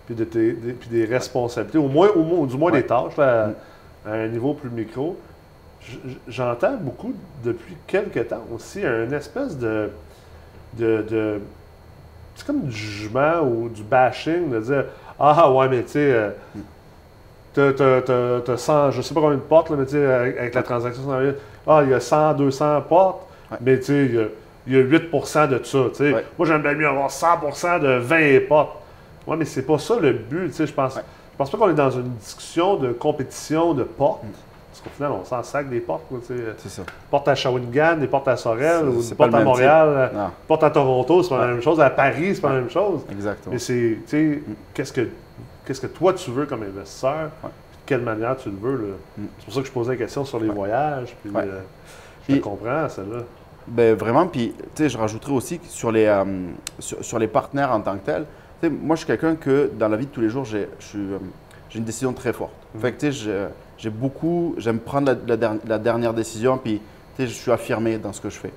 puis, 0.06 0.14
de 0.14 0.24
tes- 0.24 0.52
des, 0.52 0.72
puis 0.72 0.88
des 0.88 1.04
responsabilités, 1.04 1.78
au 1.78 1.88
moins, 1.88 2.08
au 2.14 2.22
moins- 2.22 2.46
du 2.46 2.56
moins 2.56 2.72
Ouais. 2.72 2.80
des 2.82 2.86
tâches 2.86 3.16
là, 3.16 3.44
à- 3.44 3.46
Mm. 3.48 3.54
à 4.06 4.10
un 4.12 4.28
niveau 4.28 4.54
plus 4.54 4.70
micro. 4.70 5.16
J'entends 6.28 6.76
beaucoup 6.76 7.12
depuis 7.44 7.76
quelques 7.86 8.28
temps 8.28 8.44
aussi 8.54 8.84
un 8.86 9.10
espèce 9.12 9.58
de. 9.58 9.90
de, 10.74 11.02
de- 11.08 11.40
c'est 12.34 12.46
comme 12.46 12.62
du 12.62 12.70
jugement 12.70 13.40
ou 13.42 13.68
du 13.68 13.82
bashing 13.82 14.50
de 14.50 14.60
dire 14.60 14.84
Ah 15.18 15.50
ouais, 15.52 15.68
mais 15.68 15.82
tu 15.82 15.90
sais, 15.92 16.12
euh, 16.12 16.30
t'as- 17.52 17.72
t'as- 17.72 18.00
t'as 18.02 18.40
t'as 18.40 18.56
100, 18.56 18.90
je 18.92 19.02
sais 19.02 19.12
pas 19.14 19.20
combien 19.20 19.36
de 19.36 19.42
portes, 19.42 19.70
là, 19.70 19.76
mais 19.76 19.84
tu 19.84 19.92
sais, 19.92 20.04
avec, 20.06 20.38
avec 20.38 20.54
la 20.54 20.62
transaction, 20.62 21.02
ah, 21.66 21.80
il 21.84 21.90
y 21.90 21.94
a 21.94 22.00
100, 22.00 22.34
200 22.34 22.80
portes, 22.88 23.26
Ouais. 23.50 23.58
mais 23.60 23.78
tu 23.78 23.84
sais, 23.86 24.06
il 24.06 24.14
y 24.14 24.18
a, 24.18 24.24
il 24.66 24.72
y 24.72 24.76
a 24.76 24.80
8% 24.80 25.46
de 25.48 25.62
ça, 25.62 25.78
tu 25.90 25.94
sais. 25.96 26.12
Ouais. 26.12 26.24
Moi, 26.38 26.46
j'aimerais 26.48 26.74
mieux 26.74 26.88
avoir 26.88 27.10
100% 27.10 27.78
de 27.80 27.98
20 27.98 28.48
portes. 28.48 28.76
Ouais, 29.26 29.36
mais 29.36 29.44
c'est 29.44 29.62
pas 29.66 29.78
ça 29.78 29.96
le 30.00 30.12
but, 30.12 30.48
tu 30.48 30.52
sais, 30.54 30.66
je 30.66 30.72
pense. 30.72 30.96
Ouais. 30.96 31.02
Je 31.32 31.36
pense 31.36 31.50
pas 31.50 31.58
qu'on 31.58 31.70
est 31.70 31.74
dans 31.74 31.90
une 31.90 32.14
discussion 32.14 32.76
de 32.76 32.92
compétition 32.92 33.74
de 33.74 33.82
portes. 33.82 34.22
Mm. 34.24 34.28
Parce 34.72 34.80
qu'au 34.80 34.90
final, 34.90 35.12
on 35.12 35.22
s'en 35.26 35.42
sac 35.42 35.68
des 35.68 35.80
portes. 35.80 36.04
C'est 36.56 36.68
ça. 36.70 36.82
Porte 37.10 37.28
à 37.28 37.34
Shawinigan, 37.34 37.98
des 37.98 38.06
portes 38.06 38.26
à 38.28 38.38
Sorel, 38.38 38.88
ou 38.88 39.02
c'est 39.02 39.10
une 39.10 39.16
pas 39.16 39.24
porte 39.24 39.32
le 39.34 39.38
à 39.40 39.44
Montréal, 39.44 39.86
euh, 39.88 40.28
porte 40.48 40.64
à 40.64 40.70
Toronto, 40.70 41.22
c'est 41.22 41.28
pas 41.28 41.46
la 41.46 41.52
même 41.52 41.60
chose. 41.60 41.78
À 41.78 41.90
Paris, 41.90 42.34
c'est 42.34 42.40
pas 42.40 42.48
la 42.48 42.60
même 42.60 42.70
chose. 42.70 43.02
exactement. 43.10 43.52
Mais 43.52 43.58
c'est, 43.58 43.98
tu 44.06 44.08
sais, 44.08 44.42
qu'est-ce 44.72 44.92
que, 44.94 45.08
qu'est-ce 45.66 45.80
que 45.82 45.88
toi 45.88 46.14
tu 46.14 46.30
veux 46.30 46.46
comme 46.46 46.62
investisseur, 46.62 47.30
Ouais. 47.42 47.50
de 47.50 47.84
quelle 47.84 48.00
manière 48.00 48.34
tu 48.38 48.48
le 48.48 48.56
veux. 48.56 48.96
Mm. 49.18 49.24
C'est 49.38 49.44
pour 49.44 49.54
ça 49.54 49.60
que 49.60 49.66
je 49.66 49.72
posais 49.72 49.90
la 49.92 49.98
question 49.98 50.24
sur 50.24 50.40
les 50.40 50.48
voyages. 50.48 51.14
Puis, 51.22 51.30
euh, 51.36 51.60
je 52.30 52.36
te 52.36 52.40
comprends, 52.40 52.88
celle-là. 52.88 53.24
Ben, 53.66 53.94
vraiment, 53.94 54.26
puis 54.26 54.54
tu 54.74 54.82
sais, 54.84 54.88
je 54.88 54.96
rajouterais 54.96 55.32
aussi 55.32 55.60
sur 55.68 55.92
les, 55.92 56.06
euh, 56.06 56.24
sur, 56.78 57.04
sur 57.04 57.18
les 57.18 57.28
partenaires 57.28 57.72
en 57.72 57.80
tant 57.82 57.92
que 57.98 58.06
tels. 58.06 58.24
tu 58.62 58.68
sais, 58.68 58.72
Moi, 58.74 58.96
je 58.96 59.00
suis 59.00 59.06
quelqu'un 59.06 59.36
que 59.36 59.70
dans 59.78 59.88
la 59.88 59.98
vie 59.98 60.06
de 60.06 60.10
tous 60.10 60.22
les 60.22 60.30
jours, 60.30 60.46
j'ai 60.46 60.66
euh, 60.94 61.18
une 61.74 61.84
décision 61.84 62.12
très 62.14 62.32
forte. 62.32 62.52
Mhm. 62.74 62.80
Fait 62.80 62.92
que 62.92 63.00
tu 63.00 63.12
sais, 63.12 63.48
j'ai- 63.82 63.90
beaucoup, 63.90 64.54
j'aime 64.58 64.78
prendre 64.78 65.08
la, 65.12 65.18
la 65.26 65.36
der- 65.36 65.54
la 65.66 65.78
dernière 65.78 66.14
décision, 66.14 66.56
puis 66.58 66.80
tu 67.16 67.22
sais, 67.22 67.28
je 67.28 67.34
suis 67.34 67.50
affirmé 67.50 67.98
dans 67.98 68.12
ce 68.12 68.20
que 68.20 68.30
je 68.30 68.38
fais. 68.38 68.52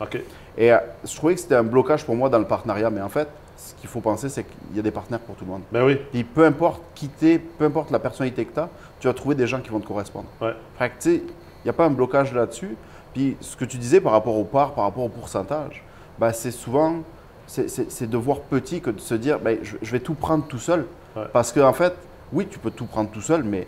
Et 0.58 0.72
euh, 0.72 0.78
je 1.04 1.16
trouvais 1.16 1.36
que 1.36 1.42
c'était 1.42 1.56
un 1.56 1.64
blocage 1.64 2.06
pour 2.06 2.16
moi 2.16 2.30
dans 2.30 2.40
le 2.40 2.46
partenariat, 2.46 2.90
mais 2.90 3.02
en 3.02 3.10
fait, 3.10 3.28
ce 3.58 3.74
qu'il 3.76 3.90
faut 3.90 4.00
penser, 4.02 4.30
c'est 4.30 4.44
qu'il 4.44 4.76
y 4.76 4.80
a 4.80 4.82
des 4.82 4.92
partenaires 4.92 5.20
pour 5.20 5.36
tout 5.36 5.44
le 5.46 5.52
monde. 5.52 5.62
Ben 5.72 5.84
oui. 5.84 5.98
Puis 6.12 6.24
peu 6.24 6.46
importe 6.46 6.82
qui 6.94 7.08
t'es, 7.10 7.40
peu 7.40 7.66
importe 7.66 7.90
la 7.92 8.00
personnalité 8.00 8.46
que 8.46 8.54
tu 8.54 8.60
as, 8.60 8.70
tu 9.00 9.08
vas 9.08 9.14
trouver 9.14 9.36
des 9.36 9.48
gens 9.48 9.60
qui 9.60 9.70
vont 9.70 9.80
te 9.80 9.88
correspondre. 9.88 10.28
Ouais. 10.42 10.54
Fait 10.78 10.90
que, 10.90 10.94
tu 11.02 11.10
sais, 11.10 11.16
il 11.18 11.64
n'y 11.66 11.70
a 11.70 11.74
pas 11.74 11.86
un 11.86 11.90
blocage 11.90 12.34
là-dessus. 12.34 12.78
Puis 13.14 13.36
ce 13.40 13.56
que 13.56 13.66
tu 13.66 13.78
disais 13.78 14.00
par 14.02 14.12
rapport 14.12 14.36
aux 14.38 14.44
parts, 14.44 14.74
par 14.74 14.84
rapport 14.86 15.04
au 15.06 15.10
pourcentage, 15.10 15.84
ben, 16.20 16.32
c'est 16.32 16.52
souvent, 16.52 16.98
c'est- 17.48 18.08
de 18.10 18.18
voir 18.18 18.40
petit 18.42 18.82
que 18.82 18.90
de 18.90 19.00
se 19.00 19.16
dire, 19.16 19.40
ben, 19.40 19.58
je, 19.64 19.76
je 19.82 19.92
vais 19.92 20.00
tout 20.00 20.14
prendre 20.16 20.46
tout 20.48 20.60
seul. 20.60 20.86
Ouais. 21.16 21.24
Parce 21.34 21.52
qu'en 21.52 21.68
en 21.70 21.74
fait, 21.74 21.94
oui, 22.34 22.48
tu 22.50 22.60
peux 22.60 22.72
tout 22.72 22.86
prendre 22.86 23.10
tout 23.10 23.22
seul, 23.22 23.44
mais 23.44 23.68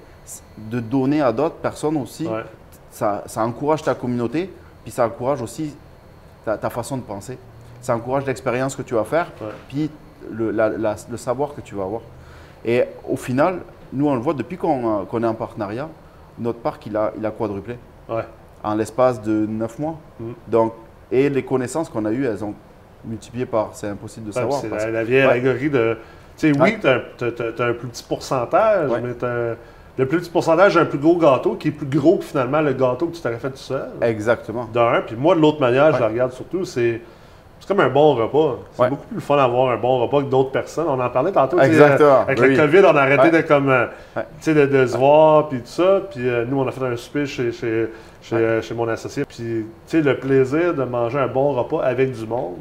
de 0.57 0.79
donner 0.79 1.21
à 1.21 1.31
d'autres 1.31 1.55
personnes 1.55 1.97
aussi, 1.97 2.27
Ouais. 2.27 2.43
ça, 2.91 3.23
ça 3.25 3.43
encourage 3.45 3.83
ta 3.83 3.95
communauté, 3.95 4.51
puis 4.83 4.91
ça 4.91 5.05
encourage 5.05 5.41
aussi 5.41 5.75
ta, 6.45 6.57
ta 6.57 6.69
façon 6.69 6.97
de 6.97 7.01
penser. 7.03 7.37
Ça 7.81 7.95
encourage 7.95 8.25
l'expérience 8.25 8.75
que 8.75 8.81
tu 8.81 8.95
vas 8.95 9.03
faire, 9.03 9.31
Ouais. 9.41 9.47
puis 9.69 9.89
le, 10.31 10.51
la- 10.51 10.69
la- 10.69 10.95
le 11.09 11.17
savoir 11.17 11.53
que 11.53 11.61
tu 11.61 11.75
vas 11.75 11.83
avoir. 11.83 12.01
Et 12.65 12.83
au 13.07 13.15
final, 13.15 13.59
nous, 13.93 14.07
on 14.09 14.15
le 14.15 14.21
voit 14.21 14.33
depuis 14.33 14.57
qu'on 14.57 15.01
euh, 15.01 15.19
est 15.19 15.25
en 15.25 15.33
partenariat, 15.33 15.87
notre 16.39 16.59
parc, 16.59 16.85
il 16.87 16.97
a, 16.97 17.13
il 17.17 17.25
a 17.25 17.31
quadruplé 17.31 17.77
Ouais. 18.09 18.23
en 18.63 18.75
l'espace 18.75 19.21
de 19.21 19.45
9 19.45 19.79
mois. 19.79 19.95
Mhm. 20.19 20.33
Donc, 20.47 20.73
et 21.11 21.29
les 21.29 21.43
connaissances 21.43 21.87
qu'on 21.89 22.03
a 22.05 22.11
eues, 22.11 22.25
elles 22.25 22.43
ont 22.43 22.53
multiplié 23.05 23.45
par, 23.45 23.69
c'est 23.73 23.87
impossible 23.87 24.27
de 24.27 24.31
savoir. 24.33 24.59
c'est 24.59 24.69
la, 24.69 24.89
la 24.91 25.03
vieille 25.03 25.21
allégorie 25.21 25.69
de. 25.69 25.97
Tu 26.37 26.53
sais, 26.53 26.59
oui, 26.61 26.77
tu 26.81 26.87
as, 26.87 26.95
un 27.65 27.73
plus 27.73 27.87
petit 27.87 28.03
pourcentage, 28.03 28.91
mais 29.01 29.13
t'as- 29.13 29.55
le 29.97 30.05
plus 30.07 30.19
petit 30.19 30.29
pourcentage 30.29 30.75
d'un 30.75 30.85
plus 30.85 30.99
gros 30.99 31.17
gâteau 31.17 31.55
qui 31.55 31.69
est 31.69 31.71
plus 31.71 31.87
gros 31.87 32.17
que 32.17 32.23
finalement 32.25 32.61
le 32.61 32.73
gâteau 32.73 33.07
que 33.07 33.15
tu 33.15 33.21
t'aurais 33.21 33.37
fait 33.39 33.49
tout 33.49 33.57
seul. 33.57 33.89
Exactement. 34.01 34.67
D'un, 34.73 35.01
puis 35.05 35.15
moi, 35.15 35.35
de 35.35 35.39
l'autre 35.41 35.59
manière, 35.59 35.93
je 35.95 35.99
la 35.99 36.07
regarde 36.07 36.31
surtout, 36.33 36.65
c'est. 36.65 37.01
C'est 37.59 37.69
comme 37.69 37.79
un 37.79 37.89
bon 37.89 38.13
repas. 38.13 38.59
C'est 38.73 38.83
Ouais. 38.83 38.89
beaucoup 38.91 39.07
plus 39.07 39.19
fun 39.19 39.35
d'avoir 39.35 39.71
un 39.71 39.77
bon 39.77 39.99
repas 39.99 40.21
que 40.21 40.27
d'autres 40.29 40.51
personnes. 40.51 40.85
On 40.87 40.99
en 40.99 41.09
parlait 41.09 41.31
tantôt. 41.31 41.59
Exactement. 41.59 42.21
Avec 42.21 42.39
Oui. 42.39 42.49
le 42.49 42.55
COVID, 42.55 42.85
on 42.85 42.95
a 42.95 43.01
arrêté 43.01 43.23
Ouais. 43.23 43.41
de, 43.41 43.47
comme, 43.47 43.69
euh, 43.69 43.87
de, 44.45 44.65
de 44.67 44.85
se 44.85 44.95
voir, 44.95 45.49
puis 45.49 45.57
tout 45.61 45.65
ça. 45.65 46.01
Puis 46.11 46.29
euh, 46.29 46.45
nous, 46.47 46.61
on 46.61 46.67
a 46.67 46.71
fait 46.71 46.85
un 46.85 46.95
souper 46.95 47.25
chez, 47.25 47.51
chez, 47.51 47.87
chez, 48.21 48.35
euh, 48.35 48.61
chez 48.61 48.75
mon 48.75 48.87
associé. 48.87 49.25
Puis, 49.25 49.37
tu 49.37 49.65
sais, 49.87 50.01
le 50.01 50.17
plaisir 50.19 50.75
de 50.75 50.83
manger 50.83 51.17
un 51.17 51.27
bon 51.27 51.53
repas 51.53 51.83
avec 51.83 52.11
du 52.11 52.27
monde, 52.27 52.57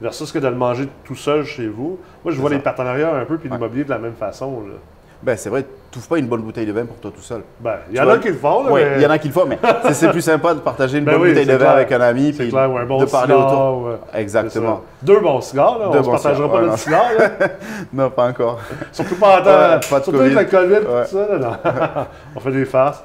versus 0.00 0.32
que 0.32 0.40
de 0.40 0.48
le 0.48 0.56
manger 0.56 0.88
tout 1.04 1.14
seul 1.14 1.44
chez 1.44 1.68
vous. 1.68 1.98
Moi, 2.24 2.34
je 2.34 2.40
vois 2.40 2.50
ça. 2.50 2.56
les 2.56 2.62
partenariats 2.62 3.14
un 3.14 3.24
peu, 3.26 3.38
puis 3.38 3.48
l'immobilier 3.48 3.84
de 3.84 3.90
la 3.90 3.98
même 3.98 4.14
façon. 4.14 4.60
Là. 4.66 4.74
Ben, 5.22 5.36
c'est 5.36 5.48
vrai, 5.48 5.64
tu 5.90 5.98
pas 6.00 6.18
une 6.18 6.26
bonne 6.26 6.42
bouteille 6.42 6.66
de 6.66 6.72
vin 6.72 6.84
pour 6.84 6.96
toi 6.98 7.10
tout 7.14 7.22
seul. 7.22 7.40
Ben, 7.60 7.76
il 7.88 7.94
y 7.96 7.98
Tu 7.98 8.04
en 8.04 8.08
a 8.10 8.18
qui 8.18 8.28
le 8.28 8.34
font, 8.34 8.64
Oui, 8.70 8.82
mais 8.84 8.96
il 8.96 9.02
y 9.02 9.06
en 9.06 9.10
a 9.10 9.18
qui 9.18 9.28
le 9.28 9.32
font, 9.32 9.46
mais 9.46 9.58
c'est- 9.92 10.10
plus 10.10 10.20
sympa 10.20 10.52
de 10.54 10.60
partager 10.60 10.98
une 10.98 11.04
Ben 11.04 11.12
bonne 11.12 11.22
oui, 11.22 11.28
bouteille 11.30 11.46
de 11.46 11.54
vin 11.54 11.70
avec 11.70 11.90
un 11.90 12.00
ami, 12.02 12.32
c'est 12.34 12.42
puis 12.44 12.50
clair, 12.52 12.70
ou 12.70 12.76
un 12.76 12.84
bon 12.84 12.98
de 13.00 13.06
parler 13.06 13.32
autour. 13.34 13.82
ouais. 13.86 14.20
Exactement. 14.20 14.82
Deux 15.02 15.20
bons 15.20 15.40
cigares, 15.40 15.78
là. 15.78 15.88
Deux 15.90 15.98
on 15.98 16.02
bons 16.02 16.10
partagera 16.10 16.48
pas 16.50 16.56
ouais, 16.56 16.66
notre 16.66 16.78
cigare, 16.78 17.06
là. 17.18 17.30
Non, 17.92 18.10
pas 18.10 18.28
encore. 18.28 18.60
Surtout 18.92 19.16
pas 19.16 19.40
en 19.40 19.42
temps, 19.42 19.50
Ouais, 19.50 19.80
pas 19.90 19.98
de 20.00 20.04
surtout 20.04 20.20
avec 20.20 20.32
COVID. 20.32 20.34
la 20.34 20.44
COVID 20.44 20.86
tout 20.86 21.16
ça. 21.16 21.38
là, 21.38 22.06
on 22.36 22.40
fait 22.40 22.52
des 22.52 22.64
farces. 22.66 23.02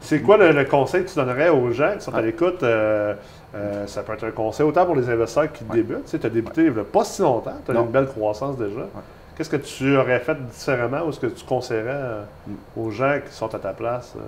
C'est- 0.00 0.20
quoi 0.20 0.36
le, 0.36 0.52
le 0.52 0.64
conseil 0.64 1.04
que 1.04 1.08
tu 1.10 1.16
donnerais 1.16 1.48
aux 1.50 1.70
gens 1.72 1.92
qui 1.98 2.04
sont 2.04 2.14
à 2.14 2.22
l'écoute? 2.22 2.62
euh, 2.62 3.14
euh, 3.56 3.86
ça 3.86 4.02
peut 4.02 4.12
être 4.12 4.24
un 4.24 4.30
conseil 4.30 4.64
autant 4.66 4.84
pour 4.86 4.94
les 4.94 5.08
investisseurs 5.10 5.50
qui 5.52 5.64
débutent. 5.64 6.04
Tu 6.06 6.24
as 6.24 6.30
débuté 6.30 6.62
il 6.62 6.66
y 6.76 6.80
a 6.80 6.84
pas 6.84 7.02
si 7.04 7.20
longtemps, 7.22 7.54
tu 7.66 7.72
as 7.72 7.74
une 7.80 7.86
belle 7.88 8.06
croissance 8.06 8.56
déjà. 8.56 8.82
Qu'est-ce 9.38 9.50
que 9.50 9.56
tu 9.56 9.96
aurais 9.96 10.18
fait 10.18 10.36
différemment 10.50 11.06
ou 11.06 11.10
est-ce 11.10 11.20
que 11.20 11.28
tu 11.28 11.44
conseillerais 11.44 11.90
euh, 11.94 12.22
aux 12.76 12.90
gens 12.90 13.18
qui 13.24 13.32
sont 13.32 13.54
à 13.54 13.58
ta 13.60 13.72
place? 13.72 14.14
euh? 14.16 14.20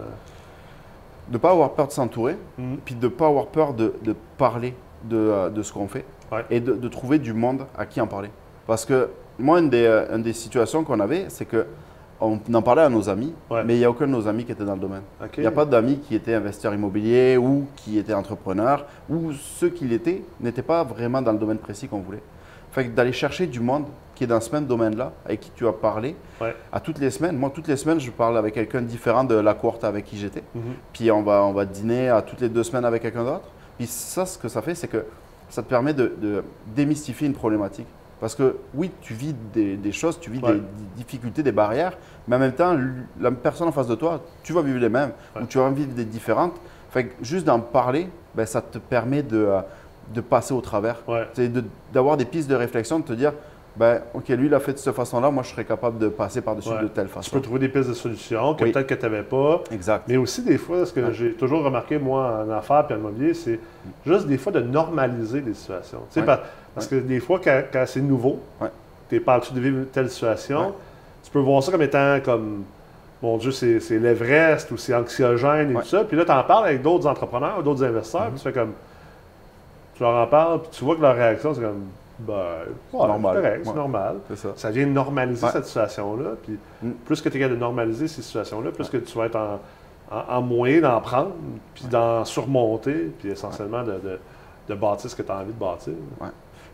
De 1.28 1.32
ne 1.34 1.38
pas 1.38 1.50
avoir 1.50 1.72
peur 1.72 1.88
de 1.88 1.92
s'entourer, 1.92 2.36
Mm. 2.58 2.76
puis 2.84 2.94
de 2.94 3.04
ne 3.06 3.10
pas 3.10 3.26
avoir 3.26 3.46
peur 3.48 3.74
de, 3.74 3.94
de 4.02 4.14
parler 4.38 4.74
de, 5.04 5.16
euh, 5.16 5.50
de 5.50 5.62
ce 5.62 5.72
qu'on 5.72 5.88
fait. 5.88 6.04
Ouais. 6.32 6.44
et 6.48 6.60
de, 6.60 6.74
de 6.74 6.88
trouver 6.88 7.18
du 7.18 7.32
monde 7.32 7.66
à 7.76 7.86
qui 7.86 8.00
en 8.00 8.06
parler. 8.06 8.30
Parce 8.68 8.84
que 8.84 9.08
moi, 9.36 9.58
une 9.58 9.68
des, 9.68 9.84
une 10.14 10.22
des 10.22 10.32
situations 10.32 10.84
qu'on 10.84 11.00
avait, 11.00 11.24
c'est 11.28 11.44
que 11.44 11.66
on 12.20 12.38
en 12.54 12.62
parlait 12.62 12.82
à 12.82 12.88
nos 12.88 13.08
amis, 13.08 13.34
Ouais. 13.50 13.64
mais 13.64 13.74
il 13.74 13.78
n'y 13.78 13.84
a 13.84 13.90
aucun 13.90 14.06
de 14.06 14.12
nos 14.12 14.28
amis 14.28 14.44
qui 14.44 14.52
était 14.52 14.64
dans 14.64 14.74
le 14.74 14.80
domaine. 14.80 15.02
Il 15.36 15.40
n'y 15.40 15.46
a 15.46 15.50
pas 15.50 15.64
d'amis 15.64 15.98
qui 15.98 16.14
étaient 16.14 16.34
investisseurs 16.34 16.72
immobiliers 16.74 17.36
ou 17.36 17.66
qui 17.74 17.98
étaient 17.98 18.14
entrepreneurs 18.14 18.84
ou 19.08 19.32
ceux 19.32 19.70
qui 19.70 19.86
l'étaient 19.86 20.22
n'étaient 20.40 20.62
pas 20.62 20.84
vraiment 20.84 21.20
dans 21.20 21.32
le 21.32 21.38
domaine 21.38 21.58
précis 21.58 21.88
qu'on 21.88 21.98
voulait. 22.00 22.22
Fait 22.70 22.84
que 22.86 22.90
d'aller 22.90 23.12
chercher 23.12 23.46
du 23.48 23.58
monde 23.58 23.86
qui 24.20 24.24
est 24.24 24.26
dans 24.26 24.40
ce 24.42 24.52
même 24.52 24.66
domaine-là, 24.66 25.12
avec 25.24 25.40
qui 25.40 25.50
tu 25.56 25.66
as 25.66 25.72
parlé, 25.72 26.14
Ouais. 26.42 26.54
à 26.70 26.78
toutes 26.78 26.98
les 26.98 27.10
semaines. 27.10 27.38
Moi, 27.38 27.50
toutes 27.54 27.68
les 27.68 27.76
semaines, 27.78 27.98
je 27.98 28.10
parle 28.10 28.36
avec 28.36 28.52
quelqu'un 28.52 28.82
différent 28.82 29.24
de 29.24 29.34
la 29.34 29.54
cohorte 29.54 29.82
avec 29.82 30.04
qui 30.04 30.18
j'étais. 30.18 30.42
Mhm. 30.54 30.62
Puis 30.92 31.10
on 31.10 31.22
va, 31.22 31.42
on 31.46 31.54
va 31.54 31.64
dîner 31.64 32.10
à 32.10 32.20
toutes 32.20 32.42
les 32.42 32.50
deux 32.50 32.62
semaines 32.62 32.84
avec 32.84 33.00
quelqu'un 33.00 33.24
d'autre. 33.24 33.48
Puis 33.78 33.86
ça, 33.86 34.26
ce 34.26 34.36
que 34.36 34.48
ça 34.48 34.60
fait, 34.60 34.74
c'est 34.74 34.88
que 34.88 35.06
ça 35.48 35.62
te 35.62 35.68
permet 35.70 35.94
de, 35.94 36.12
de 36.20 36.44
démystifier 36.76 37.28
une 37.28 37.32
problématique. 37.32 37.86
Parce 38.20 38.34
que 38.34 38.56
oui, 38.74 38.90
tu 39.00 39.14
vis 39.14 39.34
des, 39.54 39.78
des 39.78 39.92
choses, 39.92 40.20
tu 40.20 40.30
vis 40.30 40.42
Ouais. 40.42 40.52
des, 40.52 40.62
difficultés, 40.96 41.42
des 41.42 41.52
barrières, 41.52 41.96
mais 42.28 42.36
en 42.36 42.40
même 42.40 42.52
temps, 42.52 42.76
la 43.18 43.30
personne 43.30 43.68
en 43.68 43.72
face 43.72 43.86
de 43.86 43.94
toi, 43.94 44.20
tu 44.42 44.52
vas 44.52 44.60
vivre 44.60 44.80
les 44.80 44.90
mêmes 44.90 45.12
Ouais. 45.34 45.40
ou 45.40 45.46
tu 45.46 45.56
vas 45.56 45.64
en 45.64 45.72
vivre 45.72 45.94
des 45.94 46.04
différentes. 46.04 46.60
Fait 46.90 47.06
que 47.06 47.24
juste 47.24 47.46
d'en 47.46 47.60
parler, 47.60 48.10
ben, 48.34 48.44
ça 48.44 48.60
te 48.60 48.76
permet 48.76 49.22
de, 49.22 49.38
euh, 49.38 49.60
de 50.12 50.20
passer 50.20 50.52
au 50.52 50.60
travers. 50.60 50.96
Ouais. 51.08 51.26
De- 51.38 51.64
d'avoir 51.94 52.18
des 52.18 52.26
pistes 52.26 52.50
de 52.50 52.54
réflexion, 52.56 52.98
de 52.98 53.04
te 53.04 53.12
dire, 53.14 53.32
ben, 53.76 54.00
ok, 54.14 54.28
lui, 54.30 54.46
il 54.46 54.54
a 54.54 54.60
fait 54.60 54.72
de 54.72 54.78
cette 54.78 54.94
façon-là, 54.94 55.30
moi, 55.30 55.42
je 55.42 55.50
serais 55.50 55.64
capable 55.64 55.98
de 55.98 56.08
passer 56.08 56.40
par-dessus 56.40 56.68
Ouais. 56.70 56.82
de 56.82 56.88
telle 56.88 57.06
Tu 57.06 57.12
façon. 57.12 57.30
peux 57.36 57.40
trouver 57.40 57.60
des 57.60 57.68
pistes 57.68 57.88
de 57.88 57.94
solutions 57.94 58.54
que 58.54 58.64
Oui. 58.64 58.72
peut-être 58.72 58.86
que 58.86 58.94
tu 58.94 59.02
n'avais 59.02 59.22
pas. 59.22 59.62
Exact. 59.72 60.04
Mais 60.08 60.16
aussi, 60.16 60.42
des 60.42 60.58
fois, 60.58 60.84
ce 60.84 60.92
que 60.92 61.00
Ouais. 61.00 61.12
j'ai 61.12 61.32
toujours 61.32 61.62
remarqué, 61.64 61.98
moi, 61.98 62.44
en 62.46 62.50
affaires 62.50 62.84
et 62.90 62.94
en 62.94 62.98
immobilier, 62.98 63.32
c'est 63.34 63.58
juste 64.04 64.26
des 64.26 64.38
fois 64.38 64.52
de 64.52 64.60
normaliser 64.60 65.40
les 65.40 65.54
situations. 65.54 66.00
Tu 66.08 66.14
sais, 66.14 66.20
Ouais. 66.20 66.26
par- 66.26 66.40
parce 66.74 66.86
que 66.88 66.96
des 66.96 67.20
fois, 67.20 67.40
quand, 67.42 67.62
quand 67.72 67.84
c'est 67.86 68.00
nouveau, 68.00 68.40
tu 69.08 69.16
es 69.16 69.20
pas 69.20 69.34
habitué 69.34 69.54
de 69.54 69.60
vivre 69.60 69.84
telle 69.92 70.10
situation, 70.10 70.74
tu 71.22 71.30
peux 71.30 71.38
voir 71.40 71.62
ça 71.62 71.70
comme 71.72 71.82
étant 71.82 72.18
comme, 72.24 72.64
mon 73.22 73.36
Dieu, 73.36 73.50
c'est 73.52 73.78
l'Everest 73.98 74.70
ou 74.70 74.76
c'est 74.78 74.94
anxiogène 74.94 75.70
et 75.70 75.74
Ouais. 75.76 75.82
tout 75.82 75.88
ça. 75.88 76.04
Puis 76.04 76.16
là, 76.16 76.24
tu 76.24 76.32
en 76.32 76.42
parles 76.42 76.66
avec 76.66 76.82
d'autres 76.82 77.06
entrepreneurs 77.06 77.58
ou 77.58 77.62
d'autres 77.62 77.84
investisseurs, 77.84 78.22
Mhm. 78.22 78.28
puis 78.30 78.38
tu 78.38 78.44
fais 78.44 78.52
comme. 78.52 78.72
Tu 79.94 80.02
leur 80.02 80.14
en 80.14 80.26
parles, 80.26 80.60
puis 80.62 80.70
tu 80.72 80.84
vois 80.84 80.96
que 80.96 81.02
leur 81.02 81.14
réaction, 81.14 81.52
c'est 81.54 81.60
comme. 81.60 81.84
Ben, 82.26 82.34
ouais, 82.92 83.06
Normal. 83.06 83.36
c'est 83.36 83.42
correct, 83.42 83.62
c'est 83.66 83.74
normal. 83.74 84.16
Ça. 84.34 84.48
Ça 84.56 84.70
vient 84.70 84.86
normaliser 84.86 85.46
Ouais. 85.46 85.52
cette 85.52 85.66
situation-là. 85.66 86.30
Puis 86.42 86.58
Mm. 86.82 86.90
plus 87.04 87.20
que 87.22 87.28
tu 87.28 87.36
es 87.36 87.40
capable 87.40 87.56
de 87.56 87.60
normaliser 87.60 88.08
ces 88.08 88.22
situations-là, 88.22 88.70
plus 88.72 88.88
que 88.88 88.96
tu 88.98 89.16
vas 89.16 89.26
être 89.26 89.36
en, 89.36 89.60
en, 90.10 90.36
en 90.36 90.42
moyen 90.42 90.80
d'en 90.80 91.00
prendre, 91.00 91.32
puis 91.74 91.84
d'en 91.86 92.24
surmonter, 92.24 93.12
puis 93.18 93.30
essentiellement 93.30 93.82
de, 93.84 93.92
de, 93.92 94.18
de 94.68 94.74
bâtir 94.74 95.08
ce 95.10 95.16
que 95.16 95.22
tu 95.22 95.30
as 95.32 95.36
envie 95.38 95.52
de 95.52 95.58
bâtir. 95.58 95.94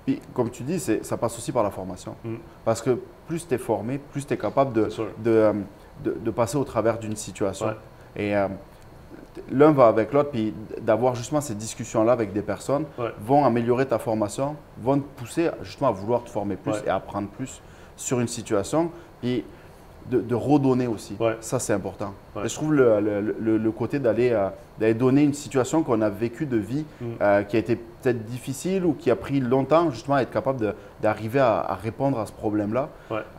Puis, 0.04 0.20
comme 0.34 0.50
tu 0.50 0.62
dis, 0.62 0.78
ça 0.78 1.16
passe 1.16 1.36
aussi 1.36 1.50
par 1.52 1.62
la 1.64 1.70
formation. 1.70 2.14
Mm. 2.24 2.34
Parce 2.64 2.80
que 2.80 2.98
plus 3.26 3.46
tu 3.46 3.54
es 3.54 3.58
formé, 3.58 3.98
plus 3.98 4.24
tu 4.26 4.34
es 4.34 4.36
capable 4.36 4.72
de, 4.72 4.88
euh, 5.26 5.52
de- 6.04 6.16
de 6.20 6.30
passer 6.30 6.56
au 6.56 6.64
travers 6.64 6.98
d'une 6.98 7.16
situation. 7.16 7.74
Et 8.14 8.36
euh, 8.36 8.46
l'un 9.50 9.72
va 9.72 9.86
avec 9.88 10.12
l'autre, 10.12 10.30
puis 10.30 10.54
d'avoir 10.80 11.14
justement 11.14 11.40
ces 11.40 11.54
discussions-là 11.54 12.12
avec 12.12 12.32
des 12.32 12.42
personnes 12.42 12.84
Ouais. 12.98 13.10
vont 13.20 13.44
améliorer 13.44 13.86
ta 13.86 13.98
formation, 13.98 14.56
vont 14.82 14.98
te 14.98 15.04
pousser 15.20 15.50
justement 15.62 15.88
à 15.88 15.92
vouloir 15.92 16.22
te 16.24 16.30
former 16.30 16.56
plus 16.56 16.72
Ouais. 16.72 16.82
et 16.86 16.90
apprendre 16.90 17.28
plus 17.28 17.60
sur 17.96 18.20
une 18.20 18.28
situation. 18.28 18.90
Puis 19.20 19.44
de, 20.08 20.20
de 20.20 20.34
redonner 20.36 20.86
aussi. 20.86 21.16
Ouais. 21.18 21.36
Ça, 21.40 21.58
c'est 21.58 21.72
important. 21.72 22.14
Je 22.44 22.54
trouve 22.54 22.72
le, 22.74 23.00
le- 23.00 23.34
le- 23.40 23.58
le 23.58 23.70
côté 23.72 23.98
d'aller 23.98 24.30
euh, 24.30 24.94
donner 24.94 25.24
une 25.24 25.34
situation 25.34 25.82
qu'on 25.82 26.00
a 26.00 26.08
vécue 26.08 26.46
de 26.46 26.56
vie 26.58 26.84
Mm. 27.00 27.04
euh, 27.20 27.42
qui 27.42 27.56
a 27.56 27.58
été 27.58 27.74
peut-être 27.74 28.24
difficile 28.24 28.86
ou 28.86 28.92
qui 28.92 29.10
a 29.10 29.16
pris 29.16 29.40
longtemps, 29.40 29.90
justement, 29.90 30.14
à 30.14 30.22
être 30.22 30.30
capable 30.30 30.74
d'arriver 31.02 31.40
à, 31.40 31.58
à 31.58 31.74
répondre 31.74 32.20
à 32.20 32.26
ce 32.26 32.30
problème-là 32.30 32.88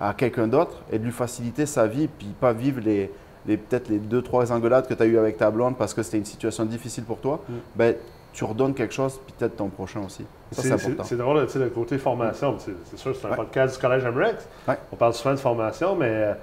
à 0.02 0.14
quelqu'un 0.14 0.48
d'autre 0.48 0.82
et 0.92 1.00
de 1.00 1.06
lui 1.06 1.14
faciliter 1.14 1.66
sa 1.66 1.88
vie, 1.88 2.10
puis 2.10 2.28
pas 2.38 2.52
vivre 2.52 2.82
les, 2.84 3.12
les- 3.48 3.58
peut-être 3.58 3.90
les 3.90 4.00
deux, 4.00 4.22
trois 4.22 4.52
engueulades 4.52 4.88
que 4.88 4.94
tu 4.94 5.02
as 5.02 5.06
eues 5.06 5.18
avec 5.18 5.38
ta 5.38 5.50
blonde 5.52 5.78
parce 5.78 5.94
que 5.94 6.04
c'était 6.04 6.18
une 6.18 6.26
situation 6.26 6.66
difficile 6.66 7.04
pour 7.06 7.20
toi, 7.20 7.40
Mm. 7.48 7.54
ben, 7.76 7.96
tu 8.34 8.44
redonnes 8.44 8.74
quelque 8.76 8.94
chose, 8.94 9.20
puis 9.26 9.34
peut-être 9.38 9.56
ton 9.56 9.70
prochain 9.70 10.02
aussi. 10.06 10.24
Ça, 10.52 10.62
c'est 10.62 10.68
C'est- 10.68 10.74
important. 10.74 11.04
C'est 11.04 11.18
drôle, 11.18 11.46
tu 11.48 11.54
sais, 11.54 11.60
le 11.60 11.70
côté 11.70 11.98
formation. 11.98 12.56
C'est 12.60 12.74
c'est 12.86 12.98
sûr, 12.98 13.16
c'est 13.16 13.26
un 13.28 13.32
Ouais. 13.32 13.36
podcast 13.38 13.76
du 13.76 13.82
Collège 13.82 14.04
MREX. 14.06 14.48
Ouais. 14.68 14.78
On 14.92 14.96
parle 14.96 15.14
souvent 15.14 15.34
de 15.34 15.40
formation, 15.40 15.96
mais 15.96 16.10
euh, 16.10 16.34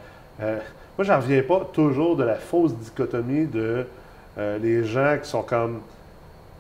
euh, 0.42 0.58
moi, 0.98 1.04
j'en 1.04 1.16
reviens 1.20 1.42
pas 1.42 1.60
toujours 1.72 2.16
de 2.16 2.24
la 2.24 2.34
fausse 2.34 2.74
dichotomie 2.74 3.46
de 3.46 3.86
euh, 4.36 4.58
les 4.58 4.84
gens 4.84 5.16
qui 5.22 5.28
sont 5.28 5.42
comme 5.42 5.80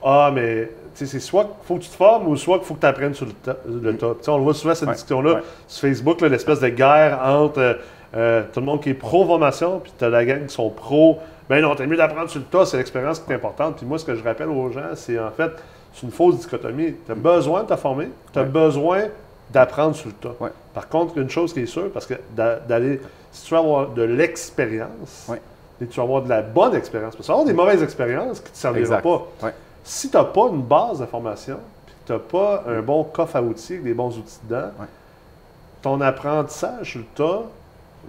Ah, 0.06 0.30
mais 0.34 0.66
tu 0.94 0.98
sais, 0.98 1.06
c'est 1.06 1.18
soit 1.18 1.44
qu'il 1.44 1.52
faut 1.66 1.76
que 1.76 1.80
tu 1.80 1.88
te 1.88 1.94
formes 1.96 2.28
ou 2.28 2.36
soit 2.36 2.58
qu'il 2.58 2.66
faut 2.66 2.74
que 2.74 2.80
tu 2.80 2.86
apprennes 2.86 3.14
sur 3.14 3.24
le, 3.26 3.80
le 3.80 3.96
top. 3.96 4.20
On 4.28 4.36
le 4.36 4.42
voit 4.42 4.52
souvent, 4.52 4.74
cette 4.74 4.84
Mm. 4.84 4.88
Ouais. 4.90 4.94
discussion-là 4.96 5.34
Ouais. 5.36 5.40
sur 5.66 5.88
Facebook, 5.88 6.20
là, 6.20 6.28
l'espèce 6.28 6.60
de 6.60 6.68
guerre 6.68 7.20
entre 7.24 7.58
euh, 7.58 7.74
euh, 8.16 8.42
tout 8.52 8.60
le 8.60 8.66
monde 8.66 8.80
qui 8.82 8.90
est 8.90 8.94
pro-formation, 8.94 9.80
puis 9.80 9.92
tu 9.98 10.04
as 10.04 10.08
la 10.10 10.24
gang 10.24 10.46
qui 10.46 10.54
sont 10.54 10.70
pro. 10.70 11.18
Ben 11.48 11.60
non, 11.60 11.74
t'es 11.74 11.86
mieux 11.86 11.96
d'apprendre 11.96 12.30
sur 12.30 12.40
le 12.40 12.46
tas, 12.46 12.64
c'est 12.66 12.76
l'expérience 12.78 13.18
qui 13.20 13.30
est 13.32 13.34
importante. 13.34 13.76
Puis 13.76 13.86
moi, 13.86 13.98
ce 13.98 14.04
que 14.04 14.14
je 14.14 14.22
rappelle 14.24 14.48
aux 14.48 14.70
gens, 14.70 14.94
c'est 14.94 15.18
en 15.18 15.30
fait, 15.30 15.50
c'est 15.92 16.02
une 16.04 16.12
fausse 16.12 16.38
dichotomie. 16.38 16.94
Tu 17.06 17.12
as 17.12 17.14
besoin 17.14 17.64
de 17.64 17.68
te 17.68 17.76
former, 17.76 18.08
tu 18.32 18.38
as 18.38 18.42
Ouais. 18.42 18.48
besoin 18.48 19.02
d'apprendre 19.50 19.94
sur 19.94 20.08
le 20.08 20.14
tas. 20.14 20.34
Ouais. 20.40 20.50
Par 20.72 20.88
contre, 20.88 21.18
une 21.18 21.28
chose 21.30 21.52
qui 21.52 21.60
est 21.60 21.66
sûre, 21.66 21.90
parce 21.92 22.06
que 22.06 22.14
d'a- 22.34 22.56
d'aller, 22.60 23.00
si 23.30 23.44
tu 23.46 23.54
veux 23.54 23.60
avoir 23.60 23.88
de 23.90 24.02
l'expérience, 24.02 25.26
Ouais. 25.28 25.40
et 25.82 25.86
tu 25.86 25.96
vas 25.96 26.04
avoir 26.04 26.22
de 26.22 26.28
la 26.28 26.42
bonne 26.42 26.74
expérience, 26.74 27.14
parce 27.14 27.26
que 27.26 27.26
tu 27.26 27.28
vas 27.28 27.34
avoir 27.34 27.46
des 27.46 27.52
mauvaises 27.52 27.82
expériences 27.82 28.40
qui 28.40 28.48
ne 28.50 28.54
te 28.54 28.58
serviront 28.58 29.00
pas. 29.40 29.50
Si 29.84 30.08
tu 30.10 30.16
n'as 30.16 30.24
pas 30.24 30.48
une 30.50 30.62
base 30.62 31.00
de 31.00 31.06
formation, 31.06 31.58
puis 31.86 31.94
que 31.94 32.06
tu 32.06 32.12
n'as 32.12 32.18
pas 32.20 32.64
un 32.68 32.80
bon 32.80 33.04
coffre 33.04 33.36
à 33.36 33.42
outils 33.42 33.78
des 33.78 33.92
bons 33.92 34.16
outils 34.16 34.38
dedans, 34.44 34.70
ton 35.82 36.00
apprentissage 36.00 36.90
sur 36.92 37.00
le 37.00 37.06
tas 37.14 37.42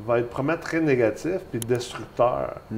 va 0.05 0.19
être 0.19 0.29
probablement 0.29 0.61
très 0.61 0.79
négatif 0.81 1.39
puis 1.51 1.59
destructeur. 1.59 2.55
Mm. 2.71 2.77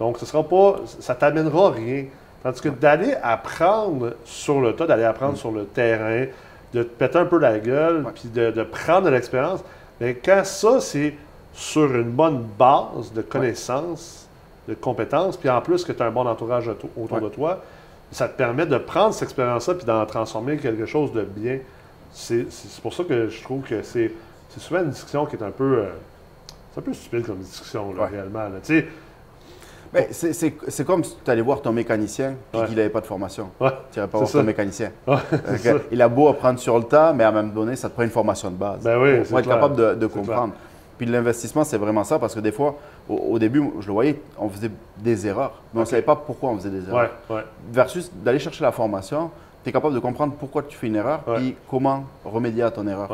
Donc, 0.00 0.18
ce 0.18 0.26
sera 0.26 0.42
pas, 0.42 0.76
ça 1.00 1.14
t'amènera 1.14 1.70
rien. 1.70 2.04
Tandis 2.42 2.60
que 2.60 2.68
d'aller 2.68 3.14
apprendre 3.22 4.14
sur 4.24 4.60
le 4.60 4.74
tas, 4.76 4.86
d'aller 4.86 5.04
apprendre 5.04 5.36
sur 5.36 5.50
le 5.50 5.64
terrain, 5.64 6.26
de 6.72 6.82
te 6.82 6.88
péter 6.88 7.18
un 7.18 7.24
peu 7.26 7.38
la 7.38 7.58
gueule, 7.58 8.02
Mm. 8.02 8.06
Ouais. 8.06 8.12
puis 8.14 8.28
de, 8.28 8.50
de 8.50 8.62
prendre 8.62 9.06
de 9.06 9.10
l'expérience, 9.10 9.60
mais 10.00 10.14
quand 10.14 10.42
ça, 10.44 10.80
c'est 10.80 11.14
sur 11.52 11.92
une 11.94 12.10
bonne 12.10 12.44
base 12.58 13.12
de 13.14 13.22
connaissances, 13.22 14.28
de 14.68 14.74
compétences, 14.74 15.36
puis 15.36 15.48
en 15.48 15.60
plus 15.60 15.84
que 15.84 15.92
tu 15.92 16.02
as 16.02 16.06
un 16.06 16.10
bon 16.10 16.26
entourage 16.26 16.68
auto- 16.68 16.90
autour 16.96 17.16
Ouais. 17.18 17.24
de 17.24 17.28
toi, 17.30 17.58
ça 18.12 18.28
te 18.28 18.36
permet 18.36 18.66
de 18.66 18.78
prendre 18.78 19.12
cette 19.12 19.24
expérience-là 19.24 19.74
puis 19.74 19.84
d'en 19.84 20.06
transformer 20.06 20.56
quelque 20.58 20.86
chose 20.86 21.12
de 21.12 21.22
bien. 21.22 21.58
C'est 22.12 22.46
pour 22.82 22.94
ça 22.94 23.02
que 23.04 23.28
je 23.28 23.42
trouve 23.42 23.62
que 23.62 23.82
c'est 23.82 24.12
c'est 24.50 24.60
souvent 24.60 24.80
une 24.80 24.88
discussion 24.90 25.26
qui 25.26 25.36
est 25.36 25.42
un 25.42 25.50
peu, 25.50 25.78
euh, 25.80 25.86
c'est 26.72 26.80
un 26.80 26.82
peu 26.82 26.92
stupide 26.92 27.26
comme 27.26 27.38
discussion, 27.38 27.92
là, 27.94 28.02
Ouais. 28.04 28.08
réellement. 28.10 28.38
là. 28.44 28.60
Tu 28.62 28.78
sais, 28.80 28.86
Ben, 29.90 30.04
c'est- 30.10 30.84
comme 30.84 31.02
si 31.02 31.16
tu 31.24 31.30
allais 31.30 31.40
voir 31.40 31.62
ton 31.62 31.72
mécanicien 31.72 32.34
puis 32.52 32.60
Ouais. 32.60 32.66
qu'il 32.66 32.76
n'avait 32.76 32.90
pas 32.90 33.00
de 33.00 33.06
formation. 33.06 33.48
ouais, 33.58 33.70
Tu 33.90 33.98
n'irais 33.98 34.08
pas 34.10 34.18
voir 34.18 34.28
ça. 34.30 34.38
ton 34.40 34.44
mécanicien. 34.44 34.90
ouais. 35.06 35.16
Il 35.90 36.02
a 36.02 36.08
beau 36.08 36.28
apprendre 36.28 36.58
sur 36.58 36.76
le 36.76 36.84
tas, 36.84 37.14
mais 37.14 37.24
à 37.24 37.28
un 37.28 37.32
moment 37.32 37.54
donné, 37.54 37.74
ça 37.74 37.88
te 37.88 37.94
prend 37.94 38.02
une 38.02 38.10
formation 38.10 38.50
de 38.50 38.56
base. 38.56 38.82
Ben 38.84 39.00
oui, 39.00 39.20
pour 39.26 39.38
être 39.38 39.46
clair. 39.46 39.56
capable 39.56 39.98
de, 39.98 40.06
comprendre. 40.06 40.52
Puis 40.98 41.06
l'investissement, 41.06 41.64
c'est 41.64 41.78
vraiment 41.78 42.04
ça, 42.04 42.18
parce 42.18 42.34
que 42.34 42.40
des 42.40 42.52
fois, 42.52 42.76
au, 43.08 43.14
au 43.14 43.38
début, 43.38 43.62
je 43.80 43.86
le 43.86 43.92
voyais, 43.94 44.20
on 44.36 44.50
faisait 44.50 44.70
des 44.98 45.26
erreurs, 45.26 45.62
mais 45.72 45.78
on 45.78 45.84
ne 45.84 45.88
savait 45.88 46.02
pas 46.02 46.16
pourquoi 46.16 46.50
on 46.50 46.56
faisait 46.58 46.68
des 46.70 46.86
erreurs. 46.86 47.10
Versus 47.72 48.10
d'aller 48.14 48.40
chercher 48.40 48.64
la 48.64 48.72
formation, 48.72 49.30
tu 49.64 49.70
es 49.70 49.72
capable 49.72 49.94
de 49.94 50.00
comprendre 50.00 50.34
pourquoi 50.38 50.64
tu 50.64 50.76
fais 50.76 50.88
une 50.88 50.96
erreur, 50.96 51.20
puis 51.36 51.56
comment 51.70 52.04
remédier 52.26 52.64
à 52.64 52.70
ton 52.70 52.86
erreur. 52.86 53.08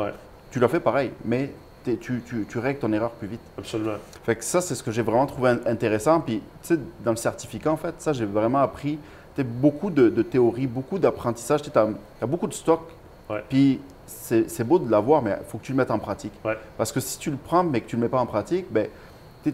Tu 0.51 0.59
l'as 0.59 0.67
fait 0.67 0.79
pareil, 0.81 1.11
mais 1.23 1.51
tu, 1.93 2.21
tu, 2.25 2.45
tu 2.49 2.59
règles 2.59 2.79
ton 2.79 2.91
erreur 2.93 3.11
plus 3.11 3.27
vite. 3.27 3.39
absolument. 3.57 3.93
Fait 4.23 4.35
que 4.35 4.43
ça, 4.43 4.61
c'est 4.61 4.75
ce 4.75 4.83
que 4.83 4.91
j'ai 4.91 5.01
vraiment 5.01 5.25
trouvé 5.25 5.51
in- 5.51 5.59
intéressant. 5.67 6.19
Puis, 6.19 6.37
tu 6.39 6.43
sais, 6.75 6.79
dans 7.03 7.11
le 7.11 7.17
certificat, 7.17 7.71
en 7.71 7.77
fait, 7.77 7.95
ça, 7.99 8.13
j'ai 8.13 8.25
vraiment 8.25 8.59
appris 8.59 8.97
beaucoup 9.43 9.89
de, 9.89 10.09
de 10.09 10.21
théorie, 10.21 10.65
beaucoup 10.67 10.97
d'apprentissage. 10.97 11.61
Tu 11.61 11.69
as, 11.77 12.25
beaucoup 12.25 12.47
de 12.47 12.53
stock. 12.53 12.81
Ouais. 13.29 13.43
Puis, 13.49 13.79
c'est 14.05 14.63
beau 14.63 14.77
de 14.79 14.89
l'avoir, 14.89 15.21
mais 15.21 15.37
il 15.41 15.45
faut 15.49 15.57
que 15.57 15.63
tu 15.63 15.71
le 15.71 15.77
mettes 15.77 15.91
en 15.91 15.99
pratique. 15.99 16.33
Ouais. 16.43 16.57
Parce 16.77 16.91
que 16.91 16.99
si 16.99 17.17
tu 17.19 17.31
le 17.31 17.37
prends, 17.37 17.63
mais 17.63 17.81
que 17.81 17.87
tu 17.87 17.95
ne 17.95 18.01
le 18.01 18.07
mets 18.07 18.11
pas 18.11 18.19
en 18.19 18.25
pratique, 18.25 18.65
ben, 18.71 18.87
tu 19.43 19.51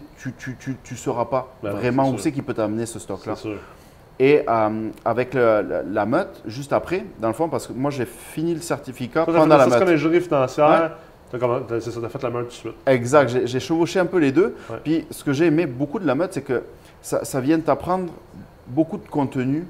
ne 0.92 0.96
sauras 0.96 1.24
pas 1.26 1.52
Ben 1.62 1.70
vraiment 1.72 2.08
où 2.10 2.18
c'est 2.18 2.32
qui 2.32 2.42
peut 2.42 2.54
t'amener 2.54 2.86
ce 2.86 2.98
stock-là. 2.98 3.34
Et 4.18 4.42
euh, 4.48 4.90
avec 5.04 5.34
le- 5.34 5.62
la, 5.62 5.82
la 5.82 6.06
meute, 6.06 6.42
juste 6.46 6.72
après, 6.72 7.04
dans 7.18 7.28
le 7.28 7.34
fond, 7.34 7.48
parce 7.48 7.66
que 7.66 7.72
moi, 7.72 7.90
j'ai 7.90 8.04
fini 8.06 8.54
le 8.54 8.60
certificat 8.60 9.24
pendant 9.24 9.46
la 9.46 9.58
ça, 9.58 9.64
c'est 9.64 9.70
meute. 9.70 9.78
comme 9.80 9.88
les 9.88 9.98
jurys 9.98 10.20
financières. 10.20 10.92
C'est 11.32 11.90
ça, 11.90 12.00
t'as 12.00 12.08
fait 12.08 12.22
la 12.22 12.30
main 12.30 12.40
tout 12.40 12.48
de 12.48 12.52
suite. 12.52 12.74
Exact, 12.86 13.46
j'ai 13.46 13.60
chevauché 13.60 13.98
un 13.98 14.06
peu 14.06 14.18
les 14.18 14.32
deux. 14.32 14.54
Ouais. 14.70 14.76
Puis 14.84 15.06
ce 15.10 15.24
que 15.24 15.32
j'ai 15.32 15.46
aimé 15.46 15.66
beaucoup 15.66 15.98
de 15.98 16.06
la 16.06 16.14
mode, 16.14 16.32
c'est 16.32 16.42
que 16.42 16.62
ça, 17.00 17.24
ça 17.24 17.40
vient 17.40 17.58
t'apprendre 17.58 18.12
beaucoup 18.66 18.98
de 18.98 19.08
contenu 19.08 19.66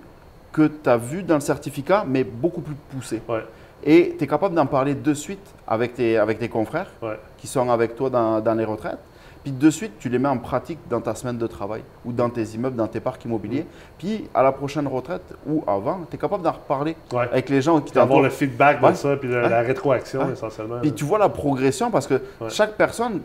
que 0.53 0.67
tu 0.67 0.89
as 0.89 0.97
vu 0.97 1.23
dans 1.23 1.37
le 1.37 1.41
certificat, 1.41 2.05
mais 2.07 2.25
beaucoup 2.25 2.61
plus 2.61 2.75
poussé. 2.91 3.23
Ouais, 3.29 3.45
Et 3.85 4.15
tu 4.19 4.25
es 4.25 4.27
capable 4.27 4.55
d'en 4.55 4.67
parler 4.67 4.95
de 4.95 5.15
suite 5.15 5.55
avec 5.67 5.95
tes, 5.95 6.19
avec 6.19 6.39
tes 6.39 6.49
confrères 6.49 6.91
ouais, 7.03 7.19
qui 7.39 7.47
sont 7.47 7.71
avec 7.71 7.97
toi 7.97 8.11
dans, 8.11 8.41
dans 8.41 8.55
les 8.55 8.65
retraites. 8.65 8.99
Puis 9.43 9.53
de 9.53 9.71
suite, 9.71 9.93
tu 9.99 10.09
les 10.09 10.19
mets 10.19 10.29
en 10.29 10.39
pratique 10.39 10.79
dans 10.89 11.01
ta 11.01 11.15
semaine 11.15 11.37
de 11.39 11.47
travail 11.47 11.83
ou 12.05 12.13
dans 12.13 12.31
tes 12.31 12.43
immeubles, 12.55 12.77
dans 12.77 12.87
tes 12.87 13.01
parcs 13.01 13.25
immobiliers. 13.25 13.67
Puis 13.99 14.29
à 14.35 14.43
la 14.43 14.53
prochaine 14.53 14.87
retraite 14.87 15.35
ou 15.47 15.65
avant, 15.67 16.01
tu 16.09 16.17
es 16.17 16.19
capable 16.19 16.43
d'en 16.45 16.53
reparler 16.53 16.97
Ouais. 17.13 17.29
avec 17.33 17.49
les 17.49 17.61
gens 17.61 17.81
qui 17.81 17.93
D'avoir 17.93 18.09
t'entourent. 18.09 18.23
le 18.23 18.31
feedback 18.31 18.81
de 18.81 18.95
ça, 18.95 19.17
puis 19.17 19.29
la 19.29 19.61
rétroaction 19.63 20.31
essentiellement. 20.33 20.79
Puis 20.81 20.93
tu 20.93 21.05
vois 21.05 21.19
la 21.19 21.29
progression 21.29 21.91
parce 21.91 22.07
que 22.07 22.15
Ouais. 22.41 22.51
chaque 22.51 22.73
personne 22.77 23.21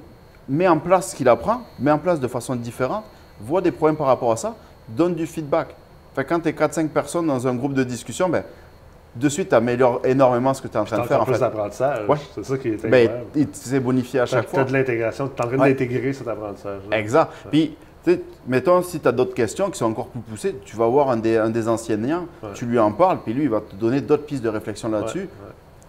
met 0.50 0.68
en 0.68 0.80
place 0.80 1.12
ce 1.12 1.16
qu'il 1.16 1.30
apprend, 1.30 1.62
met 1.80 1.92
en 1.92 2.00
place 2.00 2.20
de 2.20 2.28
façon 2.28 2.56
différente, 2.56 3.04
voit 3.40 3.62
des 3.62 3.72
problèmes 3.72 3.98
par 3.98 4.08
rapport 4.08 4.32
à 4.32 4.38
ça, 4.38 4.56
donne 4.90 5.14
du 5.14 5.28
feedback. 5.28 5.76
Fait 6.16 6.26
quand 6.26 6.40
tu 6.40 6.50
es 6.50 6.54
4-5 6.54 6.90
personnes 6.90 7.28
dans 7.28 7.48
un 7.48 7.54
groupe 7.54 7.74
de 7.74 7.84
discussion, 7.84 8.28
ben, 8.30 8.44
de 9.18 9.30
suite, 9.30 9.50
tu 9.50 9.56
améliores 9.56 10.02
énormément 10.04 10.54
ce 10.54 10.62
que 10.62 10.68
tu 10.68 10.74
es 10.76 10.80
en 10.80 10.84
train 10.86 11.00
de 11.00 11.08
faire. 11.08 11.22
En 11.22 11.26
plus 11.26 11.34
fait. 11.36 11.40
d'apprentissage. 11.40 12.08
Ouais. 12.08 12.18
C'est 12.36 12.46
ça 12.46 12.58
qui 12.58 12.70
est 12.70 12.82
Ben, 12.84 12.88
incroyable. 13.06 13.26
il 13.36 13.48
s'est 13.54 13.80
bonifié 13.80 14.20
à 14.22 14.26
chaque 14.26 14.48
fois. 14.50 14.64
de 14.64 14.74
l'intégration, 14.74 15.28
tu 15.28 15.42
es 15.42 15.46
en 15.46 15.48
train 15.50 15.58
Ouais. 15.58 15.70
d'intégrer 15.70 16.14
cet 16.14 16.28
apprentissage. 16.28 16.82
Exact. 16.92 17.32
Puis, 17.52 17.76
tu 18.04 18.12
sais, 18.14 18.22
mettons, 18.48 18.82
si 18.82 19.00
tu 19.00 19.08
as 19.08 19.12
d'autres 19.12 19.34
questions 19.34 19.70
qui 19.70 19.78
sont 19.78 19.86
encore 19.86 20.08
plus 20.08 20.22
poussées, 20.22 20.56
tu 20.66 20.76
vas 20.76 20.88
voir 20.88 21.10
un 21.10 21.18
des, 21.18 21.38
un 21.38 21.50
des 21.50 21.68
enseignants, 21.68 22.26
Ouais. 22.44 22.50
tu 22.54 22.66
lui 22.66 22.80
en 22.80 22.92
parles, 22.92 23.20
puis 23.24 23.34
lui, 23.34 23.44
il 23.44 23.50
va 23.50 23.62
te 23.62 23.76
donner 23.76 24.02
d'autres 24.02 24.26
pistes 24.26 24.44
de 24.44 24.50
réflexion 24.50 24.90
là-dessus. 24.90 25.30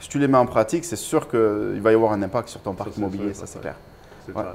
Si 0.00 0.08
tu 0.08 0.18
les 0.18 0.28
mets 0.28 0.38
en 0.38 0.46
pratique, 0.46 0.84
c'est 0.84 0.94
sûr 0.96 1.28
qu'il 1.28 1.80
va 1.82 1.90
y 1.90 1.94
avoir 1.94 2.12
un 2.12 2.22
impact 2.22 2.48
sur 2.48 2.60
ton 2.60 2.72
parc 2.72 2.90
c'est 2.92 3.00
immobilier, 3.00 3.34
ça 3.34 3.46
c'est 3.46 3.60
clair. 3.60 3.74
C'est 4.26 4.32
Ouais. 4.34 4.42
clair. 4.42 4.54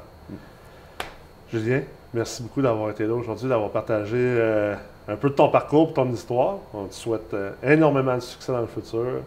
Julien, 1.52 1.82
merci 2.14 2.44
beaucoup 2.44 2.62
d'avoir 2.62 2.90
été 2.92 3.06
là 3.06 3.14
aujourd'hui, 3.14 3.50
d'avoir 3.50 3.70
partagé 3.72 4.18
euh, 4.18 4.76
un 5.08 5.16
peu 5.16 5.30
de 5.30 5.36
ton 5.36 5.50
parcours, 5.50 5.94
ton 5.94 6.10
histoire. 6.12 6.58
On 6.74 6.86
te 6.86 6.94
souhaite 6.94 7.34
euh, 7.34 7.52
énormément 7.64 8.16
de 8.16 8.22
succès 8.22 8.52
dans 8.52 8.62
le 8.62 8.68
futur. 8.68 9.22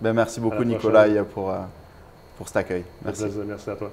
Ben, 0.00 0.12
merci 0.12 0.40
beaucoup, 0.40 0.60
la 0.60 0.64
Nicolas, 0.64 1.06
pour, 1.24 1.50
euh, 1.50 1.58
pour 2.36 2.46
cet 2.46 2.58
accueil. 2.58 2.84
Merci. 3.04 3.24
Merci. 3.24 3.38
Merci 3.46 3.70
à 3.70 3.76
toi. 3.76 3.90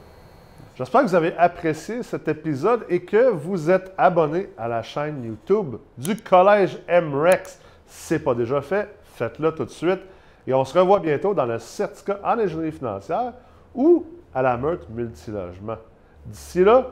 J'espère 0.76 1.02
que 1.02 1.08
vous 1.08 1.16
avez 1.16 1.36
apprécié 1.38 2.02
cet 2.04 2.28
épisode 2.28 2.86
et 2.90 3.02
que 3.02 3.30
vous 3.30 3.70
êtes 3.70 3.94
abonné 3.98 4.50
à 4.58 4.68
la 4.68 4.82
chaîne 4.82 5.24
YouTube 5.24 5.76
du 5.98 6.16
Collège 6.18 6.80
MREX. 6.90 7.60
Si 7.86 8.08
ce 8.08 8.14
n'est 8.16 8.20
pas 8.20 8.34
déjà 8.34 8.60
fait, 8.62 8.90
faites-le 9.16 9.54
tout 9.54 9.66
de 9.66 9.70
suite. 9.70 10.00
Et 10.48 10.54
on 10.54 10.66
se 10.66 10.78
revoit 10.78 11.00
bientôt 11.00 11.34
dans 11.34 11.46
le 11.46 11.60
certificat 11.60 12.20
en 12.24 12.40
ingénierie 12.40 12.72
financière 12.72 13.34
ou 13.76 14.06
à 14.34 14.42
la 14.42 14.58
meute 14.58 14.90
multilogement. 14.90 15.78
D'ici 16.26 16.64
là, 16.64 16.88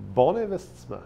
bon 0.00 0.36
investissement. 0.36 1.02